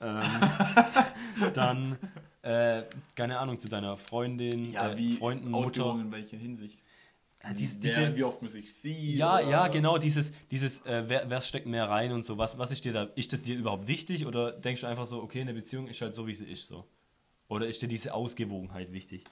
ähm, 0.00 0.20
dann 1.54 1.98
äh, 2.42 2.82
keine 3.14 3.38
Ahnung 3.38 3.58
zu 3.58 3.68
deiner 3.68 3.96
Freundin, 3.96 4.72
Ja, 4.72 4.92
äh, 4.92 4.98
wie 4.98 5.14
Freunden, 5.16 5.54
Ausgewogen 5.54 5.96
Mutter. 5.96 6.04
in 6.06 6.12
welcher 6.12 6.36
Hinsicht? 6.36 6.78
Ja, 7.42 7.52
dies- 7.52 7.78
Wer- 7.80 7.80
diese, 8.06 8.16
wie 8.16 8.24
oft 8.24 8.42
muss 8.42 8.54
ich 8.54 8.72
sie? 8.74 9.16
ja, 9.16 9.38
oder- 9.38 9.48
ja, 9.50 9.68
genau, 9.68 9.98
dieses, 9.98 10.32
dieses 10.50 10.84
äh, 10.86 11.04
wer, 11.08 11.28
wer 11.28 11.40
steckt 11.40 11.66
mehr 11.66 11.88
rein 11.88 12.12
und 12.12 12.22
so. 12.24 12.38
Was, 12.38 12.58
was 12.58 12.70
ist 12.72 12.84
dir 12.84 12.92
da, 12.92 13.04
ist 13.14 13.32
das 13.32 13.42
dir 13.42 13.56
überhaupt 13.56 13.86
wichtig 13.86 14.26
oder 14.26 14.52
denkst 14.52 14.80
du 14.82 14.86
einfach 14.86 15.06
so, 15.06 15.22
okay, 15.22 15.40
eine 15.42 15.54
Beziehung 15.54 15.86
ist 15.88 16.00
halt 16.00 16.14
so, 16.14 16.26
wie 16.26 16.34
sie 16.34 16.46
ist 16.46 16.66
so? 16.66 16.86
Oder 17.48 17.66
ist 17.66 17.82
dir 17.82 17.88
diese 17.88 18.14
Ausgewogenheit 18.14 18.92
wichtig? 18.92 19.24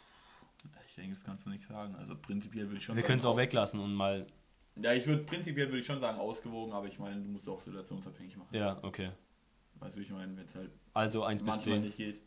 Ich 0.89 0.95
denke, 0.95 1.15
das 1.15 1.25
kannst 1.25 1.47
du 1.47 1.51
nicht 1.51 1.65
sagen. 1.65 1.95
Also 1.97 2.15
prinzipiell 2.17 2.67
würde 2.67 2.77
ich 2.77 2.85
schon 2.85 2.97
Wir 2.97 3.03
können 3.03 3.19
es 3.19 3.25
auch 3.25 3.37
weglassen 3.37 3.81
und 3.81 3.95
mal, 3.95 4.27
Ja, 4.77 4.93
ich 4.93 5.07
würde 5.07 5.25
prinzipiell 5.25 5.69
würde 5.69 5.79
ich 5.79 5.87
schon 5.87 6.01
sagen 6.01 6.19
ausgewogen, 6.19 6.73
aber 6.73 6.87
ich 6.87 6.99
meine, 6.99 7.21
du 7.23 7.29
musst 7.29 7.49
auch 7.49 7.61
situationsabhängig 7.61 8.37
machen. 8.37 8.55
ja, 8.55 8.79
okay. 8.83 9.11
Weißt 9.81 9.97
du, 9.97 10.01
ich 10.03 10.11
meine, 10.11 10.37
wenn 10.37 10.45
es 10.45 10.55
halt 10.55 10.71
Also 10.93 11.25
1 11.25 11.43
bis 11.43 11.47
manchmal 11.55 11.77
10. 11.77 11.83
nicht 11.85 11.97
geht. 11.97 12.21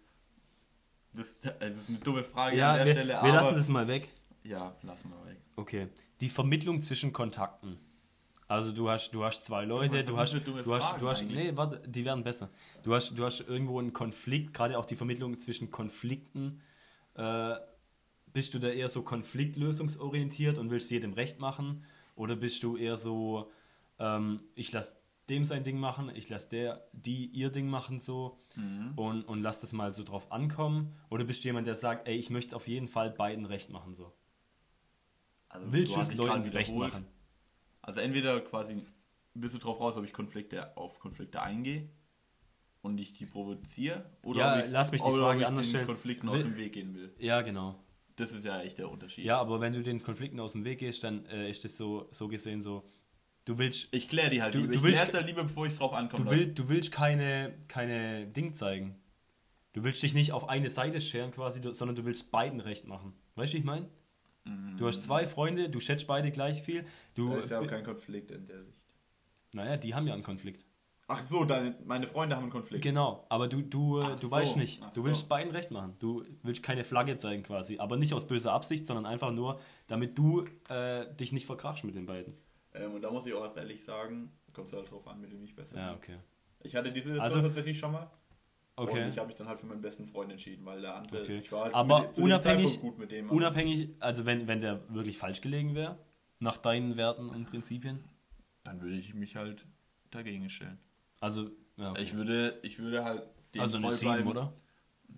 Das, 1.13 1.37
das 1.39 1.53
ist 1.77 1.89
eine 1.89 1.99
dumme 1.99 2.23
Frage 2.25 2.57
Ja, 2.57 2.71
an 2.71 2.77
der 2.77 2.85
wir, 2.87 2.93
Stelle, 2.93 3.19
wir 3.23 3.31
lassen 3.33 3.55
das 3.55 3.69
mal 3.69 3.87
weg. 3.87 4.09
ja, 4.43 4.75
lassen 4.81 5.11
wir 5.11 5.29
weg. 5.31 5.37
Okay. 5.55 5.87
Die 6.19 6.27
Vermittlung 6.29 6.81
zwischen 6.81 7.13
Kontakten. 7.13 7.79
Also 8.47 8.71
du 8.71 8.89
hast, 8.89 9.11
du 9.11 9.23
hast 9.23 9.43
zwei 9.43 9.65
Leute, 9.65 10.03
du 10.03 10.17
hast, 10.17 10.33
du 10.45 10.73
hast, 10.75 11.01
du 11.01 11.09
hast, 11.09 11.23
nee, 11.23 11.51
warte, 11.55 11.81
die 11.87 12.05
werden 12.05 12.23
besser. 12.23 12.49
Du 12.83 12.93
hast, 12.93 13.17
du 13.17 13.25
hast 13.25 13.41
irgendwo 13.41 13.79
einen 13.79 13.91
Konflikt, 13.93 14.53
gerade 14.53 14.77
auch 14.77 14.85
die 14.85 14.95
Vermittlung 14.95 15.39
zwischen 15.39 15.71
Konflikten. 15.71 16.61
Äh, 17.15 17.55
bist 18.33 18.53
du 18.53 18.59
da 18.59 18.67
eher 18.67 18.89
so 18.89 19.01
konfliktlösungsorientiert 19.01 20.57
und 20.59 20.69
willst 20.69 20.91
jedem 20.91 21.13
recht 21.13 21.39
machen? 21.39 21.85
Oder 22.15 22.35
bist 22.35 22.61
du 22.61 22.77
eher 22.77 22.97
so, 22.97 23.51
ähm, 23.97 24.41
ich 24.53 24.71
lasse 24.71 24.97
dem 25.27 25.43
sein 25.43 25.63
Ding 25.63 25.79
machen, 25.79 26.11
ich 26.13 26.29
lasse 26.29 26.49
der, 26.49 26.85
die 26.93 27.25
ihr 27.27 27.49
Ding 27.49 27.67
machen 27.67 27.97
so 27.99 28.39
Mhm. 28.55 28.93
und, 28.95 29.23
und 29.23 29.41
lass 29.41 29.61
das 29.61 29.73
mal 29.73 29.91
so 29.91 30.03
drauf 30.03 30.31
ankommen? 30.31 30.93
Oder 31.09 31.23
bist 31.23 31.43
du 31.43 31.47
jemand, 31.47 31.65
der 31.65 31.75
sagt, 31.75 32.07
ey, 32.07 32.15
ich 32.15 32.29
möchte 32.29 32.49
es 32.49 32.53
auf 32.53 32.67
jeden 32.67 32.87
Fall 32.87 33.09
beiden 33.09 33.45
recht 33.45 33.69
machen 33.71 33.95
so? 33.95 34.13
Also, 35.49 35.71
Willst 35.71 35.95
du 35.95 35.99
es 35.99 36.13
Leuten 36.13 36.47
recht 36.49 36.75
machen? 36.75 37.07
Also 37.85 37.99
entweder 37.99 38.41
quasi 38.41 38.83
bist 39.33 39.53
du 39.55 39.59
drauf 39.59 39.79
raus, 39.79 39.95
ob 39.97 40.03
ich 40.05 40.13
Konflikte 40.13 40.75
auf 40.75 40.99
Konflikte 40.99 41.41
eingehe 41.41 41.87
und 42.81 42.97
ich 42.99 43.13
die 43.13 43.25
provoziere 43.25 44.05
oder 44.23 44.39
Ja, 44.39 44.59
ob 44.59 44.65
ich, 44.65 44.71
lass 44.71 44.91
mich 44.91 45.01
die 45.01 45.11
Frage 45.11 45.41
ich 45.41 45.47
anders 45.47 45.65
den 45.65 45.69
stellen. 45.69 45.85
Konflikten 45.87 46.29
aus 46.29 46.41
dem 46.41 46.55
Weg 46.57 46.73
gehen 46.73 46.95
will. 46.95 47.13
Ja, 47.19 47.41
genau. 47.41 47.79
Das 48.15 48.31
ist 48.31 48.45
ja 48.45 48.61
echt 48.61 48.77
der 48.77 48.89
Unterschied. 48.89 49.25
Ja, 49.25 49.39
aber 49.39 49.59
wenn 49.59 49.73
du 49.73 49.83
den 49.83 50.01
Konflikten 50.01 50.39
aus 50.39 50.53
dem 50.53 50.63
Weg 50.65 50.79
gehst, 50.79 51.03
dann 51.03 51.25
äh, 51.25 51.49
ist 51.49 51.63
das 51.63 51.75
so, 51.77 52.07
so 52.11 52.27
gesehen 52.27 52.61
so, 52.61 52.85
du 53.43 53.57
willst, 53.57 53.89
Ich 53.91 54.07
kläre 54.09 54.29
die 54.29 54.41
halt 54.41 54.55
Du- 54.55 54.59
lieber. 54.59 54.71
du 54.73 54.79
ich 54.79 54.83
willst- 54.85 55.13
halt 55.13 55.27
lieber, 55.27 55.43
bevor 55.43 55.67
ich 55.67 55.75
drauf 55.77 55.93
ankomme. 55.93 56.23
du, 56.23 56.31
will, 56.31 56.53
du 56.53 56.69
willst 56.69 56.91
keine, 56.91 57.53
keine 57.67 58.25
Ding 58.27 58.53
zeigen. 58.53 58.95
Du 59.73 59.83
willst 59.83 60.01
dich 60.01 60.13
nicht 60.13 60.31
auf 60.31 60.47
eine 60.47 60.69
Seite 60.69 61.01
scheren 61.01 61.31
quasi, 61.31 61.59
sondern 61.73 61.95
du 61.97 62.05
willst 62.05 62.31
beiden 62.31 62.61
recht 62.61 62.87
machen. 62.87 63.13
Weißt 63.35 63.51
du, 63.51 63.57
wie 63.57 63.59
ich 63.59 63.65
meine? 63.65 63.89
Du 64.77 64.85
hast 64.87 65.03
zwei 65.03 65.25
Freunde, 65.25 65.69
du 65.69 65.79
schätzt 65.79 66.05
beide 66.07 66.31
gleich 66.31 66.61
viel. 66.61 66.85
Du, 67.15 67.29
Da 67.29 67.37
ist 67.37 67.49
ja 67.49 67.59
auch 67.59 67.67
kein 67.67 67.83
Konflikt 67.83 68.29
in 68.31 68.45
der 68.47 68.63
Sicht. 68.63 68.77
naja, 69.53 69.77
die 69.77 69.95
haben 69.95 70.05
ja 70.07 70.13
einen 70.13 70.23
Konflikt. 70.23 70.65
Ach 71.07 71.21
so, 71.23 71.45
deine, 71.45 71.75
meine 71.85 72.07
Freunde 72.07 72.35
haben 72.35 72.43
einen 72.43 72.51
Konflikt. 72.51 72.83
Genau, 72.83 73.25
aber 73.29 73.47
du, 73.47 73.61
du, 73.61 73.99
äh, 73.99 74.03
Ach 74.05 74.15
du 74.19 74.27
so, 74.27 74.31
weißt 74.31 74.57
nicht. 74.57 74.81
ach 74.83 74.91
Du 74.91 75.01
so. 75.01 75.07
willst 75.07 75.29
beiden 75.29 75.51
recht 75.51 75.69
machen. 75.71 75.95
Du 75.99 76.23
willst 76.41 76.63
keine 76.63 76.83
Flagge 76.83 77.15
zeigen 77.17 77.43
quasi. 77.43 77.77
Aber 77.77 77.95
nicht 77.95 78.13
aus 78.13 78.25
böser 78.27 78.53
Absicht, 78.53 78.85
sondern 78.87 79.05
einfach 79.05 79.31
nur, 79.31 79.59
damit 79.87 80.17
du 80.17 80.45
äh, 80.69 81.05
dich 81.15 81.31
nicht 81.31 81.45
verkrachst 81.45 81.83
mit 81.83 81.95
den 81.95 82.05
beiden. 82.07 82.33
Ähm, 82.73 82.93
und 82.95 83.01
da 83.03 83.11
muss 83.11 83.25
ich 83.27 83.33
auch 83.35 83.55
ehrlich 83.55 83.83
sagen, 83.83 84.31
kommt 84.51 84.67
es 84.69 84.73
halt 84.73 84.89
drauf 84.89 85.07
an, 85.07 85.21
mit 85.21 85.31
dem 85.31 85.43
ich 85.43 85.55
besser 85.55 85.77
Ja, 85.77 85.93
okay. 85.93 86.17
Ich 86.63 86.75
hatte 86.75 86.91
diese 86.91 87.09
Also- 87.11 87.21
Situation 87.21 87.43
tatsächlich 87.43 87.77
schon 87.77 87.91
mal. 87.91 88.09
Okay. 88.77 89.03
Und 89.03 89.09
ich 89.09 89.17
habe 89.17 89.27
mich 89.27 89.37
dann 89.37 89.47
halt 89.47 89.57
für 89.59 89.67
meinen 89.67 89.81
besten 89.81 90.05
Freund 90.05 90.29
entschieden, 90.31 90.65
weil 90.65 90.81
der 90.81 90.95
andere, 90.95 91.21
Okay. 91.21 91.39
ich 91.39 91.51
war 91.51 91.65
halt 91.65 91.73
Aber 91.73 92.01
mit, 92.01 92.17
unabhängig- 92.17 92.79
gut 92.81 92.97
mit 92.97 93.11
dem. 93.11 93.29
Unabhängig, 93.29 93.89
also 94.01 94.25
wenn, 94.25 94.47
wenn 94.49 94.59
der 94.59 94.93
wirklich 94.93 95.17
falsch 95.17 95.39
gelegen 95.41 95.75
wäre, 95.75 95.97
nach 96.39 96.57
deinen 96.57 96.97
Werten 96.97 97.29
und 97.29 97.45
Prinzipien. 97.45 98.03
Dann 98.65 98.81
würde 98.81 98.95
ich 98.97 99.13
mich 99.13 99.35
halt 99.37 99.65
dagegen 100.11 100.49
stellen. 100.49 100.77
Also, 101.21 101.49
ja, 101.77 101.91
okay. 101.91 102.03
Ich 102.03 102.13
würde, 102.15 102.59
ich 102.63 102.77
würde 102.79 103.05
halt 103.05 103.23
dem 103.53 103.61
also 103.61 103.77
eine 103.77 103.87
treu 103.87 103.95
7, 103.95 104.11
bleiben. 104.13 104.27
oder? 104.29 104.53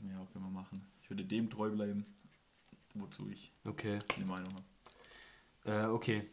Ja, 0.07 0.25
können 0.31 0.45
wir 0.45 0.51
machen. 0.51 0.85
Ich 1.01 1.09
würde 1.09 1.25
dem 1.25 1.49
treu 1.49 1.71
bleiben, 1.71 2.05
wozu 2.93 3.27
ich 3.29 3.51
Okay. 3.65 3.97
die 4.17 4.23
Meinung 4.23 4.49
habe. 5.65 5.85
Äh, 5.85 5.91
okay. 5.91 6.29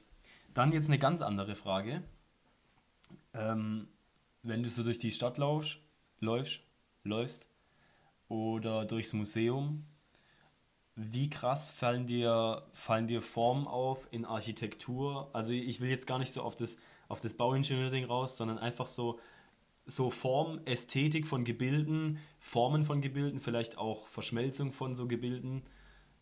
Dann 0.52 0.72
jetzt 0.72 0.88
eine 0.88 0.98
ganz 0.98 1.22
andere 1.22 1.54
Frage. 1.54 2.02
Ähm, 3.32 3.88
wenn 4.42 4.62
du 4.62 4.68
so 4.68 4.82
durch 4.82 4.98
die 4.98 5.12
Stadt 5.12 5.38
laufst, 5.38 5.78
läufst, 6.20 6.60
läufst 7.04 7.46
oder 8.28 8.84
durchs 8.84 9.12
Museum, 9.12 9.86
wie 10.96 11.28
krass 11.28 11.68
fallen 11.68 12.06
dir, 12.06 12.66
fallen 12.72 13.06
dir 13.06 13.20
Formen 13.20 13.66
auf 13.66 14.08
in 14.12 14.24
Architektur? 14.24 15.28
Also 15.32 15.52
ich 15.52 15.80
will 15.80 15.90
jetzt 15.90 16.06
gar 16.06 16.18
nicht 16.18 16.32
so 16.32 16.42
auf 16.42 16.54
das, 16.54 16.76
auf 17.08 17.20
das 17.20 17.34
Bauingenieur-Ding 17.34 18.04
raus, 18.04 18.36
sondern 18.36 18.58
einfach 18.58 18.86
so, 18.86 19.18
so 19.86 20.10
Form, 20.10 20.60
Ästhetik 20.66 21.26
von 21.26 21.44
Gebilden, 21.44 22.18
Formen 22.38 22.84
von 22.84 23.00
Gebilden, 23.00 23.40
vielleicht 23.40 23.76
auch 23.76 24.06
Verschmelzung 24.06 24.70
von 24.72 24.94
so 24.94 25.08
Gebilden. 25.08 25.64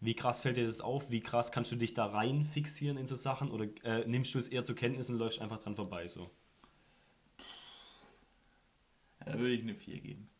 Wie 0.01 0.14
krass 0.14 0.40
fällt 0.40 0.57
dir 0.57 0.66
das 0.66 0.81
auf? 0.81 1.11
Wie 1.11 1.21
krass 1.21 1.53
kannst 1.53 1.71
du 1.71 1.77
dich 1.77 1.95
da 1.95 2.07
rein 2.07 2.45
fixieren 2.45 2.97
in 2.97 3.07
so 3.07 3.14
Sachen? 3.14 3.51
Oder 3.51 3.66
äh, 3.85 4.07
nimmst 4.07 4.35
du 4.35 4.38
es 4.38 4.49
eher 4.49 4.64
zur 4.64 4.75
Kenntnis 4.75 5.11
und 5.11 5.18
läufst 5.18 5.40
einfach 5.40 5.59
dran 5.59 5.77
vorbei? 5.77 6.09
So? 6.09 6.31
Da 9.25 9.38
würde 9.38 9.53
ich 9.53 9.62
eine 9.62 9.75
4 9.75 10.01
geben. 10.01 10.32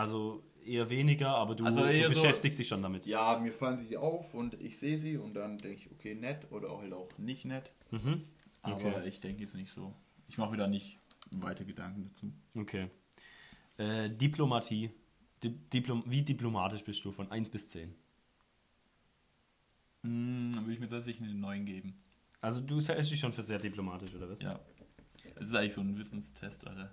Also 0.00 0.42
eher 0.64 0.88
weniger, 0.88 1.28
aber 1.30 1.54
du, 1.54 1.64
Also 1.64 1.80
du 1.84 2.02
so- 2.02 2.08
beschäftigst 2.08 2.58
dich 2.58 2.68
schon 2.68 2.82
damit. 2.82 3.06
Ja, 3.06 3.38
mir 3.38 3.52
fallen 3.52 3.78
sie 3.78 3.96
auf 3.96 4.34
und 4.34 4.54
ich 4.60 4.78
sehe 4.78 4.98
sie 4.98 5.16
und 5.18 5.34
dann 5.34 5.58
denke 5.58 5.76
ich, 5.76 5.90
okay, 5.90 6.14
nett 6.14 6.50
oder 6.50 6.76
halt 6.78 6.92
auch 6.92 7.08
Nicht 7.18 7.44
nett, 7.44 7.70
Mhm. 7.90 8.24
aber 8.62 8.74
Okay. 8.76 9.08
ich 9.08 9.20
denke 9.20 9.42
jetzt 9.42 9.54
nicht 9.54 9.72
so. 9.72 9.94
Ich 10.28 10.38
mache 10.38 10.52
mir 10.52 10.56
da 10.56 10.66
nicht 10.68 10.98
weiter 11.32 11.64
Gedanken 11.64 12.04
dazu. 12.08 12.32
Okay. 12.54 12.88
Äh, 13.76 14.10
Diplomatie. 14.10 14.90
Di 15.42 15.48
Diplom 15.50 16.02
wie 16.06 16.22
diplomatisch 16.22 16.82
bist 16.84 17.04
du 17.04 17.12
von 17.12 17.30
1 17.30 17.48
bis 17.50 17.68
10? 17.68 17.94
Hm, 20.02 20.52
dann 20.54 20.64
würde 20.64 20.74
ich 20.74 20.80
mir 20.80 20.88
tatsächlich 20.88 21.28
eine 21.28 21.38
9 21.38 21.64
geben. 21.64 21.94
Also 22.40 22.60
du 22.60 22.80
hältst 22.80 23.10
dich 23.10 23.20
schon 23.20 23.32
für 23.32 23.42
sehr 23.42 23.58
diplomatisch, 23.58 24.14
oder 24.14 24.28
was? 24.30 24.40
Ja. 24.40 24.58
Es 25.36 25.46
ist 25.48 25.54
eigentlich 25.54 25.74
so 25.74 25.80
ein 25.82 25.96
Wissenstest, 25.98 26.66
Alter. 26.66 26.90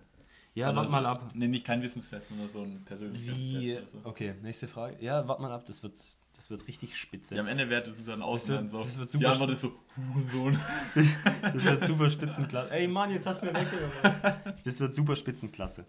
Ja, 0.57 0.67
Oder 0.69 0.77
warte 0.77 0.91
mal 0.91 1.05
ab. 1.05 1.29
Nee, 1.35 1.47
nicht 1.47 1.65
kein 1.65 1.83
Wissenstest, 1.83 2.29
sondern 2.29 2.47
so 2.49 2.61
ein 2.63 2.83
Persönlichkeitstest 2.83 3.53
Wie, 3.53 3.75
so. 3.91 3.99
okay, 4.05 4.33
nächste 4.41 4.67
Frage. 4.67 4.97
Ja, 5.03 5.27
warte 5.27 5.41
mal 5.43 5.51
ab, 5.51 5.65
das 5.67 5.83
wird, 5.83 5.93
das 6.35 6.49
wird 6.49 6.67
richtig 6.67 6.97
spitze. 6.97 7.35
Ja, 7.35 7.41
am 7.41 7.47
Ende 7.47 7.69
wertet 7.69 7.93
es 7.93 8.03
dann 8.05 8.23
aus 8.23 8.45
Das 8.45 8.61
wird- 8.63 8.71
so. 8.71 8.83
das 8.83 8.97
wird 8.97 9.13
die 9.13 9.17
super 9.19 9.29
Antwort 9.33 9.49
ist 9.51 9.61
so, 9.61 9.71
Hurensohn. 10.15 10.59
Das 11.41 11.63
wird 11.63 11.85
super 11.85 12.09
Spitzenklasse. 12.09 12.71
Ey 12.71 12.87
Mann, 12.87 13.11
jetzt 13.11 13.27
hast 13.27 13.43
du 13.43 13.45
mir 13.45 13.53
weggenommen. 13.53 14.55
Das 14.65 14.79
wird 14.79 14.93
super 14.95 15.15
Spitzenklasse. 15.15 15.85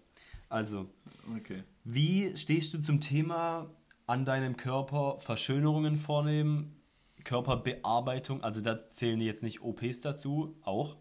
Also, 0.49 0.85
Okay. 1.37 1.63
wie 1.83 2.37
stehst 2.37 2.71
du 2.75 2.79
zum 2.79 3.01
Thema 3.01 3.71
an 4.05 4.23
deinem 4.23 4.55
Körper 4.55 5.17
Verschönerungen 5.19 5.97
vornehmen, 5.97 6.75
Körperbearbeitung? 7.23 8.43
Also 8.43 8.61
da 8.61 8.79
zählen 8.79 9.19
jetzt 9.21 9.41
nicht 9.43 9.61
OPs 9.61 10.01
dazu, 10.01 10.55
auch, 10.61 10.97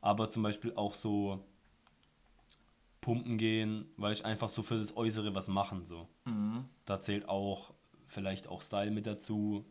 aber 0.00 0.30
zum 0.30 0.42
Beispiel 0.44 0.72
auch 0.76 0.94
so 0.94 1.44
Pumpen 3.08 3.38
gehen, 3.38 3.86
weil 3.96 4.12
ich 4.12 4.24
einfach 4.24 4.48
so 4.48 4.62
für 4.62 4.78
das 4.78 4.96
Äußere 4.96 5.34
was 5.34 5.48
machen 5.48 5.84
so. 5.84 6.08
Mhm. 6.26 6.64
Da 6.84 7.00
zählt 7.00 7.28
auch 7.28 7.72
vielleicht 8.06 8.46
auch 8.48 8.62
Style 8.62 8.90
mit 8.90 9.06
dazu. 9.06 9.64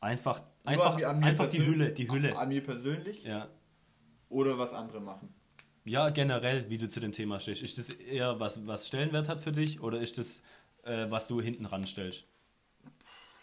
Einfach, 0.00 0.40
Nur 0.64 0.72
einfach, 0.72 0.90
an 0.94 0.96
mir- 0.96 1.08
an 1.08 1.20
mir 1.20 1.26
einfach 1.26 1.48
die 1.48 1.64
Hülle, 1.64 1.92
die 1.92 2.10
Hülle. 2.10 2.36
An 2.36 2.48
mir 2.48 2.62
persönlich 2.62 3.22
Ja. 3.24 3.48
oder 4.28 4.58
was 4.58 4.72
andere 4.72 5.00
machen. 5.00 5.32
Ja, 5.84 6.08
generell, 6.10 6.68
wie 6.70 6.78
du 6.78 6.88
zu 6.88 7.00
dem 7.00 7.12
Thema 7.12 7.40
stehst. 7.40 7.62
Ist 7.62 7.78
das 7.78 7.88
eher 7.90 8.38
was, 8.40 8.66
was 8.66 8.86
Stellenwert 8.86 9.28
hat 9.28 9.40
für 9.40 9.52
dich 9.52 9.80
oder 9.80 10.00
ist 10.00 10.18
das, 10.18 10.42
äh, 10.84 11.10
was 11.10 11.26
du 11.26 11.40
hinten 11.40 11.66
ranstellst? 11.66 12.24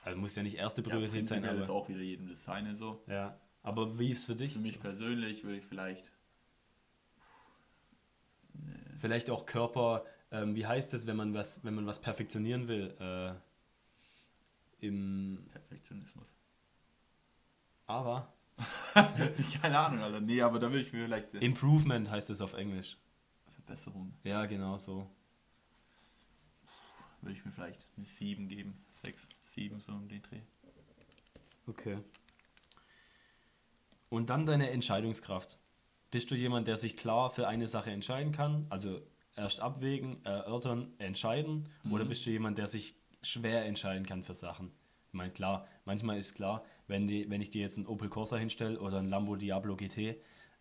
Also 0.04 0.18
muss 0.20 0.36
ja 0.36 0.44
nicht 0.44 0.56
erste 0.58 0.82
Ja, 0.82 0.88
Priorität 0.90 1.28
sein, 1.28 1.42
prinzipiell 1.42 1.62
ist 1.62 1.70
auch 1.70 1.88
wieder 1.90 2.00
jedem 2.02 2.28
das 2.30 2.44
seine 2.44 2.76
so. 2.76 3.04
ja. 3.08 3.38
aber 3.62 4.00
wie 4.00 4.12
ist 4.12 4.20
es 4.20 4.26
für 4.26 4.36
dich? 4.36 4.54
Für 4.54 4.60
mich 4.60 4.80
persönlich 4.80 5.44
würde 5.44 5.58
ich 5.60 5.66
vielleicht 5.66 6.12
Vielleicht 9.00 9.30
auch 9.30 9.46
Körper, 9.46 10.06
ähm, 10.32 10.56
wie 10.56 10.66
heißt 10.66 10.94
es, 10.94 11.08
wenn 11.08 11.16
man 11.16 11.34
was, 11.34 11.64
wenn 11.64 11.76
man 11.76 11.86
was 11.86 12.00
perfektionieren 12.02 12.68
will? 12.68 12.96
Äh, 13.00 14.86
Im 14.86 15.48
Perfektionismus. 15.52 16.38
aber 17.88 18.34
Keine 19.62 19.80
Ahnung, 19.80 20.02
Alter. 20.02 20.20
Nee, 20.20 20.42
aber 20.42 20.60
da 20.60 20.70
würde 20.70 20.82
ich 20.82 20.94
mir 20.94 21.06
vielleicht 21.06 21.34
eine 21.34 21.44
Improvement 21.44 22.10
heißt 22.10 22.30
es 22.30 22.42
auf 22.42 22.54
Englisch. 22.54 22.98
Verbesserung. 23.54 24.14
Ja, 24.24 24.46
genau 24.46 24.78
so. 24.78 25.10
Würde 27.22 27.38
ich 27.38 27.46
mir 27.46 27.52
vielleicht 27.52 27.86
eine 27.96 28.06
7 28.06 28.48
geben. 28.48 28.78
6, 29.04 29.28
7, 29.42 29.80
so 29.80 29.92
um 29.92 30.08
den 30.08 30.22
Dreh. 30.22 30.42
Okay. 31.68 32.00
Und 34.10 34.30
dann 34.30 34.46
deine 34.46 34.72
Entscheidungskraft. 34.72 35.60
Bist 36.12 36.32
du 36.32 36.36
jemand, 36.36 36.68
der 36.68 36.78
sich 36.78 36.96
klar 36.96 37.30
für 37.30 37.48
eine 37.48 37.68
Sache 37.68 37.92
entscheiden 37.92 38.32
kann? 38.32 38.66
Also 38.70 39.02
erst 39.36 39.60
abwägen, 39.60 40.24
erörtern, 40.26 40.94
entscheiden? 40.98 41.70
Oder 41.92 42.06
bist 42.06 42.26
du 42.26 42.30
jemand, 42.32 42.58
der 42.58 42.68
sich 42.68 42.96
schwer 43.22 43.66
entscheiden 43.66 44.06
kann 44.06 44.24
für 44.24 44.34
Sachen? 44.34 44.72
Ich 45.08 45.14
meine, 45.14 45.32
klar, 45.32 45.68
manchmal 45.86 46.18
ist 46.18 46.36
klar, 46.36 46.64
wenn, 46.88 47.08
die, 47.08 47.30
wenn 47.30 47.42
ich 47.42 47.50
dir 47.50 47.62
jetzt 47.62 47.78
einen 47.78 47.88
Opel 47.88 48.10
Corsa 48.10 48.38
hinstelle 48.38 48.80
oder 48.80 49.00
einen 49.00 49.10
Lambo 49.10 49.36
Diablo 49.36 49.76
GT, 49.76 49.98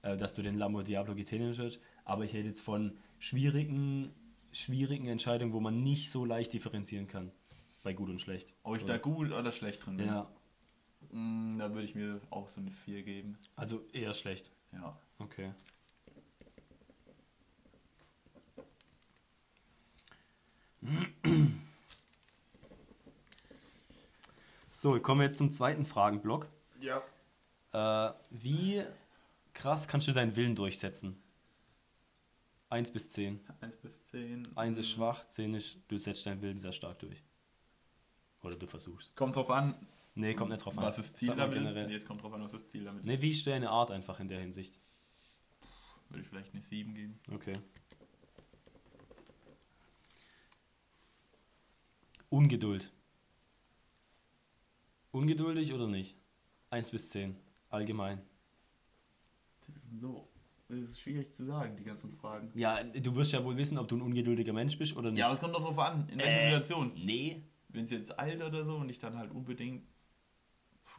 äh, 0.03 0.17
dass 0.17 0.35
du 0.35 0.43
den 0.43 0.57
Lambo 0.57 0.83
Diablo 0.83 1.15
GT 1.15 1.33
würdest. 1.41 1.81
Aber 2.05 2.25
ich 2.25 2.33
rede 2.35 2.49
jetzt 2.49 2.63
von 2.63 2.97
schwierigen, 3.19 4.15
schwierigen 4.53 5.07
Entscheidungen, 5.07 5.53
wo 5.53 5.61
man 5.61 5.83
nicht 5.83 6.11
so 6.11 6.25
leicht 6.25 6.53
differenzieren 6.53 7.07
kann. 7.09 7.31
Bei 7.83 7.93
gut 7.93 8.11
und 8.11 8.21
schlecht. 8.21 8.53
Ob 8.65 8.77
ich 8.77 8.85
da 8.85 8.99
gut 8.99 9.33
oder 9.33 9.53
schlecht 9.53 9.85
drin 9.87 9.97
bin? 9.97 10.07
Ja, 10.07 10.31
Mm, 11.13 11.57
Da 11.59 11.73
würde 11.73 11.85
ich 11.87 11.95
mir 11.95 12.21
auch 12.31 12.49
so 12.49 12.61
eine 12.61 12.73
4 12.73 13.03
geben. 13.05 13.39
also 13.55 13.87
eher 13.93 14.13
schlecht. 14.15 14.51
Ja. 14.73 14.99
Okay. 15.21 15.53
So, 24.71 24.95
wir 24.95 25.03
kommen 25.03 25.23
jetzt 25.23 25.39
zum 25.39 25.51
zweiten 25.51 25.85
Fragenblock. 25.85 26.49
Ja. 26.81 27.03
Äh, 27.73 28.13
wie 28.31 28.85
krass 29.55 29.89
kannst 29.89 30.07
du 30.09 30.13
deinen 30.13 30.37
Willen 30.37 30.55
durchsetzen? 30.55 31.21
1 32.71 32.93
bis 32.93 33.11
10. 33.13 33.41
1 33.61 33.77
bis 33.79 34.05
10. 34.05 34.57
1 34.57 34.79
ist 34.79 34.91
schwach, 34.91 35.27
10 35.29 35.55
ist, 35.55 35.79
du 35.89 35.99
setzt 35.99 36.27
deinen 36.27 36.43
Willen 36.43 36.59
sehr 36.59 36.73
stark 36.73 36.99
durch. 36.99 37.23
Oder 38.43 38.57
du 38.57 38.67
versuchst. 38.67 39.15
Kommt 39.17 39.35
drauf 39.37 39.51
an, 39.51 39.75
Nee, 40.15 40.35
kommt 40.35 40.51
nicht 40.51 40.65
drauf 40.65 40.77
an. 40.79 40.85
was 40.85 40.97
das 40.97 41.15
Ziel 41.15 41.29
damit 41.35 41.57
ist. 41.57 41.63
generell. 41.65 41.87
Nee, 41.87 41.93
jetzt 41.95 42.07
kommt 42.07 42.23
drauf 42.23 42.33
an, 42.33 42.43
was 42.43 42.53
das 42.53 42.67
Ziel 42.67 42.85
damit 42.85 43.05
Nee, 43.05 43.15
ist. 43.15 43.23
wie 43.23 43.31
ist 43.31 43.47
deine 43.47 43.71
Art 43.71 43.91
einfach 43.91 44.21
in 44.21 44.29
der 44.29 44.41
Hinsicht? 44.41 44.79
Würde 46.09 46.23
ich 46.23 46.29
vielleicht 46.29 46.53
eine 46.53 46.63
7 46.63 46.95
geben. 46.95 47.19
Okay. 47.33 47.55
Ungeduld. 52.31 52.93
Ungeduldig 55.13 55.73
oder 55.73 55.87
nicht? 55.87 56.17
1 56.71 56.91
bis 56.91 57.09
10. 57.11 57.37
Allgemein. 57.71 58.21
Das 59.67 59.77
ist 59.77 60.01
so. 60.01 60.29
Das 60.69 60.79
ist 60.79 61.01
schwierig 61.01 61.35
zu 61.35 61.47
sagen, 61.47 61.77
die 61.79 61.85
ganzen 61.85 62.13
Fragen. 62.13 62.51
Ja, 62.55 62.83
du 62.83 63.15
wirst 63.17 63.33
ja 63.33 63.43
wohl 63.43 63.57
wissen, 63.57 63.79
ob 63.79 63.89
du 63.89 63.97
ein 63.97 64.03
ungeduldiger 64.03 64.53
Mensch 64.53 64.77
bist 64.77 64.95
oder 64.97 65.11
nicht. 65.11 65.19
Ja, 65.19 65.27
aber 65.27 65.35
es 65.35 65.41
kommt 65.41 65.55
doch 65.55 65.63
drauf 65.65 65.79
an, 65.79 66.07
in 66.11 66.19
welcher 66.19 66.31
Äh, 66.31 66.45
Situation. 66.45 66.93
Nee. 66.95 67.43
Wenn 67.69 67.87
es 67.87 67.91
jetzt 67.91 68.19
alt 68.19 68.43
oder 68.43 68.65
so 68.65 68.77
und 68.77 68.91
ich 68.91 68.99
dann 68.99 69.17
halt 69.17 69.31
unbedingt. 69.31 69.87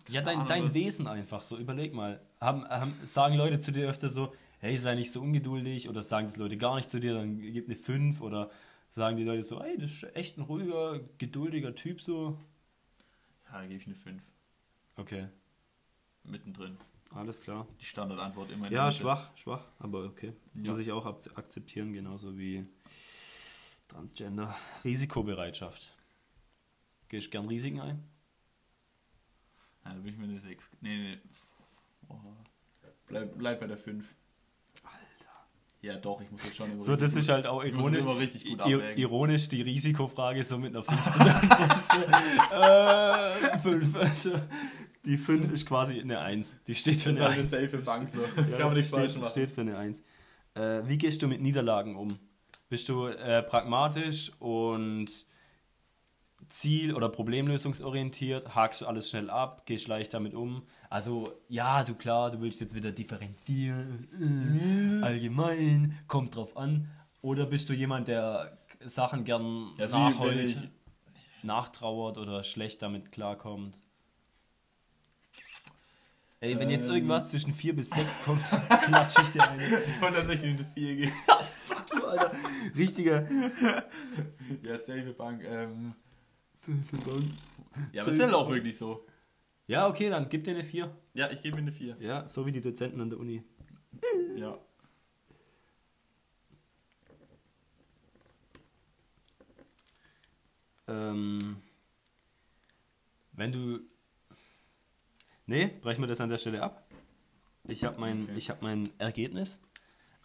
Ja, 0.07 0.21
dein, 0.21 0.45
dein 0.47 0.73
Wesen 0.73 1.05
einfach 1.05 1.41
so. 1.43 1.57
Überleg 1.57 1.93
mal. 1.93 2.19
Haben, 2.39 2.65
haben, 2.65 2.93
sagen 3.05 3.35
Leute 3.35 3.59
zu 3.59 3.71
dir 3.71 3.87
öfter 3.87 4.09
so, 4.09 4.33
hey, 4.59 4.77
sei 4.77 4.95
nicht 4.95 5.11
so 5.11 5.21
ungeduldig 5.21 5.89
oder 5.89 6.03
sagen 6.03 6.27
das 6.27 6.37
Leute 6.37 6.57
gar 6.57 6.75
nicht 6.75 6.89
zu 6.89 6.99
dir, 6.99 7.13
dann 7.13 7.39
gib 7.39 7.65
eine 7.67 7.75
5 7.75 8.21
oder 8.21 8.49
sagen 8.89 9.17
die 9.17 9.23
Leute 9.23 9.43
so, 9.43 9.61
hey, 9.61 9.77
das 9.77 9.91
ist 9.91 10.15
echt 10.15 10.37
ein 10.37 10.41
ruhiger, 10.41 10.99
geduldiger 11.17 11.75
Typ 11.75 12.01
so. 12.01 12.39
Ja, 13.51 13.61
gebe 13.63 13.75
ich 13.75 13.85
eine 13.85 13.95
5. 13.95 14.21
Okay, 14.97 15.27
Mittendrin. 16.23 16.77
alles 17.11 17.39
klar. 17.41 17.65
Die 17.79 17.85
Standardantwort 17.85 18.51
immer 18.51 18.69
Ja, 18.71 18.91
schwach, 18.91 19.35
schwach, 19.37 19.65
aber 19.79 20.03
okay. 20.05 20.33
Ja. 20.55 20.71
Muss 20.71 20.79
ich 20.79 20.91
auch 20.91 21.05
ak- 21.05 21.37
akzeptieren, 21.37 21.93
genauso 21.93 22.37
wie 22.37 22.63
Transgender. 23.87 24.55
Risikobereitschaft. 24.83 25.95
Gehst 27.07 27.27
du 27.27 27.31
gern 27.31 27.47
Risiken 27.47 27.79
ein? 27.79 28.03
Ja, 29.83 29.93
da 29.93 29.99
bin 29.99 30.13
ich 30.13 30.17
mir 30.19 30.25
eine 30.25 30.39
6. 30.39 30.69
Nee, 30.81 30.97
nee. 30.97 31.17
Oh. 32.07 32.15
Bleib, 33.07 33.35
bleib 33.37 33.59
bei 33.61 33.65
der 33.67 33.77
5. 33.79 34.13
Ja, 35.81 35.95
doch, 35.95 36.19
ich 36.21 36.29
muss 36.29 36.43
jetzt 36.43 36.57
schon 36.57 36.77
So, 36.79 36.95
das 36.97 37.15
ist 37.15 37.29
halt 37.29 37.45
auch 37.45 37.63
ironisch. 37.63 38.03
ironisch 38.97 39.47
die 39.47 39.61
Risikofrage 39.61 40.43
so 40.43 40.57
mit 40.57 40.75
einer 40.75 40.83
5 40.83 41.11
zu 41.13 41.19
beantworten. 41.19 41.71
äh, 43.53 43.59
5. 43.59 43.95
Also, 43.95 44.31
die 45.05 45.17
5 45.17 45.51
ist 45.53 45.65
quasi 45.65 45.99
eine 46.01 46.19
1. 46.19 46.57
Die 46.67 46.75
steht 46.75 47.01
für 47.01 47.09
eine 47.11 47.19
Ja, 47.19 47.27
eine 47.27 47.41
1. 47.43 47.49
safe 47.49 47.77
Bank 47.77 48.09
so. 48.09 48.19
Ja, 48.51 48.57
Kann 48.57 48.73
man 48.73 48.83
falsch 48.83 48.87
steht, 48.87 49.17
machen. 49.21 49.31
steht 49.31 49.51
für 49.51 49.61
eine 49.61 49.77
1. 49.77 50.01
Äh, 50.55 50.81
wie 50.85 50.97
gehst 50.97 51.21
du 51.21 51.27
mit 51.27 51.41
Niederlagen 51.41 51.95
um? 51.95 52.09
Bist 52.67 52.89
du 52.89 53.07
äh, 53.07 53.41
pragmatisch 53.41 54.31
und 54.39 55.07
ziel- 56.49 56.93
oder 56.93 57.07
problemlösungsorientiert? 57.09 58.53
Hakst 58.53 58.81
du 58.81 58.85
alles 58.87 59.09
schnell 59.09 59.29
ab? 59.29 59.65
Gehst 59.65 59.87
leicht 59.87 60.13
damit 60.13 60.33
um? 60.33 60.63
Also, 60.89 61.31
ja, 61.49 61.83
du 61.83 61.93
klar, 61.93 62.31
du 62.31 62.41
willst 62.41 62.61
jetzt 62.61 62.73
wieder 62.73 62.91
differenzieren, 62.91 64.07
äh, 65.01 65.05
allgemein, 65.05 65.97
kommt 66.07 66.35
drauf 66.35 66.57
an. 66.57 66.89
Oder 67.21 67.45
bist 67.45 67.69
du 67.69 67.73
jemand, 67.73 68.07
der 68.07 68.57
Sachen 68.85 69.23
gern 69.23 69.71
Ja, 69.77 69.87
so 69.87 69.97
wie 69.97 70.01
wenn 70.01 70.11
nachholt, 70.11 70.39
ich- 70.45 70.69
nachtrauert 71.43 72.17
oder 72.17 72.43
schlecht 72.43 72.81
damit 72.81 73.11
klarkommt? 73.11 73.77
Ey, 76.41 76.57
wenn 76.57 76.69
jetzt 76.69 76.87
Ähm. 76.87 76.93
irgendwas 76.95 77.27
zwischen 77.27 77.53
4 77.53 77.75
bis 77.75 77.89
6 77.89 78.23
kommt, 78.23 78.41
klatsch 78.85 79.19
ich 79.21 79.31
dir 79.31 79.47
eine. 79.47 79.61
Ich 79.63 80.01
wollte 80.01 80.19
tatsächlich 80.19 80.57
eine 80.57 80.65
4 80.73 80.95
geben. 80.95 81.11
Alter. 82.07 82.31
Richtiger. 82.75 83.27
Ja, 84.63 84.77
safe 84.77 85.13
Bank. 85.15 85.43
Ähm, 85.45 85.93
Ja, 87.93 88.01
aber 88.03 88.11
ist 88.11 88.17
ja 88.19 88.33
auch 88.33 88.49
wirklich 88.49 88.77
so. 88.77 89.05
Ja, 89.69 89.87
okay, 89.87 90.09
dann 90.09 90.27
gib 90.29 90.45
dir 90.45 90.55
eine 90.55 90.63
4. 90.63 90.91
Ja, 91.13 91.29
ich 91.29 91.43
gebe 91.43 91.57
mir 91.57 91.61
eine 91.61 91.71
4. 91.71 91.97
Ja, 91.99 92.27
so 92.27 92.43
wie 92.47 92.51
die 92.51 92.59
Dozenten 92.59 92.99
an 93.01 93.11
der 93.11 93.19
Uni. 93.19 93.43
Ja. 94.35 94.57
Ähm, 100.87 101.57
wenn 103.33 103.51
du. 103.51 103.81
Nee, 105.45 105.67
brechen 105.83 106.01
wir 106.01 106.07
das 106.07 106.19
an 106.19 106.29
der 106.29 106.39
Stelle 106.39 106.63
ab. 106.63 106.89
Ich 107.65 107.83
habe 107.83 107.99
mein, 107.99 108.23
Okay. 108.23 108.37
ich 108.37 108.49
hab 108.49 108.63
mein 108.63 108.89
Ergebnis. 108.97 109.61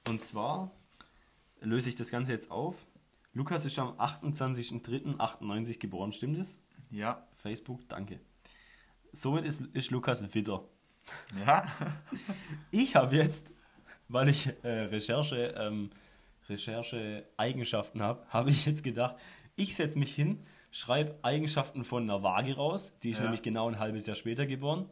Und 0.09 0.23
zwar 0.23 0.73
löse 1.61 1.91
ich 1.91 1.97
das 1.97 2.11
Ganze 2.11 2.33
jetzt 2.33 2.51
auf. 2.51 2.87
Lukas 3.35 3.67
ist 3.67 3.79
am 3.79 3.99
28.03.98 4.01 5.79
geboren, 5.81 6.15
stimmt 6.15 6.39
es? 6.39 6.59
Ja. 6.91 7.29
Facebook, 7.35 7.87
danke. 7.91 8.21
Somit 9.15 9.45
ist, 9.45 9.61
ist 9.73 9.91
Lukas 9.91 10.35
Witter. 10.35 10.65
Ja. 11.47 11.67
Ich 12.71 12.97
habe 12.97 13.17
jetzt, 13.17 13.53
weil 14.09 14.29
ich 14.29 14.49
äh, 14.63 14.69
Recherche, 14.85 15.55
ähm, 15.57 15.91
Recherche-Eigenschaften 16.49 18.03
habe, 18.03 18.25
habe 18.29 18.51
ich 18.51 18.67
jetzt 18.67 18.83
gedacht, 18.83 19.17
ich 19.57 19.75
setze 19.77 19.99
mich 19.99 20.15
hin, 20.15 20.45
schreibe 20.71 21.17
Eigenschaften 21.23 21.85
von 21.85 22.03
einer 22.05 22.23
Waage 22.23 22.57
raus. 22.57 22.93
Die 23.03 23.11
ist 23.11 23.19
Ja. 23.19 23.25
nämlich 23.25 23.43
genau 23.43 23.69
ein 23.69 23.79
halbes 23.79 24.07
Jahr 24.07 24.17
später 24.17 24.47
geboren. 24.47 24.89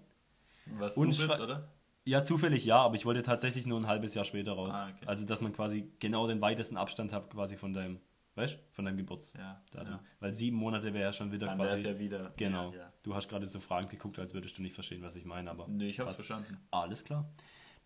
Was 0.66 0.96
Und 0.96 1.18
du 1.20 1.26
bist, 1.28 1.40
oder? 1.40 1.68
Ja, 2.04 2.22
zufällig 2.24 2.64
ja, 2.64 2.78
aber 2.78 2.94
ich 2.96 3.04
wollte 3.04 3.22
tatsächlich 3.22 3.66
nur 3.66 3.78
ein 3.80 3.86
halbes 3.86 4.14
Jahr 4.14 4.24
später 4.24 4.52
raus. 4.52 4.74
Ah, 4.74 4.88
okay. 4.94 5.06
Also, 5.06 5.24
dass 5.24 5.40
man 5.40 5.52
quasi 5.52 5.88
genau 5.98 6.26
den 6.26 6.40
weitesten 6.40 6.76
Abstand 6.76 7.12
hat, 7.12 7.30
quasi 7.30 7.56
von 7.56 7.72
deinem, 7.72 8.00
weißt 8.34 8.58
von 8.70 8.84
deinem 8.84 8.96
Geburtsdatum. 8.96 9.94
Ja. 9.94 10.00
Weil 10.20 10.32
sieben 10.32 10.56
Monate 10.56 10.94
wäre 10.94 11.04
ja 11.04 11.12
schon 11.12 11.32
wieder 11.32 11.46
Dann 11.46 11.58
quasi. 11.58 11.86
ja 11.86 11.98
wieder. 11.98 12.32
Genau. 12.36 12.72
Ja. 12.72 12.92
Du 13.02 13.14
hast 13.14 13.28
gerade 13.28 13.46
so 13.46 13.60
Fragen 13.60 13.88
geguckt, 13.88 14.18
als 14.18 14.34
würdest 14.34 14.56
du 14.58 14.62
nicht 14.62 14.74
verstehen, 14.74 15.02
was 15.02 15.16
ich 15.16 15.24
meine, 15.24 15.50
aber. 15.50 15.68
Nee, 15.68 15.88
ich 15.88 16.00
hab's 16.00 16.16
verstanden. 16.16 16.58
Alles 16.70 17.04
klar. 17.04 17.30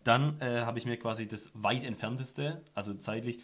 Dann 0.03 0.39
äh, 0.39 0.61
habe 0.61 0.77
ich 0.79 0.85
mir 0.85 0.97
quasi 0.97 1.27
das 1.27 1.51
weit 1.53 1.83
entfernteste, 1.83 2.63
also 2.73 2.93
zeitlich, 2.93 3.39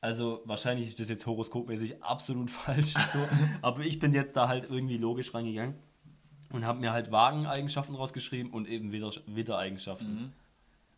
also 0.00 0.42
wahrscheinlich 0.44 0.88
ist 0.88 1.00
das 1.00 1.08
jetzt 1.08 1.24
horoskopmäßig 1.26 2.02
absolut 2.02 2.50
falsch, 2.50 2.94
so, 3.12 3.20
aber 3.62 3.82
ich 3.82 3.98
bin 3.98 4.12
jetzt 4.12 4.36
da 4.36 4.48
halt 4.48 4.68
irgendwie 4.68 4.98
logisch 4.98 5.32
reingegangen 5.32 5.76
und 6.50 6.66
habe 6.66 6.80
mir 6.80 6.92
halt 6.92 7.12
Wageneigenschaften 7.12 7.94
rausgeschrieben 7.94 8.52
und 8.52 8.68
eben 8.68 8.92
Witter, 8.92 9.12
Wittereigenschaften. 9.26 10.14
Mhm. 10.14 10.32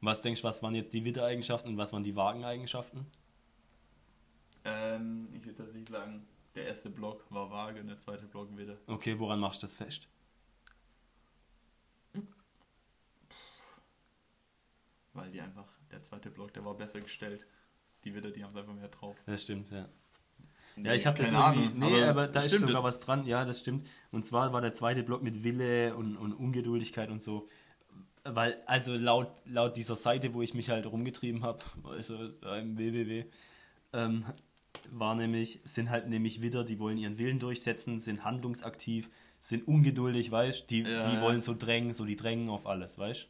Was 0.00 0.20
denkst 0.20 0.42
du, 0.42 0.48
was 0.48 0.62
waren 0.62 0.74
jetzt 0.74 0.92
die 0.94 1.05
Wittereigenschaften 1.05 1.70
und 1.70 1.78
was 1.78 1.92
waren 1.92 2.02
die 2.02 2.16
Wageneigenschaften? 2.16 3.07
Ähm, 4.64 5.28
ich 5.32 5.44
würde 5.44 5.56
tatsächlich 5.58 5.88
sagen, 5.88 6.26
der 6.54 6.66
erste 6.66 6.90
Block 6.90 7.24
war 7.30 7.50
vage 7.50 7.80
und 7.80 7.88
der 7.88 7.98
zweite 7.98 8.26
Block 8.26 8.56
wieder. 8.56 8.76
Okay, 8.86 9.18
woran 9.18 9.40
machst 9.40 9.62
du 9.62 9.66
das 9.66 9.74
fest? 9.74 10.08
Weil 15.12 15.30
die 15.30 15.40
einfach, 15.40 15.66
der 15.90 16.02
zweite 16.02 16.30
Block, 16.30 16.52
der 16.54 16.64
war 16.64 16.74
besser 16.74 17.00
gestellt. 17.00 17.46
Die 18.04 18.14
wieder, 18.14 18.30
die 18.30 18.42
haben 18.42 18.50
es 18.50 18.56
einfach 18.56 18.74
mehr 18.74 18.88
drauf. 18.88 19.16
Das 19.26 19.42
stimmt, 19.42 19.70
ja. 19.70 19.88
Nee, 20.76 20.88
Ja, 20.88 20.94
ich 20.94 21.06
habe 21.06 21.16
das 21.16 21.30
irgendwie. 21.30 21.66
Ahnung, 21.66 21.78
Nee, 21.78 22.02
aber, 22.02 22.26
da 22.26 22.40
ist 22.40 22.58
sogar 22.58 22.78
es. 22.78 22.82
was 22.84 23.00
dran. 23.00 23.24
Ja, 23.26 23.44
das 23.44 23.60
stimmt. 23.60 23.88
Und 24.10 24.26
zwar 24.26 24.52
war 24.52 24.60
der 24.60 24.72
zweite 24.72 25.02
Block 25.04 25.22
mit 25.22 25.44
Wille 25.44 25.94
und, 25.94 26.16
und 26.16 26.32
Ungeduldigkeit 26.32 27.10
und 27.10 27.22
so. 27.22 27.48
Weil, 28.24 28.60
also 28.66 28.94
laut, 28.94 29.30
laut 29.44 29.76
dieser 29.76 29.96
Seite, 29.96 30.34
wo 30.34 30.42
ich 30.42 30.54
mich 30.54 30.70
halt 30.70 30.86
rumgetrieben 30.86 31.44
habe, 31.44 31.58
also 31.84 32.16
im 32.56 32.76
www, 32.76 33.26
ähm, 33.92 34.24
war 34.93 35.14
nämlich, 35.14 35.61
sind 35.64 35.91
halt 35.91 36.09
nämlich 36.09 36.43
wieder, 36.43 36.64
die 36.64 36.78
wollen 36.78 36.99
ihren 36.99 37.18
Willen 37.18 37.39
durchsetzen, 37.39 38.01
sind 38.01 38.24
handlungsaktiv, 38.24 39.11
sind 39.41 39.66
ungeduldig, 39.68 40.30
weißt 40.30 40.70
die, 40.70 40.80
Ja, 40.82 41.09
die 41.09 41.14
ja. 41.16 41.20
wollen 41.22 41.43
so 41.43 41.55
drängen, 41.55 41.93
so 41.95 42.05
die 42.05 42.16
drängen 42.16 42.49
auf 42.49 42.66
alles, 42.66 42.99
weißt 42.99 43.28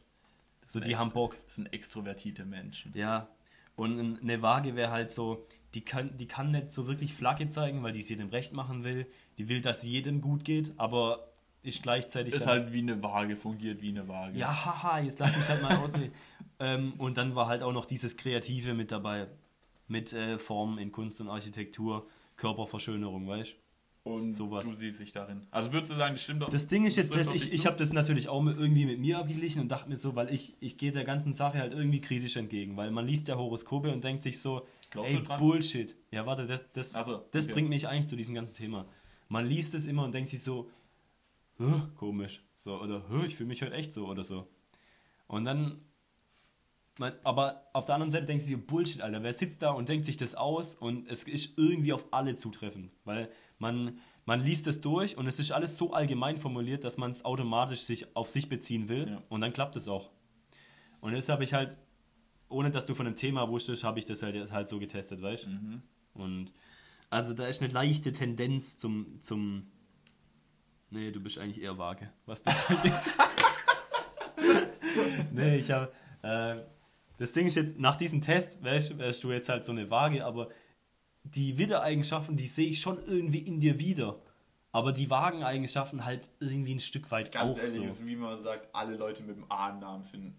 So 0.67 0.79
die 0.79 0.95
haben 0.95 1.11
Bock. 1.11 1.37
Das 1.45 1.55
sind 1.55 1.73
extrovertierte 1.73 2.45
Menschen. 2.45 2.91
Ja, 2.95 3.27
und 3.75 4.21
eine 4.21 4.41
Waage 4.41 4.75
wäre 4.75 4.91
halt 4.91 5.11
so, 5.11 5.45
die 5.73 5.81
kann, 5.81 6.15
die 6.17 6.27
kann 6.27 6.51
nicht 6.51 6.71
so 6.71 6.87
wirklich 6.87 7.13
Flagge 7.13 7.47
zeigen, 7.49 7.83
weil 7.83 7.91
die 7.91 7.99
es 7.99 8.07
jedem 8.09 8.29
recht 8.29 8.53
machen 8.53 8.83
will. 8.85 9.05
Die 9.37 9.49
will, 9.49 9.59
dass 9.61 9.83
jedem 9.83 10.21
gut 10.21 10.45
geht, 10.45 10.73
aber 10.77 11.27
ist 11.63 11.83
gleichzeitig. 11.83 12.33
Ist 12.33 12.43
dann- 12.45 12.49
halt 12.61 12.73
wie 12.73 12.79
eine 12.79 13.03
Waage, 13.03 13.35
fungiert 13.35 13.81
wie 13.81 13.89
eine 13.89 14.07
Waage. 14.07 14.37
ja, 14.39 14.47
haha, 14.65 14.99
jetzt 14.99 15.19
lass 15.19 15.35
mich 15.35 15.47
halt 15.49 15.61
mal 15.61 15.75
ausreden. 15.83 16.13
ähm, 16.59 16.93
und 16.97 17.17
dann 17.17 17.35
war 17.35 17.47
halt 17.47 17.61
auch 17.63 17.73
noch 17.73 17.85
dieses 17.85 18.15
Kreative 18.15 18.73
mit 18.73 18.91
dabei. 18.91 19.27
Mit 19.87 20.13
äh, 20.13 20.39
Formen 20.39 20.77
in 20.79 20.91
Kunst 20.91 21.21
und 21.21 21.29
Architektur, 21.29 22.07
Körperverschönerung, 22.37 23.27
weißt 23.27 23.55
Und 24.03 24.33
sowas. 24.33 24.65
du 24.65 24.73
siehst 24.73 24.99
dich 24.99 25.11
darin. 25.11 25.45
Also 25.51 25.71
würdest 25.73 25.91
du 25.93 25.97
sagen, 25.97 26.15
das 26.15 26.23
stimmt 26.23 26.41
doch. 26.41 26.49
Das 26.49 26.67
Ding 26.67 26.85
ist 26.85 26.95
jetzt, 26.95 27.15
das, 27.15 27.29
ich, 27.31 27.51
ich 27.51 27.65
habe 27.65 27.75
das 27.77 27.93
natürlich 27.93 28.27
auch 28.27 28.41
mit, 28.41 28.57
irgendwie 28.57 28.85
mit 28.85 28.99
mir 28.99 29.19
abgeglichen 29.19 29.61
und 29.61 29.67
dachte 29.69 29.89
mir 29.89 29.97
so, 29.97 30.15
weil 30.15 30.33
ich, 30.33 30.55
ich 30.59 30.77
gehe 30.77 30.91
der 30.91 31.03
ganzen 31.03 31.33
Sache 31.33 31.59
halt 31.59 31.73
irgendwie 31.73 32.01
kritisch 32.01 32.35
entgegen, 32.35 32.77
weil 32.77 32.91
man 32.91 33.05
liest 33.05 33.27
ja 33.27 33.35
Horoskope 33.35 33.91
und 33.91 34.03
denkt 34.03 34.23
sich 34.23 34.39
so, 34.41 34.65
Glaubst 34.89 35.11
ey, 35.11 35.23
du? 35.23 35.37
Bullshit. 35.37 35.95
Ja, 36.11 36.25
warte, 36.25 36.45
das, 36.45 36.71
das, 36.71 36.93
so, 36.93 37.25
das 37.31 37.45
okay. 37.45 37.53
bringt 37.53 37.69
mich 37.69 37.87
eigentlich 37.87 38.07
zu 38.07 38.15
diesem 38.15 38.33
ganzen 38.33 38.53
Thema. 38.53 38.85
Man 39.27 39.47
liest 39.47 39.73
es 39.73 39.85
immer 39.87 40.03
und 40.03 40.13
denkt 40.13 40.29
sich 40.29 40.41
so, 40.43 40.69
"Hä, 41.57 41.65
komisch, 41.95 42.43
so, 42.57 42.79
oder 42.79 43.03
"Hä, 43.09 43.25
ich 43.25 43.35
fühle 43.35 43.47
mich 43.47 43.61
heute 43.61 43.73
echt 43.73 43.93
so 43.93 44.07
oder 44.07 44.23
so. 44.23 44.47
Und 45.27 45.45
dann, 45.45 45.79
man, 46.99 47.13
aber 47.23 47.67
auf 47.73 47.85
der 47.85 47.95
anderen 47.95 48.11
Seite 48.11 48.25
denkt 48.25 48.43
sich 48.43 48.57
Bullshit, 48.65 49.01
Alter, 49.01 49.23
wer 49.23 49.33
sitzt 49.33 49.61
da 49.61 49.71
und 49.71 49.89
denkt 49.89 50.05
sich 50.05 50.17
das 50.17 50.35
aus 50.35 50.75
und 50.75 51.07
es 51.09 51.23
ist 51.25 51.57
irgendwie 51.57 51.93
auf 51.93 52.05
alle 52.11 52.35
zutreffend, 52.35 52.91
weil 53.03 53.29
man, 53.59 53.99
man 54.25 54.43
liest 54.43 54.67
es 54.67 54.81
durch 54.81 55.17
und 55.17 55.27
es 55.27 55.39
ist 55.39 55.51
alles 55.51 55.77
so 55.77 55.93
allgemein 55.93 56.37
formuliert, 56.37 56.83
dass 56.83 56.97
man 56.97 57.11
es 57.11 57.25
automatisch 57.25 57.81
sich 57.81 58.15
auf 58.15 58.29
sich 58.29 58.49
beziehen 58.49 58.89
will 58.89 59.07
Ja. 59.09 59.21
und 59.29 59.41
dann 59.41 59.53
klappt 59.53 59.75
es 59.75 59.87
auch. 59.87 60.09
Und 61.01 61.13
jetzt 61.13 61.29
habe 61.29 61.43
ich 61.43 61.53
halt, 61.53 61.77
ohne 62.49 62.71
dass 62.71 62.85
du 62.85 62.95
von 62.95 63.05
dem 63.05 63.15
Thema 63.15 63.49
wusstest, 63.49 63.83
habe 63.83 63.99
ich 63.99 64.05
das 64.05 64.23
halt, 64.23 64.51
halt 64.51 64.69
so 64.69 64.79
getestet, 64.79 65.21
weißt 65.21 65.45
du? 65.45 65.49
Mhm. 65.49 65.81
Und 66.13 66.51
also 67.09 67.33
da 67.33 67.47
ist 67.47 67.61
eine 67.61 67.71
leichte 67.71 68.13
Tendenz 68.13 68.77
zum, 68.77 69.21
zum 69.21 69.67
Nee, 70.91 71.11
du 71.11 71.19
bist 71.19 71.39
eigentlich 71.39 71.61
eher 71.61 71.77
vage, 71.77 72.09
was 72.25 72.41
das 72.43 72.69
angeht. 72.69 72.93
nee, 75.33 75.57
ich 75.57 75.71
habe 75.71 75.91
äh, 76.21 76.55
das 77.17 77.33
Ding 77.33 77.47
ist 77.47 77.55
jetzt, 77.55 77.79
nach 77.79 77.95
diesem 77.95 78.21
Test 78.21 78.63
wärst, 78.63 78.97
wärst 78.97 79.23
du 79.23 79.31
jetzt 79.31 79.49
halt 79.49 79.63
so 79.63 79.71
eine 79.71 79.89
Waage, 79.89 80.25
aber 80.25 80.49
die 81.23 81.57
Widdereigenschaften, 81.57 82.37
die 82.37 82.47
sehe 82.47 82.69
ich 82.69 82.81
schon 82.81 82.99
irgendwie 83.05 83.39
in 83.39 83.59
dir 83.59 83.79
wieder. 83.79 84.19
Aber 84.71 84.91
die 84.91 85.09
Wageneigenschaften 85.09 86.03
halt 86.03 86.29
irgendwie 86.39 86.75
ein 86.75 86.81
Stück 86.81 87.09
weit 87.09 87.31
Ganz 87.31 87.55
auch 87.55 87.59
ehrlich, 87.61 87.75
so. 87.75 87.83
ist 87.83 88.05
wie 88.05 88.17
man 88.17 88.37
sagt, 88.37 88.67
alle 88.75 88.97
Leute 88.97 89.23
mit 89.23 89.37
dem 89.37 89.49
A-Namen 89.49 90.03
sind. 90.03 90.35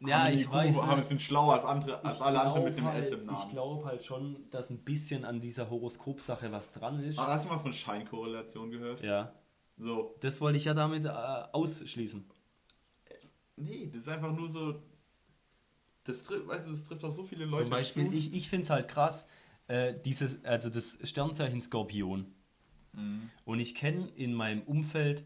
Ja, 0.00 0.28
ich 0.28 0.42
IQ, 0.42 0.52
weiß. 0.52 0.82
Haben, 0.82 0.96
ne? 0.98 1.02
sind 1.02 1.22
schlauer 1.22 1.54
als, 1.54 1.64
andere, 1.64 2.04
als 2.04 2.20
alle 2.20 2.40
anderen 2.40 2.64
mit 2.64 2.78
S 2.78 2.84
halt, 2.84 3.12
im 3.12 3.26
Namen. 3.26 3.38
Ich 3.42 3.48
glaube 3.48 3.84
halt 3.86 4.04
schon, 4.04 4.48
dass 4.50 4.70
ein 4.70 4.78
bisschen 4.84 5.24
an 5.24 5.40
dieser 5.40 5.70
Horoskopsache 5.70 6.52
was 6.52 6.70
dran 6.70 7.02
ist. 7.02 7.18
Aber 7.18 7.32
hast 7.32 7.46
du 7.46 7.48
mal 7.48 7.58
von 7.58 7.72
Scheinkorrelation 7.72 8.70
gehört? 8.70 9.02
Ja, 9.02 9.32
So, 9.76 10.14
das 10.20 10.40
wollte 10.40 10.58
ich 10.58 10.66
ja 10.66 10.74
damit 10.74 11.04
äh, 11.04 11.08
ausschließen. 11.08 12.24
nee, 13.56 13.88
das 13.90 14.02
ist 14.02 14.08
einfach 14.08 14.32
nur 14.32 14.48
so. 14.48 14.82
Das 16.08 16.22
trifft, 16.22 16.48
weißt 16.48 16.66
du, 16.66 16.70
das 16.70 16.84
trifft 16.84 17.04
auch 17.04 17.12
so 17.12 17.22
viele 17.22 17.44
Leute. 17.44 17.64
Zum 17.64 17.70
Beispiel, 17.70 18.10
zu. 18.10 18.16
ich, 18.16 18.32
ich 18.32 18.48
finde 18.48 18.64
es 18.64 18.70
halt 18.70 18.88
krass, 18.88 19.26
äh, 19.66 19.94
dieses, 20.04 20.44
also 20.44 20.70
das 20.70 20.98
Sternzeichen 21.04 21.60
Skorpion. 21.60 22.26
Mhm. 22.92 23.30
Und 23.44 23.60
ich 23.60 23.74
kenne 23.74 24.08
in 24.16 24.32
meinem 24.32 24.62
Umfeld 24.62 25.24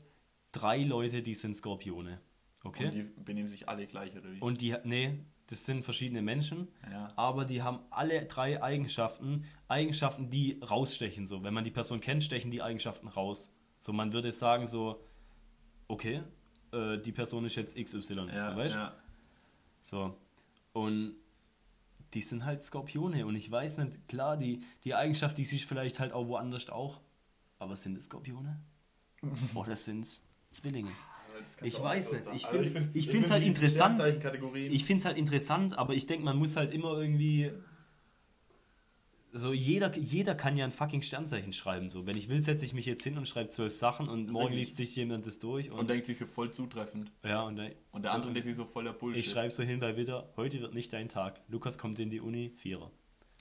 drei 0.50 0.82
Leute, 0.82 1.22
die 1.22 1.34
sind 1.34 1.56
Skorpione. 1.56 2.20
Okay? 2.64 2.86
Und 2.86 2.94
die 2.94 3.02
benehmen 3.02 3.48
sich 3.48 3.68
alle 3.68 3.86
gleich, 3.86 4.16
oder 4.16 4.32
wie? 4.32 4.40
Und 4.40 4.60
die, 4.60 4.74
nee, 4.84 5.18
das 5.46 5.66
sind 5.66 5.84
verschiedene 5.84 6.22
Menschen, 6.22 6.68
ja. 6.90 7.12
aber 7.16 7.44
die 7.44 7.62
haben 7.62 7.80
alle 7.90 8.24
drei 8.26 8.62
Eigenschaften, 8.62 9.44
Eigenschaften, 9.68 10.30
die 10.30 10.60
rausstechen. 10.60 11.26
So, 11.26 11.42
wenn 11.42 11.54
man 11.54 11.64
die 11.64 11.70
Person 11.70 12.00
kennt, 12.00 12.24
stechen 12.24 12.50
die 12.50 12.62
Eigenschaften 12.62 13.08
raus. 13.08 13.52
So, 13.78 13.92
man 13.92 14.12
würde 14.12 14.32
sagen 14.32 14.66
so, 14.66 15.04
okay, 15.88 16.22
äh, 16.72 16.98
die 16.98 17.12
Person 17.12 17.44
ist 17.44 17.56
jetzt 17.56 17.76
XY. 17.76 18.28
Ja, 18.32 18.50
so, 18.52 18.56
weißt? 18.56 18.74
ja. 18.74 18.96
So. 19.80 20.16
Und 20.72 21.14
die 22.14 22.22
sind 22.22 22.44
halt 22.44 22.62
Skorpione. 22.62 23.26
Und 23.26 23.36
ich 23.36 23.50
weiß 23.50 23.78
nicht, 23.78 24.08
klar, 24.08 24.36
die, 24.36 24.60
die 24.84 24.94
Eigenschaft, 24.94 25.38
die 25.38 25.44
sich 25.44 25.66
vielleicht 25.66 26.00
halt 26.00 26.12
auch 26.12 26.26
woanders 26.28 26.68
auch. 26.68 27.00
Aber 27.58 27.76
sind 27.76 27.96
es 27.96 28.04
Skorpione? 28.04 28.60
Oder 29.54 29.76
sind 29.76 30.00
es 30.02 30.22
Zwillinge? 30.50 30.90
Kannst 31.56 31.76
Ich 31.76 31.82
weiß 31.82 32.12
nicht. 32.12 32.24
Ich 32.34 32.46
Also 32.46 32.58
find- 32.58 32.72
find- 32.72 32.96
ich 32.96 33.08
find's 33.08 33.30
halt 33.30 33.42
interessant. 33.44 33.98
Ich 34.54 34.84
finde 34.84 35.00
es 35.00 35.04
halt 35.06 35.16
interessant, 35.16 35.78
aber 35.78 35.94
ich 35.94 36.06
denke, 36.06 36.24
man 36.24 36.36
muss 36.36 36.56
halt 36.56 36.72
immer 36.74 36.98
irgendwie. 36.98 37.50
So, 39.34 39.54
jeder, 39.54 39.96
jeder 39.96 40.34
kann 40.34 40.58
ja 40.58 40.64
ein 40.66 40.72
fucking 40.72 41.00
Sternzeichen 41.00 41.54
schreiben. 41.54 41.90
So, 41.90 42.06
wenn 42.06 42.18
ich 42.18 42.28
will, 42.28 42.42
setze 42.42 42.66
ich 42.66 42.74
mich 42.74 42.84
jetzt 42.84 43.02
hin 43.02 43.16
und 43.16 43.26
schreibe 43.26 43.48
zwölf 43.48 43.74
Sachen 43.74 44.06
und 44.08 44.30
morgen 44.30 44.52
liest 44.52 44.76
sich 44.76 44.94
jemand 44.94 45.24
das 45.26 45.38
durch. 45.38 45.70
Und, 45.70 45.78
und 45.80 45.88
denkt 45.90 46.04
sich 46.06 46.18
voll 46.18 46.52
zutreffend. 46.52 47.10
ja, 47.24 47.42
und, 47.42 47.56
dann- 47.56 47.72
Und 47.92 48.04
der 48.04 48.12
andere 48.12 48.32
denkt 48.34 48.46
sich 48.46 48.56
so 48.56 48.66
voll 48.66 48.84
der 48.84 48.92
Bullshit. 48.92 49.24
Ich 49.24 49.30
schreibe 49.30 49.50
so 49.50 49.62
hin 49.62 49.80
bei 49.80 49.96
Witter, 49.96 50.30
heute 50.36 50.60
wird 50.60 50.74
nicht 50.74 50.92
dein 50.92 51.08
Tag. 51.08 51.40
Lukas 51.48 51.78
kommt 51.78 51.98
in 51.98 52.10
die 52.10 52.20
Uni, 52.20 52.50
Vierer. 52.58 52.90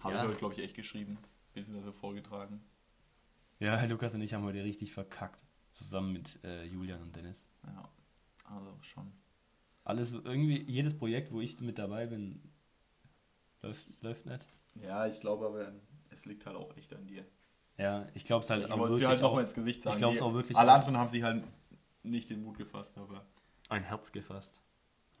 Habe 0.00 0.14
Ja. 0.14 0.22
ich 0.22 0.28
heute, 0.28 0.38
glaube 0.38 0.54
ich, 0.54 0.60
echt 0.62 0.74
geschrieben. 0.76 1.18
Beziehungsweise 1.52 1.92
vorgetragen. 1.92 2.60
Ja, 3.58 3.84
Lukas 3.84 4.14
und 4.14 4.22
ich 4.22 4.32
haben 4.32 4.44
heute 4.44 4.62
richtig 4.64 4.92
verkackt. 4.92 5.44
Zusammen 5.72 6.12
mit 6.12 6.38
äh, 6.44 6.64
Julian 6.64 7.02
und 7.02 7.14
Dennis. 7.16 7.48
Ja, 7.66 7.88
also 8.44 8.76
schon. 8.80 9.12
Alles 9.84 10.12
irgendwie, 10.12 10.62
jedes 10.62 10.96
Projekt, 10.96 11.32
wo 11.32 11.40
ich 11.40 11.60
mit 11.60 11.78
dabei 11.78 12.06
bin, 12.06 12.40
läuft, 13.62 14.02
läuft 14.02 14.26
nicht. 14.26 14.46
Ja, 14.76 15.06
ich 15.06 15.20
glaube 15.20 15.46
aber, 15.46 15.72
es 16.10 16.24
liegt 16.26 16.46
halt 16.46 16.56
auch 16.56 16.76
echt 16.76 16.92
an 16.94 17.06
dir. 17.06 17.24
Ja, 17.76 18.06
ich 18.14 18.24
glaube 18.24 18.44
es 18.44 18.50
halt 18.50 18.64
ich 18.64 18.70
auch 18.70 18.78
wollte 18.78 18.92
wirklich. 18.94 19.00
sie 19.00 19.06
halt 19.08 19.18
auch, 19.20 19.22
nochmal 19.28 19.44
ins 19.44 19.54
Gesicht 19.54 19.82
sagen. 19.82 19.94
ich 19.94 19.98
glaub's 19.98 20.18
Die- 20.18 20.22
auch 20.22 20.34
wirklich 20.34 20.56
Alle 20.56 20.70
auch. 20.72 20.76
anderen 20.76 20.96
haben 20.98 21.08
sich 21.08 21.22
halt 21.22 21.44
nicht 22.02 22.28
den 22.30 22.42
Mut 22.44 22.58
gefasst, 22.58 22.96
aber. 22.98 23.24
ein 23.68 23.82
Herz 23.84 24.12
gefasst. 24.12 24.60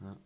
Ja. 0.00 0.16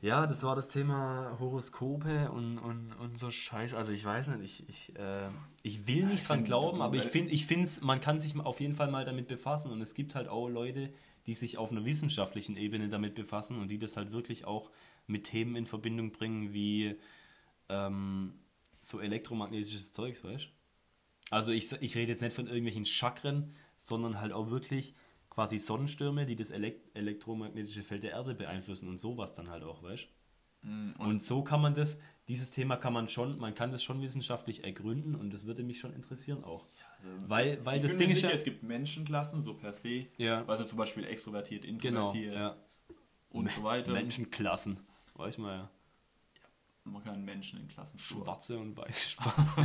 ja, 0.00 0.26
das 0.26 0.42
war 0.42 0.56
das 0.56 0.68
Thema 0.68 1.36
Horoskope 1.38 2.30
und, 2.32 2.58
und, 2.58 2.92
und 2.94 3.18
so 3.18 3.30
Scheiß. 3.30 3.74
Also 3.74 3.92
ich 3.92 4.04
weiß 4.04 4.28
nicht, 4.28 4.42
ich, 4.42 4.68
ich, 4.90 4.98
äh, 4.98 5.28
ich 5.62 5.86
will 5.86 6.06
nicht 6.06 6.22
ich 6.22 6.26
dran 6.26 6.44
glauben, 6.44 6.80
aber 6.80 6.96
ich 6.96 7.04
finde, 7.04 7.32
ich 7.32 7.46
find's, 7.46 7.80
man 7.82 8.00
kann 8.00 8.18
sich 8.18 8.38
auf 8.40 8.60
jeden 8.60 8.74
Fall 8.74 8.90
mal 8.90 9.04
damit 9.04 9.28
befassen. 9.28 9.70
Und 9.70 9.80
es 9.82 9.94
gibt 9.94 10.14
halt 10.14 10.28
auch 10.28 10.48
Leute, 10.48 10.92
die 11.26 11.34
sich 11.34 11.58
auf 11.58 11.70
einer 11.70 11.84
wissenschaftlichen 11.84 12.56
Ebene 12.56 12.88
damit 12.88 13.14
befassen 13.14 13.58
und 13.60 13.68
die 13.68 13.78
das 13.78 13.96
halt 13.98 14.10
wirklich 14.12 14.46
auch 14.46 14.70
mit 15.10 15.24
Themen 15.24 15.56
in 15.56 15.66
Verbindung 15.66 16.12
bringen, 16.12 16.52
wie 16.52 16.96
ähm, 17.68 18.34
so 18.80 19.00
elektromagnetisches 19.00 19.92
Zeugs, 19.92 20.24
weißt 20.24 20.48
Also 21.30 21.52
ich, 21.52 21.72
ich 21.80 21.96
rede 21.96 22.12
jetzt 22.12 22.22
nicht 22.22 22.34
von 22.34 22.46
irgendwelchen 22.46 22.86
Chakren, 22.86 23.54
sondern 23.76 24.20
halt 24.20 24.32
auch 24.32 24.50
wirklich 24.50 24.94
quasi 25.28 25.58
Sonnenstürme, 25.58 26.26
die 26.26 26.36
das 26.36 26.50
elekt 26.50 26.94
elektromagnetische 26.96 27.82
Feld 27.82 28.02
der 28.02 28.12
Erde 28.12 28.34
beeinflussen 28.34 28.88
und 28.88 28.98
sowas 28.98 29.32
dann 29.34 29.48
halt 29.48 29.62
auch, 29.62 29.82
weißt 29.82 30.08
Und, 30.64 30.94
Und 30.98 31.22
so 31.22 31.42
kann 31.42 31.62
man 31.62 31.74
das, 31.74 31.98
dieses 32.28 32.50
Thema 32.50 32.76
kann 32.76 32.92
man 32.92 33.08
schon, 33.08 33.38
man 33.38 33.54
kann 33.54 33.70
das 33.70 33.82
schon 33.82 34.02
wissenschaftlich 34.02 34.64
ergründen 34.64 35.14
und 35.14 35.32
das 35.32 35.46
würde 35.46 35.62
mich 35.62 35.78
schon 35.78 35.94
interessieren 35.94 36.44
auch. 36.44 36.66
weil 37.26 37.64
weil 37.64 37.76
ich 37.76 37.82
das 37.82 37.96
Ding 37.96 38.10
ist 38.10 38.22
ja... 38.22 38.30
es 38.30 38.44
gibt 38.44 38.62
Menschenklassen, 38.62 39.42
so 39.42 39.54
per 39.54 39.72
se. 39.72 40.06
Ja. 40.18 40.44
Also 40.46 40.64
zum 40.64 40.78
Beispiel 40.78 41.04
extrovertiert, 41.04 41.62
Genau, 41.62 41.78
introvertiert 41.78 42.34
ja. 42.34 42.56
und 43.30 43.50
so 43.50 43.62
weiter. 43.62 43.92
Menschenklassen, 43.92 44.80
weiß 45.20 45.38
man 45.38 45.50
ja. 45.58 45.70
Man 46.84 47.02
kann 47.04 47.24
Menschen 47.24 47.60
in 47.60 47.68
Klassen. 47.68 47.98
Schwarze 47.98 48.58
und 48.58 48.76
weiße 48.76 49.08
Spaß. 49.10 49.56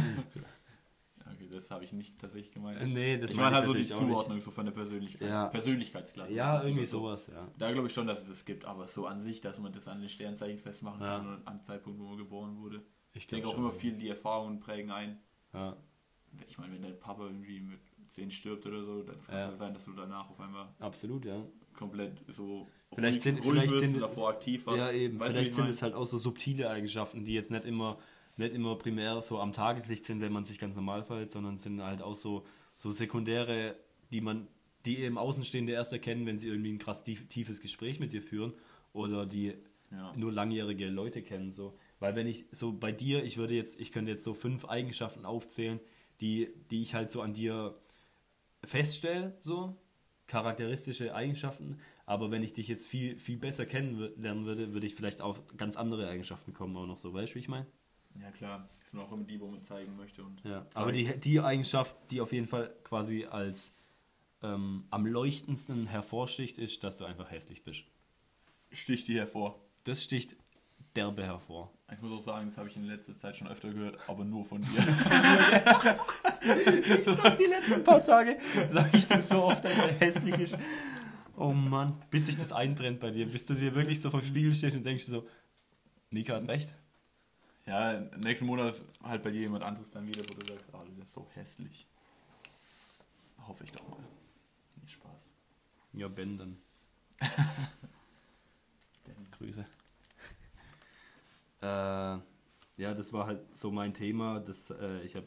Okay, 1.33 1.47
das 1.51 1.71
habe 1.71 1.83
ich 1.83 1.91
nicht 1.91 2.19
tatsächlich 2.19 2.51
gemeint. 2.51 2.79
Äh, 2.81 2.85
nee, 2.85 3.17
das 3.17 3.31
ich 3.31 3.37
meine 3.37 3.55
halt 3.55 3.65
so 3.65 3.73
die. 3.73 3.83
Zuordnung 3.83 4.41
so 4.41 4.51
von 4.51 4.65
der 4.65 4.73
Persönlichkeit. 4.73 5.27
Ja. 5.29 5.47
Persönlichkeitsklasse. 5.47 6.33
ja, 6.33 6.61
irgendwie 6.63 6.85
so. 6.85 6.99
sowas, 6.99 7.27
ja. 7.27 7.47
Da 7.57 7.71
glaube 7.71 7.87
ich 7.87 7.93
schon, 7.93 8.05
dass 8.05 8.21
es 8.21 8.27
das 8.27 8.45
gibt, 8.45 8.65
aber 8.65 8.85
so 8.85 9.07
an 9.07 9.19
sich, 9.19 9.41
dass 9.41 9.57
man 9.59 9.71
das 9.73 9.87
an 9.87 10.01
den 10.01 10.09
Sternzeichen 10.09 10.59
festmachen 10.59 11.01
Ja. 11.01 11.17
kann 11.17 11.27
und 11.27 11.47
an 11.47 11.57
den 11.57 11.63
Zeitpunkt, 11.63 11.99
wo 11.99 12.03
man 12.05 12.17
geboren 12.17 12.57
wurde. 12.57 12.83
Ich 13.13 13.23
Ich 13.23 13.27
denke 13.27 13.47
auch 13.47 13.57
immer 13.57 13.71
viel, 13.71 13.97
die 13.97 14.09
Erfahrungen 14.09 14.59
prägen 14.59 14.91
ein. 14.91 15.19
Ja, 15.53 15.75
Ich 16.47 16.57
meine, 16.57 16.73
wenn 16.73 16.81
dein 16.83 16.99
Papa 16.99 17.23
irgendwie 17.25 17.61
mit 17.61 17.79
10 18.07 18.29
stirbt 18.29 18.65
oder 18.67 18.83
so, 18.83 19.01
dann 19.01 19.15
kann 19.15 19.19
es 19.19 19.27
Ja. 19.29 19.47
halt 19.47 19.57
sein, 19.57 19.73
dass 19.73 19.85
du 19.85 19.93
danach 19.93 20.29
auf 20.29 20.39
einmal 20.39 20.67
absolut, 20.79 21.25
ja. 21.25 21.41
Komplett 21.75 22.23
so 22.29 22.69
Vielleicht 22.93 23.21
sind, 23.21 23.43
ruhig 23.43 23.69
vielleicht 23.69 23.77
sind 23.77 23.99
davor 23.99 24.29
aktiv 24.29 24.65
warst. 24.65 24.79
Ja, 24.79 24.91
eben. 24.91 25.19
Weißt 25.19 25.31
vielleicht 25.31 25.49
ich 25.49 25.55
sind 25.55 25.67
es 25.67 25.81
halt 25.81 25.93
auch 25.93 26.05
so 26.05 26.17
subtile 26.17 26.69
Eigenschaften, 26.69 27.25
die 27.25 27.33
jetzt 27.33 27.51
nicht 27.51 27.65
immer, 27.65 27.97
nicht 28.37 28.53
immer 28.53 28.77
primär 28.77 29.19
so 29.21 29.39
am 29.39 29.51
Tageslicht 29.53 30.05
sind, 30.05 30.21
wenn 30.21 30.31
man 30.31 30.45
sich 30.45 30.59
ganz 30.59 30.75
normal 30.75 31.03
verhält, 31.03 31.31
sondern 31.31 31.57
sind 31.57 31.81
halt 31.83 32.01
auch 32.01 32.15
so, 32.15 32.45
so 32.75 32.91
sekundäre, 32.91 33.75
die 34.11 34.21
man, 34.21 34.47
die 34.85 34.99
eben 34.99 35.17
Außenstehende 35.17 35.73
erst 35.73 35.91
erkennen, 35.93 36.25
wenn 36.25 36.39
sie 36.39 36.47
irgendwie 36.47 36.71
ein 36.71 36.77
krass 36.77 37.03
tief, 37.03 37.27
tiefes 37.27 37.59
Gespräch 37.59 37.99
mit 37.99 38.13
dir 38.13 38.21
führen 38.21 38.53
oder 38.93 39.25
die 39.25 39.55
Ja. 39.91 40.13
nur 40.15 40.31
langjährige 40.31 40.87
Leute 40.87 41.21
kennen. 41.21 41.51
So. 41.51 41.77
Weil 41.99 42.15
wenn 42.15 42.27
ich 42.27 42.45
so 42.51 42.71
bei 42.71 42.91
dir, 42.93 43.23
ich 43.23 43.37
würde 43.37 43.55
jetzt, 43.55 43.79
ich 43.79 43.91
könnte 43.91 44.11
jetzt 44.11 44.23
so 44.23 44.33
fünf 44.33 44.65
Eigenschaften 44.65 45.25
aufzählen, 45.25 45.79
die, 46.21 46.49
die 46.71 46.81
ich 46.81 46.95
halt 46.95 47.11
so 47.11 47.21
an 47.21 47.33
dir 47.33 47.75
feststelle, 48.63 49.35
so 49.41 49.75
charakteristische 50.27 51.13
Eigenschaften, 51.13 51.79
aber 52.05 52.31
wenn 52.31 52.43
ich 52.43 52.53
dich 52.53 52.67
jetzt 52.67 52.87
viel, 52.87 53.17
viel 53.19 53.37
besser 53.37 53.65
kennenlernen 53.65 54.45
würde, 54.45 54.73
würde 54.73 54.87
ich 54.87 54.95
vielleicht 54.95 55.21
auf 55.21 55.41
ganz 55.57 55.75
andere 55.75 56.07
Eigenschaften 56.07 56.53
kommen 56.53 56.75
auch 56.77 56.87
noch 56.87 56.97
so, 56.97 57.13
weißt 57.13 57.31
du, 57.31 57.35
wie 57.35 57.39
ich 57.39 57.47
meine? 57.47 57.67
ja, 58.21 58.31
klar. 58.31 58.69
Das 58.79 58.91
sind 58.91 58.99
auch 58.99 59.11
immer 59.11 59.23
die, 59.23 59.39
wo 59.39 59.47
man 59.47 59.63
zeigen 59.63 59.95
möchte. 59.95 60.23
Und 60.23 60.43
Ja. 60.43 60.65
Aber 60.73 60.91
die, 60.91 61.19
die 61.19 61.39
Eigenschaft, 61.41 61.95
die 62.11 62.21
auf 62.21 62.31
jeden 62.31 62.47
Fall 62.47 62.73
quasi 62.83 63.25
als 63.25 63.75
ähm, 64.41 64.85
am 64.89 65.05
leuchtendsten 65.05 65.87
hervorsticht, 65.87 66.57
ist, 66.57 66.83
dass 66.83 66.97
du 66.97 67.05
einfach 67.05 67.31
hässlich 67.31 67.63
bist. 67.63 67.83
sticht 68.71 69.07
die 69.07 69.15
hervor. 69.15 69.59
Das 69.83 70.03
sticht 70.03 70.35
derbe 70.95 71.23
hervor. 71.23 71.71
Ich 71.91 72.01
muss 72.01 72.11
auch 72.19 72.23
sagen, 72.23 72.47
das 72.47 72.57
habe 72.57 72.69
ich 72.69 72.75
in 72.77 72.85
letzter 72.85 73.17
Zeit 73.17 73.35
schon 73.35 73.47
öfter 73.47 73.69
gehört, 73.71 73.97
aber 74.07 74.25
nur 74.25 74.45
von 74.45 74.61
dir. 74.61 74.69
Ich 76.47 77.05
sag 77.05 77.37
die 77.39 77.45
letzten 77.45 77.83
paar 77.83 78.01
Tage, 78.03 78.37
sag 78.69 78.93
ich 78.93 79.07
das 79.07 79.29
so 79.29 79.45
oft, 79.45 79.65
dass 79.65 79.75
er 79.79 79.93
hässlich 79.93 80.37
ist. 80.37 80.57
Oh 81.35 81.53
Mann, 81.53 81.99
bis 82.11 82.27
sich 82.27 82.37
das 82.37 82.51
einbrennt 82.51 82.99
bei 82.99 83.09
dir, 83.09 83.25
bis 83.25 83.45
du 83.47 83.55
dir 83.55 83.73
wirklich 83.73 83.99
so 83.99 84.11
vom 84.11 84.21
Spiegel 84.23 84.53
stehst 84.53 84.77
und 84.77 84.85
denkst 84.85 85.05
so, 85.05 85.27
Nika 86.11 86.35
hat 86.35 86.47
recht. 86.47 86.75
ja, 87.65 87.99
nächsten 88.23 88.45
Monat 88.45 88.75
ist 88.75 88.85
halt 89.03 89.23
bei 89.23 89.31
dir 89.31 89.41
jemand 89.41 89.63
anderes 89.63 89.89
dann 89.89 90.07
wieder, 90.07 90.21
wo 90.29 90.35
du 90.35 90.45
sagst, 90.45 90.65
ah, 90.73 90.83
du 90.85 90.91
bist 90.93 91.11
so 91.13 91.27
hässlich. 91.33 91.87
Hoffe 93.47 93.63
ich 93.63 93.71
doch 93.71 93.87
mal. 93.89 93.97
Nee, 94.75 94.87
Spaß. 94.87 95.33
Ja, 95.93 96.07
Ben 96.07 96.37
dann. 96.37 96.57
Grüße. 99.31 99.65
Äh, 101.65 102.81
ja, 102.81 102.93
das 102.93 103.13
war 103.13 103.25
halt 103.25 103.55
so 103.55 103.71
mein 103.71 103.93
Thema. 103.93 104.39
Das, 104.39 104.69
äh, 104.69 105.01
ich 105.03 105.15
habe 105.15 105.25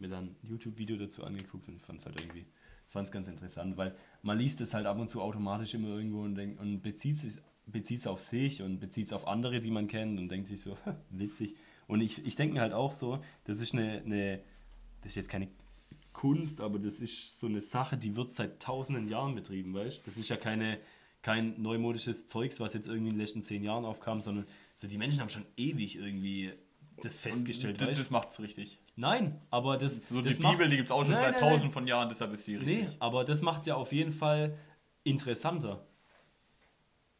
mir 0.00 0.08
dann 0.08 0.24
ein 0.24 0.36
YouTube-Video 0.42 0.96
dazu 0.96 1.24
angeguckt 1.24 1.68
und 1.68 1.80
fand 1.82 2.00
es 2.00 2.06
halt 2.06 2.20
irgendwie 2.20 2.46
fand's 2.88 3.12
ganz 3.12 3.28
interessant, 3.28 3.76
weil 3.76 3.94
man 4.22 4.38
liest 4.38 4.60
es 4.60 4.72
halt 4.74 4.86
ab 4.86 4.98
und 4.98 5.08
zu 5.08 5.20
automatisch 5.20 5.74
immer 5.74 5.88
irgendwo 5.88 6.22
und, 6.22 6.34
denkt, 6.34 6.58
und 6.60 6.80
bezieht 6.80 7.22
es 7.22 7.40
bezieht's 7.66 8.06
auf 8.06 8.20
sich 8.20 8.62
und 8.62 8.80
bezieht 8.80 9.08
es 9.08 9.12
auf 9.12 9.28
andere, 9.28 9.60
die 9.60 9.70
man 9.70 9.88
kennt 9.88 10.18
und 10.18 10.30
denkt 10.30 10.48
sich 10.48 10.62
so, 10.62 10.76
witzig. 11.10 11.54
Und 11.86 12.00
ich, 12.00 12.24
ich 12.24 12.34
denke 12.34 12.54
mir 12.54 12.62
halt 12.62 12.72
auch 12.72 12.92
so, 12.92 13.22
das 13.44 13.60
ist 13.60 13.74
eine, 13.74 14.00
eine, 14.00 14.40
das 15.02 15.12
ist 15.12 15.16
jetzt 15.16 15.28
keine 15.28 15.48
Kunst, 16.14 16.62
aber 16.62 16.78
das 16.78 17.00
ist 17.00 17.38
so 17.38 17.46
eine 17.46 17.60
Sache, 17.60 17.98
die 17.98 18.16
wird 18.16 18.32
seit 18.32 18.60
tausenden 18.60 19.06
Jahren 19.06 19.34
betrieben, 19.34 19.74
weißt 19.74 20.06
Das 20.06 20.16
ist 20.16 20.30
ja 20.30 20.36
keine, 20.36 20.78
kein 21.20 21.60
neumodisches 21.60 22.26
Zeugs, 22.26 22.58
was 22.58 22.72
jetzt 22.72 22.88
irgendwie 22.88 23.08
in 23.10 23.14
den 23.16 23.20
letzten 23.20 23.42
zehn 23.42 23.62
Jahren 23.62 23.84
aufkam, 23.84 24.22
sondern 24.22 24.46
so 24.80 24.86
die 24.86 24.96
Menschen 24.96 25.20
haben 25.20 25.28
schon 25.28 25.44
ewig 25.56 25.96
irgendwie 25.98 26.52
das 27.02 27.18
festgestellt, 27.18 27.82
Und 27.82 27.98
das 27.98 28.10
macht's 28.10 28.38
richtig. 28.38 28.78
Nein, 28.94 29.40
aber 29.50 29.76
das. 29.76 30.02
So 30.08 30.20
das 30.22 30.36
die 30.36 30.42
macht- 30.42 30.52
Bibel, 30.58 30.68
die 30.70 30.76
gibt's 30.76 30.92
auch 30.92 31.02
schon 31.04 31.14
Nein, 31.14 31.22
seit 31.22 31.32
nein, 31.32 31.40
nein. 31.40 31.50
tausenden 31.50 31.72
von 31.72 31.86
Jahren, 31.88 32.08
deshalb 32.08 32.32
ist 32.32 32.46
die 32.46 32.56
richtig. 32.56 32.88
Nee, 32.88 32.88
aber 33.00 33.24
das 33.24 33.42
macht 33.42 33.66
ja 33.66 33.74
auf 33.74 33.92
jeden 33.92 34.12
Fall 34.12 34.56
interessanter. 35.02 35.84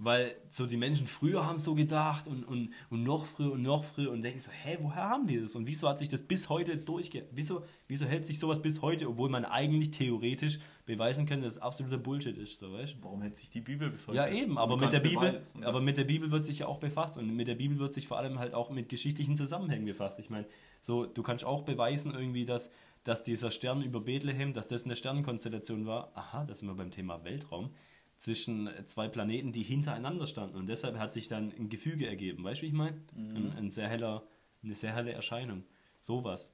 Weil 0.01 0.37
so 0.49 0.67
die 0.67 0.77
Menschen 0.77 1.09
früher 1.09 1.45
haben 1.45 1.59
so 1.59 1.75
gedacht 1.75 2.29
und, 2.29 2.45
und, 2.45 2.71
und 2.89 3.03
noch 3.03 3.27
früher 3.27 3.51
und 3.51 3.63
noch 3.63 3.83
früher 3.83 4.13
und 4.13 4.23
denken 4.23 4.39
so, 4.39 4.53
hä, 4.53 4.79
woher 4.81 5.09
haben 5.09 5.27
die 5.27 5.41
das? 5.41 5.57
Und 5.57 5.67
wieso 5.67 5.89
hat 5.89 5.99
sich 5.99 6.09
das 6.09 6.23
bis 6.23 6.49
heute 6.49 6.77
durchge... 6.77 7.27
Wieso, 7.33 7.65
wieso 7.89 8.07
hält 8.07 8.25
sich 8.25 8.39
sowas 8.39 8.63
bis 8.63 8.81
heute, 8.81 9.09
obwohl 9.09 9.29
man 9.29 9.45
eigentlich 9.45 9.91
theoretisch 9.91 10.61
beweisen 10.87 11.27
könnte, 11.27 11.47
dass 11.47 11.57
es 11.57 11.63
absoluter 11.63 11.99
Bullshit 11.99 12.39
ist, 12.39 12.61
so 12.61 12.73
weißt? 12.73 12.99
Warum 13.03 13.23
hält 13.23 13.37
sich 13.39 13.51
die 13.51 13.61
Bibel 13.61 13.91
bis 13.91 14.07
heute? 14.07 14.19
Ja, 14.19 14.29
eben, 14.29 14.57
aber 14.57 14.77
mit 14.77 14.93
der 14.93 15.01
Bibel, 15.01 15.43
aber 15.63 15.81
mit 15.81 15.99
der 15.99 16.05
Bibel 16.05 16.31
wird 16.31 16.47
sich 16.47 16.61
ja 16.61 16.69
auch 16.69 16.79
befasst 16.79 17.19
und 17.19 17.35
mit 17.35 17.49
der 17.49 17.57
Bibel 17.57 17.81
wird 17.81 17.93
sich 17.93 18.07
vor 18.07 18.19
allem 18.19 18.39
halt 18.39 18.55
auch 18.55 18.71
mit 18.71 18.89
geschichtlichen 18.89 19.35
Zusammenhängen 19.35 19.85
befasst. 19.85 20.21
Ich 20.21 20.31
meine, 20.31 20.47
so, 20.81 21.07
du 21.07 21.25
kannst 21.25 21.45
auch 21.45 21.63
beweisen 21.63 22.15
irgendwie, 22.15 22.45
dass, 22.45 22.71
dass 23.03 23.25
dieser 23.25 23.51
Stern 23.51 23.83
über 23.83 24.01
Bethlehem, 24.01 24.53
dass 24.53 24.69
das 24.69 24.85
eine 24.85 24.95
Sternenkonstellation 24.95 25.87
war. 25.87 26.13
Aha, 26.15 26.45
das 26.45 26.61
sind 26.61 26.69
wir 26.69 26.77
beim 26.77 26.93
Thema 26.93 27.25
Weltraum. 27.25 27.71
Zwischen 28.19 28.69
zwei 28.87 29.07
Planeten, 29.09 29.53
die 29.53 29.62
hintereinander 29.62 30.27
standen. 30.27 30.57
Und 30.57 30.69
deshalb 30.69 30.99
hat 30.99 31.12
sich 31.12 31.29
dann 31.29 31.53
ein 31.53 31.69
Gefüge 31.69 32.07
ergeben. 32.09 32.43
Weißt 32.43 32.61
du, 32.61 32.62
wie 32.64 32.69
ich 32.69 32.73
meine? 32.73 33.01
Ein, 33.14 33.53
ein 33.57 33.71
sehr 33.71 33.89
heller, 33.89 34.27
eine 34.62 34.75
sehr 34.75 34.93
helle 34.95 35.12
Erscheinung. 35.12 35.64
Sowas. 36.01 36.53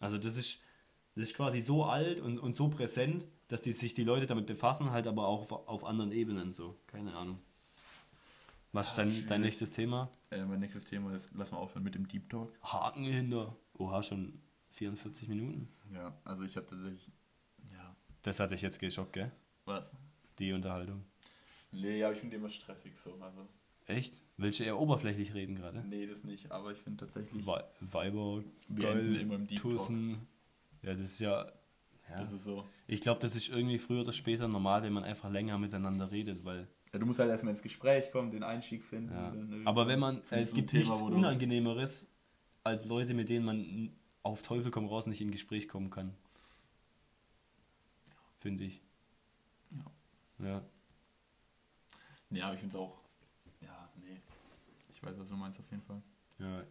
Also 0.00 0.18
das 0.18 0.36
ist, 0.36 0.58
das 1.14 1.28
ist 1.28 1.34
quasi 1.34 1.60
so 1.60 1.84
alt 1.84 2.20
und, 2.20 2.38
und 2.38 2.54
so 2.54 2.68
präsent, 2.68 3.26
dass 3.46 3.62
die, 3.62 3.72
sich 3.72 3.94
die 3.94 4.04
Leute 4.04 4.26
damit 4.26 4.46
befassen, 4.46 4.90
halt 4.90 5.06
aber 5.06 5.26
auch 5.26 5.50
auf, 5.50 5.68
auf 5.68 5.84
anderen 5.84 6.10
Ebenen 6.12 6.52
so. 6.52 6.76
Keine 6.88 7.14
Ahnung. 7.14 7.38
Was 8.72 8.88
ist 8.88 8.98
dein, 8.98 9.10
schwierig. 9.10 9.26
dein 9.26 9.40
nächstes 9.40 9.70
Thema? 9.70 10.10
Äh, 10.30 10.44
mein 10.44 10.60
nächstes 10.60 10.84
Thema 10.84 11.14
ist, 11.14 11.30
lass 11.34 11.50
mal 11.52 11.58
aufhören 11.58 11.84
mit 11.84 11.94
dem 11.94 12.06
Deep 12.06 12.28
Talk. 12.28 12.52
Haken 12.62 13.04
hinter. 13.04 13.56
Oha, 13.78 14.02
schon 14.02 14.40
44 14.70 15.28
Minuten. 15.28 15.68
Ja, 15.94 16.14
also 16.24 16.42
ich 16.44 16.56
habe 16.56 16.66
tatsächlich, 16.66 17.10
ja, 17.72 17.96
Das 18.22 18.40
hatte 18.40 18.54
ich 18.54 18.62
jetzt 18.62 18.78
geschockt, 18.78 19.12
gell? 19.14 19.32
was? 19.64 19.94
Die 20.38 20.52
Unterhaltung. 20.52 21.04
Nee, 21.72 22.02
aber 22.02 22.14
ich 22.14 22.20
finde 22.20 22.36
immer 22.36 22.48
stressig 22.48 22.96
so. 22.96 23.12
Also, 23.20 23.46
Echt? 23.86 24.22
Willst 24.36 24.60
du 24.60 24.64
eher 24.64 24.78
oberflächlich 24.78 25.34
reden 25.34 25.56
gerade? 25.56 25.82
nee, 25.88 26.06
das 26.06 26.22
nicht, 26.24 26.50
aber 26.52 26.72
ich 26.72 26.78
finde 26.78 27.04
tatsächlich, 27.04 27.46
Wei- 27.46 27.64
Weiber, 27.80 28.42
geil. 28.74 29.26
Tussen. 29.56 30.26
Ja, 30.82 30.92
das 30.92 31.00
ist 31.02 31.20
ja. 31.20 31.50
ja. 32.10 32.16
das 32.22 32.32
ist 32.32 32.44
so. 32.44 32.64
Ich 32.86 33.00
glaube, 33.00 33.20
das 33.20 33.34
ist 33.34 33.48
irgendwie 33.48 33.78
früher 33.78 34.02
oder 34.02 34.12
später 34.12 34.46
normal, 34.46 34.82
wenn 34.82 34.92
man 34.92 35.04
einfach 35.04 35.30
länger 35.30 35.58
miteinander 35.58 36.10
redet, 36.10 36.44
weil. 36.44 36.68
Ja, 36.92 36.98
du 36.98 37.06
musst 37.06 37.18
halt 37.18 37.30
erstmal 37.30 37.52
ins 37.54 37.62
Gespräch 37.62 38.10
kommen, 38.10 38.30
den 38.30 38.42
Einstieg 38.42 38.82
finden. 38.84 39.12
Ja. 39.12 39.30
dann 39.30 39.66
Aber 39.66 39.86
wenn 39.88 39.98
man, 39.98 40.22
äh, 40.30 40.40
es 40.40 40.54
gibt 40.54 40.70
Thema, 40.70 40.84
nichts 40.84 41.00
Unangenehmeres 41.02 42.10
als 42.64 42.84
Leute, 42.86 43.14
mit 43.14 43.28
denen 43.28 43.44
man 43.44 43.90
auf 44.22 44.42
Teufel 44.42 44.70
komm 44.70 44.86
raus 44.86 45.06
nicht 45.06 45.20
in 45.20 45.30
Gespräch 45.30 45.68
kommen 45.68 45.90
kann. 45.90 46.14
Finde 48.38 48.64
ich. 48.64 48.80
Ja. 50.38 50.62
Nee, 52.30 52.42
aber 52.42 52.54
ich 52.54 52.60
finde 52.60 52.76
es 52.76 52.80
auch. 52.80 52.98
Ja, 53.60 53.88
nee. 53.96 54.20
Ich 54.92 55.02
weiß, 55.02 55.18
was 55.18 55.28
du 55.28 55.36
meinst 55.36 55.58
auf 55.58 55.70
jeden 55.70 55.82
Fall. 55.82 56.02
Ja. 56.38 56.62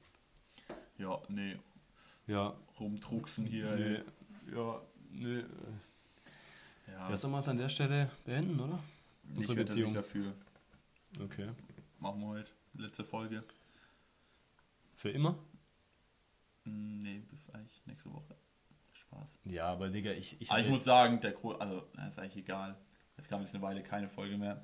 Ja, 0.97 1.21
nee. 1.29 1.57
Ja. 2.27 2.55
Rumdrucksen 2.79 3.45
hier, 3.45 3.75
Nee. 3.75 3.95
ey. 3.95 4.03
Ja. 4.55 4.81
Nee. 5.09 5.43
Ja, 6.87 7.15
sollen 7.17 7.33
wir 7.33 7.39
es 7.39 7.47
an 7.49 7.57
der 7.57 7.69
Stelle 7.69 8.09
beenden, 8.25 8.59
oder? 8.59 8.79
ich 9.31 9.37
unsere 9.37 9.57
werde 9.57 9.69
Beziehung. 9.69 9.91
nicht 9.91 9.99
dafür. 9.99 10.33
Okay. 11.21 11.49
Machen 11.99 12.21
wir 12.21 12.27
heute. 12.27 12.51
Letzte 12.75 13.03
Folge. 13.03 13.41
Für 14.95 15.09
immer? 15.09 15.37
Hm, 16.63 16.99
Nee, 16.99 17.19
bis 17.29 17.49
eigentlich 17.51 17.81
nächste 17.85 18.11
Woche. 18.13 18.35
Spaß. 18.93 19.39
Ja, 19.45 19.65
aber 19.67 19.89
Digga, 19.89 20.11
ich. 20.11 20.39
ich 20.41 20.49
Aber 20.51 20.59
ich 20.59 20.69
muss 20.69 20.83
sagen, 20.83 21.19
der 21.21 21.31
Gro 21.31 21.51
also, 21.53 21.87
ist 22.07 22.19
eigentlich 22.19 22.37
egal. 22.37 22.77
Es 23.17 23.27
kam 23.27 23.41
jetzt 23.41 23.53
eine 23.53 23.63
Weile 23.63 23.81
keine 23.83 24.07
Folge 24.07 24.37
mehr. 24.37 24.61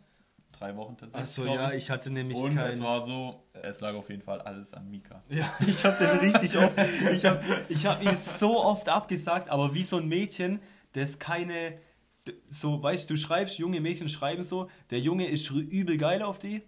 Drei 0.51 0.75
Wochen 0.77 0.95
tatsächlich. 0.95 1.23
Achso, 1.23 1.45
ja, 1.45 1.73
ich 1.73 1.89
hatte 1.89 2.11
nämlich 2.11 2.37
Und 2.37 2.53
kein. 2.53 2.73
es 2.73 2.81
war 2.81 3.05
so, 3.05 3.43
es 3.53 3.81
lag 3.81 3.95
auf 3.95 4.09
jeden 4.09 4.21
Fall 4.21 4.39
alles 4.41 4.71
an 4.73 4.89
Mika. 4.89 5.23
Ja, 5.27 5.51
ich 5.67 5.83
habe 5.83 5.97
den 5.97 6.19
richtig 6.19 6.55
oft, 6.57 6.75
ich 7.11 7.25
habe 7.25 7.41
ich 7.69 7.85
hab 7.87 8.03
ihn 8.03 8.13
so 8.13 8.63
oft 8.63 8.87
abgesagt, 8.87 9.49
aber 9.49 9.73
wie 9.73 9.81
so 9.81 9.97
ein 9.97 10.07
Mädchen, 10.07 10.59
das 10.93 11.17
keine, 11.17 11.79
so, 12.49 12.81
weißt 12.81 13.09
du, 13.09 13.17
schreibst, 13.17 13.57
junge 13.57 13.81
Mädchen 13.81 14.09
schreiben 14.09 14.43
so, 14.43 14.69
der 14.91 14.99
Junge 14.99 15.27
ist 15.27 15.49
übel 15.49 15.97
geil 15.97 16.21
auf 16.21 16.37
die 16.37 16.61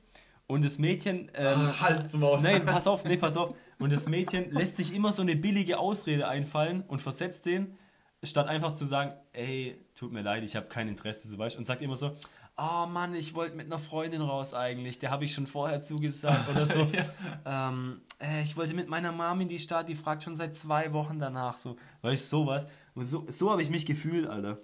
und 0.47 0.65
das 0.65 0.79
Mädchen, 0.79 1.29
ähm, 1.35 1.79
Halsmaul. 1.79 2.41
nein, 2.41 2.65
pass 2.65 2.87
auf, 2.87 3.03
nee, 3.05 3.17
pass 3.17 3.37
auf, 3.37 3.53
und 3.79 3.93
das 3.93 4.09
Mädchen 4.09 4.51
lässt 4.51 4.77
sich 4.77 4.95
immer 4.95 5.11
so 5.11 5.21
eine 5.21 5.35
billige 5.35 5.77
Ausrede 5.77 6.27
einfallen 6.27 6.81
und 6.87 7.03
versetzt 7.03 7.45
den, 7.45 7.77
statt 8.25 8.47
einfach 8.47 8.73
zu 8.73 8.85
sagen, 8.85 9.13
ey, 9.33 9.77
tut 9.95 10.11
mir 10.11 10.21
leid, 10.21 10.43
ich 10.43 10.55
habe 10.55 10.67
kein 10.67 10.87
Interesse, 10.87 11.27
so 11.27 11.37
weißt 11.37 11.57
und 11.57 11.65
sagt 11.65 11.81
immer 11.81 11.95
so, 11.95 12.15
oh 12.57 12.85
Mann, 12.85 13.15
ich 13.15 13.33
wollte 13.33 13.55
mit 13.55 13.65
einer 13.65 13.79
Freundin 13.79 14.21
raus 14.21 14.53
eigentlich, 14.53 14.99
der 14.99 15.11
habe 15.11 15.25
ich 15.25 15.33
schon 15.33 15.47
vorher 15.47 15.81
zugesagt 15.81 16.49
oder 16.49 16.65
so. 16.65 16.87
ähm, 17.45 18.01
äh, 18.19 18.41
ich 18.41 18.55
wollte 18.55 18.73
mit 18.73 18.87
meiner 18.87 19.11
Mom 19.11 19.41
in 19.41 19.47
die 19.47 19.59
Stadt, 19.59 19.89
die 19.89 19.95
fragt 19.95 20.23
schon 20.23 20.35
seit 20.35 20.55
zwei 20.55 20.93
Wochen 20.93 21.19
danach, 21.19 21.57
so, 21.57 21.77
weißt 22.01 22.31
du, 22.31 22.37
sowas. 22.37 22.65
Und 22.93 23.03
so, 23.03 23.25
so 23.29 23.51
habe 23.51 23.61
ich 23.61 23.69
mich 23.69 23.85
gefühlt, 23.85 24.27
Alter. 24.27 24.59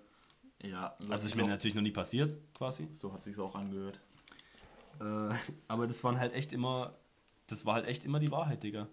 Ja, 0.63 0.95
so 0.99 1.11
Also 1.11 1.13
ist 1.13 1.33
sich's 1.33 1.35
mir 1.35 1.47
natürlich 1.47 1.75
noch 1.75 1.81
nie 1.81 1.91
passiert, 1.91 2.39
quasi. 2.53 2.87
So 2.91 3.11
hat 3.13 3.23
sich 3.23 3.37
auch 3.39 3.55
angehört. 3.55 3.99
Äh, 4.99 5.33
aber 5.67 5.87
das 5.87 6.03
waren 6.03 6.19
halt 6.19 6.33
echt 6.33 6.53
immer, 6.53 6.93
das 7.47 7.65
war 7.65 7.75
halt 7.75 7.87
echt 7.87 8.05
immer 8.05 8.19
die 8.19 8.31
Wahrheit, 8.31 8.63
Digga. 8.63 8.87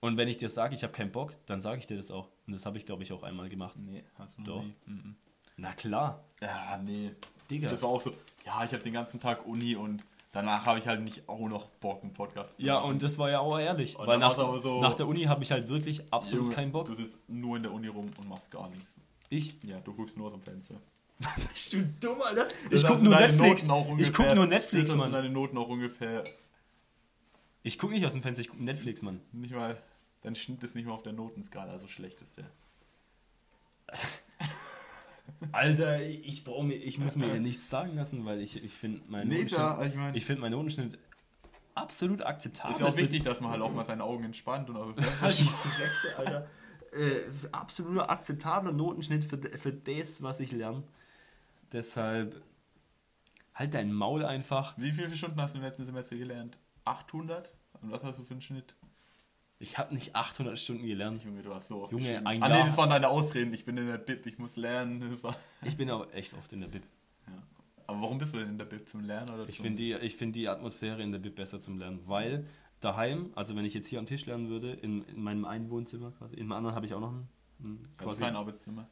Und 0.00 0.16
wenn 0.16 0.28
ich 0.28 0.38
dir 0.38 0.48
sage, 0.48 0.74
ich 0.74 0.82
habe 0.82 0.92
keinen 0.92 1.12
Bock, 1.12 1.34
dann 1.46 1.60
sage 1.60 1.78
ich 1.78 1.86
dir 1.86 1.96
das 1.96 2.10
auch. 2.10 2.28
Und 2.46 2.54
das 2.54 2.64
habe 2.66 2.78
ich, 2.78 2.86
glaube 2.86 3.02
ich, 3.02 3.12
auch 3.12 3.22
einmal 3.22 3.48
gemacht. 3.48 3.76
Nee, 3.78 4.02
hast 4.18 4.38
du 4.38 4.42
Doch. 4.44 4.62
nie. 4.62 4.74
Mhm. 4.86 5.14
Na 5.56 5.72
klar, 5.72 6.24
Ja, 6.40 6.80
nee. 6.82 7.10
Digga. 7.50 7.68
Das 7.68 7.82
war 7.82 7.90
auch 7.90 8.00
so, 8.00 8.10
ja, 8.46 8.64
ich 8.64 8.72
habe 8.72 8.78
den 8.82 8.92
ganzen 8.94 9.20
Tag 9.20 9.44
Uni 9.46 9.74
und 9.76 10.02
danach 10.32 10.64
habe 10.64 10.78
ich 10.78 10.86
halt 10.86 11.02
nicht 11.02 11.28
auch 11.28 11.48
noch 11.48 11.66
Bock, 11.68 12.02
einen 12.02 12.14
Podcast 12.14 12.58
zu 12.58 12.64
Ja, 12.64 12.74
machen. 12.80 12.90
und 12.92 13.02
das 13.02 13.18
war 13.18 13.28
ja 13.30 13.40
auch 13.40 13.58
ehrlich. 13.58 13.98
Und 13.98 14.06
weil 14.06 14.18
nach, 14.18 14.36
so- 14.36 14.80
nach 14.80 14.94
der 14.94 15.06
Uni 15.06 15.24
habe 15.24 15.42
ich 15.42 15.50
halt 15.52 15.68
wirklich 15.68 16.02
absolut 16.12 16.44
Junge, 16.44 16.54
keinen 16.54 16.72
Bock. 16.72 16.86
Du 16.86 16.94
sitzt 16.96 17.18
nur 17.28 17.56
in 17.58 17.64
der 17.64 17.72
Uni 17.72 17.88
rum 17.88 18.10
und 18.16 18.28
machst 18.28 18.50
gar 18.50 18.70
nichts. 18.70 18.96
Ich? 19.28 19.62
Ja, 19.64 19.80
du 19.80 19.92
guckst 19.92 20.16
nur 20.16 20.28
aus 20.28 20.32
dem 20.32 20.40
Fenster. 20.42 20.76
Bist 21.52 21.72
du 21.74 21.82
dumm, 22.00 22.22
Alter? 22.24 22.48
Ich 22.70 22.86
guck 22.86 23.02
nur 23.02 23.14
Netflix. 23.16 23.64
Ich 23.64 23.68
ungefähr- 23.70 24.12
guck 24.26 24.34
nur 24.34 24.46
Netflix, 24.46 24.94
Mann. 24.94 25.12
deine 25.12 25.28
Noten 25.28 25.58
auch 25.58 25.68
ungefähr 25.68 26.22
Ich 27.62 27.78
guck 27.78 27.90
nicht 27.90 28.06
aus 28.06 28.12
dem 28.14 28.22
Fenster, 28.22 28.40
ich 28.40 28.48
guck 28.48 28.60
Netflix, 28.60 29.02
Mann. 29.02 29.20
nicht 29.32 29.52
mal, 29.54 29.76
dein 30.22 30.36
Schnitt 30.36 30.62
ist 30.62 30.74
nicht 30.74 30.86
mal 30.86 30.92
auf 30.94 31.02
der 31.02 31.12
Notenskala, 31.12 31.78
so 31.78 31.86
schlecht 31.86 32.20
ist 32.22 32.38
der. 32.38 32.50
Alter, 35.52 36.02
ich, 36.02 36.44
brauch 36.44 36.62
mir, 36.62 36.74
ich 36.74 36.98
muss 36.98 37.16
mir 37.16 37.30
hier 37.30 37.40
nichts 37.40 37.70
sagen 37.70 37.94
lassen, 37.96 38.24
weil 38.24 38.40
ich, 38.40 38.62
ich 38.62 38.72
finde 38.72 39.02
meinen 39.08 39.28
Nee, 39.28 39.44
Notenschnitt, 39.44 39.88
ich 39.88 39.94
meine, 39.96 40.16
ich 40.16 40.24
find 40.24 40.40
meinen 40.40 40.52
Notenschnitt 40.52 40.98
absolut 41.74 42.22
akzeptabel. 42.22 42.74
ist 42.74 42.80
ja 42.80 42.86
auch 42.88 42.96
wichtig, 42.96 43.22
dass 43.22 43.40
man 43.40 43.52
halt 43.52 43.62
auch 43.62 43.72
mal 43.72 43.84
seine 43.84 44.04
Augen 44.04 44.24
entspannt 44.24 44.68
und 44.70 44.76
auch 44.76 44.96
Halt 45.20 45.34
Fresse, 45.34 46.18
Alter. 46.18 46.46
Äh, 46.92 47.20
absoluter 47.52 48.10
akzeptabler 48.10 48.72
Notenschnitt 48.72 49.24
für, 49.24 49.38
für 49.38 49.72
das, 49.72 50.22
was 50.22 50.40
ich 50.40 50.52
lerne. 50.52 50.82
Deshalb 51.72 52.42
halt 53.54 53.74
dein 53.74 53.92
Maul 53.92 54.24
einfach. 54.24 54.76
Wie 54.76 54.90
viele 54.92 55.14
Stunden 55.16 55.40
hast 55.40 55.54
du 55.54 55.58
im 55.58 55.64
letzten 55.64 55.84
Semester 55.84 56.16
gelernt? 56.16 56.58
800? 56.84 57.54
Und 57.80 57.92
was 57.92 58.02
hast 58.02 58.18
du 58.18 58.24
für 58.24 58.32
einen 58.32 58.40
Schnitt? 58.40 58.74
Ich 59.62 59.76
habe 59.78 59.92
nicht 59.94 60.16
800 60.16 60.58
Stunden 60.58 60.86
gelernt. 60.86 61.22
Junge, 61.22 61.42
du 61.42 61.54
hast 61.54 61.68
so 61.68 61.82
oft 61.82 61.92
Junge, 61.92 62.26
ein 62.26 62.42
Ah 62.42 62.48
nee, 62.48 62.54
Jahr- 62.56 62.66
das 62.66 62.76
waren 62.78 62.88
deine 62.90 63.08
Ausreden. 63.08 63.52
Ich 63.52 63.64
bin 63.66 63.76
in 63.76 63.86
der 63.86 63.98
Bib, 63.98 64.24
ich 64.26 64.38
muss 64.38 64.56
lernen. 64.56 65.18
Ich 65.64 65.76
bin 65.76 65.90
aber 65.90 66.12
echt 66.14 66.32
oft 66.34 66.52
in 66.54 66.62
der 66.62 66.68
Bib. 66.68 66.82
ja. 67.26 67.34
Aber 67.86 68.00
warum 68.02 68.16
bist 68.18 68.32
du 68.34 68.38
denn 68.38 68.48
in 68.48 68.58
der 68.58 68.64
Bib? 68.64 68.88
Zum 68.88 69.02
Lernen 69.04 69.28
oder 69.30 69.46
Ich 69.48 69.58
finde 69.60 69.76
die, 69.76 69.92
ich 69.92 70.16
find 70.16 70.34
die 70.34 70.48
Atmosphäre 70.48 71.02
in 71.02 71.12
der 71.12 71.18
Bib 71.18 71.34
besser 71.34 71.60
zum 71.60 71.76
Lernen, 71.78 72.00
weil 72.06 72.46
daheim, 72.80 73.32
also 73.34 73.54
wenn 73.54 73.64
ich 73.66 73.74
jetzt 73.74 73.88
hier 73.88 73.98
am 73.98 74.06
Tisch 74.06 74.24
lernen 74.24 74.48
würde, 74.48 74.72
in, 74.72 75.02
in 75.02 75.22
meinem 75.22 75.44
einen 75.44 75.68
Wohnzimmer 75.68 76.12
quasi, 76.12 76.36
in 76.36 76.46
meinem 76.46 76.58
anderen 76.58 76.76
habe 76.76 76.86
ich 76.86 76.94
auch 76.94 77.00
noch 77.00 77.12
ein, 77.12 77.28
ein 77.60 77.84
Also 77.98 78.04
quasi, 78.04 78.22
kein 78.22 78.36
Arbeitszimmer. 78.36 78.88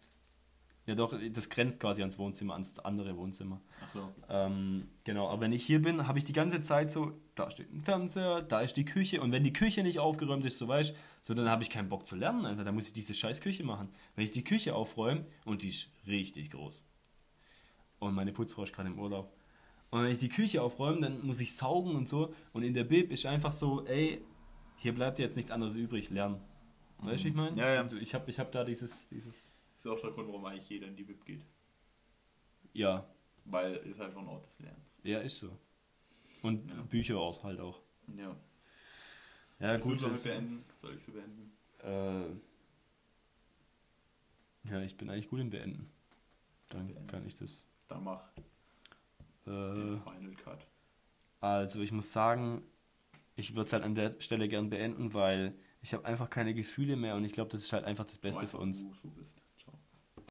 Ja 0.89 0.95
doch, 0.95 1.14
das 1.32 1.51
grenzt 1.51 1.80
quasi 1.80 2.01
ans 2.01 2.18
Wohnzimmer, 2.18 2.55
ans 2.55 2.78
andere 2.78 3.14
Wohnzimmer. 3.16 3.61
Achso. 3.84 4.11
Ähm, 4.30 4.89
genau, 5.05 5.28
aber 5.28 5.43
wenn 5.43 5.53
ich 5.53 5.64
hier 5.64 5.82
bin, 5.82 6.09
habe 6.09 6.18
ich 6.18 6.24
die 6.24 6.32
ganze 6.32 6.62
Zeit 6.62 6.91
so, 6.91 7.12
da 7.34 7.51
steht 7.51 7.70
ein 7.72 7.82
Fernseher, 7.82 8.41
da 8.41 8.62
ist 8.62 8.74
die 8.78 8.86
Küche 8.86 9.20
und 9.20 9.30
wenn 9.30 9.45
die 9.45 9.53
Küche 9.53 9.82
nicht 9.82 9.99
aufgeräumt 9.99 10.47
ist, 10.47 10.57
so 10.57 10.66
weißt 10.66 10.97
so 11.20 11.34
dann 11.34 11.51
habe 11.51 11.62
ich 11.62 11.68
keinen 11.68 11.91
Bock 11.91 12.07
zu 12.07 12.16
lernen, 12.16 12.47
einfach. 12.47 12.64
Da 12.64 12.72
muss 12.72 12.89
ich 12.89 12.95
diese 12.95 13.12
scheiß 13.12 13.43
Küche 13.43 13.64
machen. 13.64 13.91
Wenn 14.16 14.24
ich 14.24 14.30
die 14.30 14.45
Küche 14.45 14.74
aufräume 14.74 15.26
und 15.45 15.62
die 15.62 15.68
ist 15.68 15.91
richtig 16.07 16.51
groß. 16.53 16.86
Und 17.99 18.14
meine 18.14 18.32
Putzfrau 18.32 18.62
ist 18.62 18.72
gerade 18.72 18.89
im 18.89 18.99
Urlaub. 18.99 19.30
Und 19.91 20.05
wenn 20.05 20.12
ich 20.12 20.18
die 20.18 20.30
Küche 20.30 20.62
aufräume, 20.62 21.03
dann 21.03 21.26
muss 21.26 21.41
ich 21.41 21.55
saugen 21.55 21.97
und 21.97 22.09
so. 22.09 22.32
Und 22.55 22.62
in 22.62 22.72
der 22.72 22.84
Bib 22.84 23.11
ist 23.11 23.26
einfach 23.26 23.53
so, 23.53 23.84
ey, 23.84 24.22
hier 24.76 24.95
bleibt 24.95 25.18
jetzt 25.18 25.36
nichts 25.36 25.51
anderes 25.51 25.74
übrig, 25.74 26.09
lernen. 26.09 26.41
Weißt 26.99 27.20
du, 27.20 27.24
wie 27.26 27.28
ich 27.28 27.34
meine? 27.34 27.59
Ja, 27.59 27.74
ja. 27.74 27.89
Ich 28.01 28.14
habe 28.14 28.30
ich 28.30 28.39
hab 28.39 28.53
da 28.53 28.64
dieses, 28.64 29.09
dieses, 29.09 29.55
Das 29.79 29.85
ist 29.85 29.91
auch 29.93 30.01
der 30.01 30.11
Grund, 30.11 30.29
warum 30.29 30.45
eigentlich 30.45 30.68
jeder 30.68 30.89
in 30.89 30.97
die 30.97 31.05
Bib 31.05 31.24
geht. 31.24 31.45
ja, 32.74 33.09
Weil 33.45 33.76
ist 33.76 33.99
halt 34.01 34.16
ein 34.16 34.26
Ort 34.26 34.45
des 34.47 34.59
Lernens. 34.61 35.01
ja, 35.05 35.20
ist 35.20 35.39
so. 35.39 35.57
Und 36.43 36.68
Ja. 36.68 36.83
Bücherort 36.83 37.43
halt 37.43 37.61
auch. 37.61 37.81
Ja. 38.16 38.37
Ja, 39.61 39.72
Willst 39.72 39.87
du 39.87 39.91
gut. 39.91 40.03
damit 40.03 40.16
das- 40.16 40.22
beenden? 40.24 40.64
Soll 40.81 40.95
ich 40.95 41.03
sie 41.03 41.11
beenden? 41.12 41.53
Äh, 41.83 42.29
ja, 44.70 44.81
ich 44.83 44.97
bin 44.97 45.09
eigentlich 45.11 45.29
gut 45.29 45.41
im 45.41 45.51
Beenden. 45.51 45.91
Dann 46.70 46.89
Beenden. 46.89 47.07
kann 47.07 47.26
ich 47.26 47.35
das. 47.35 47.64
Dann 47.89 48.05
mach 48.05 48.29
Äh, 48.37 49.51
den 49.51 50.03
Final 50.03 50.35
Cut. 50.37 50.66
also 51.41 51.81
ich 51.81 51.91
muss 51.93 52.12
sagen, 52.12 52.62
ich 53.37 53.55
würde 53.55 53.66
es 53.68 53.72
halt 53.72 53.83
an 53.85 53.95
der 53.95 54.20
Stelle 54.20 54.47
gern 54.49 54.68
beenden, 54.68 55.14
weil 55.14 55.55
ich 55.81 55.95
habe 55.95 56.05
einfach 56.05 56.29
keine 56.29 56.53
Gefühle 56.55 56.97
mehr 56.97 57.14
und 57.16 57.24
ich 57.24 57.33
glaube, 57.33 57.51
das 57.51 57.62
ist 57.62 57.72
halt 57.72 57.85
einfach 57.85 58.05
das 58.05 58.18
Beste 58.18 58.47
für 58.47 58.59
uns. 58.59 58.83
Du 58.83 58.93
so 59.03 59.09
bist. 59.11 59.41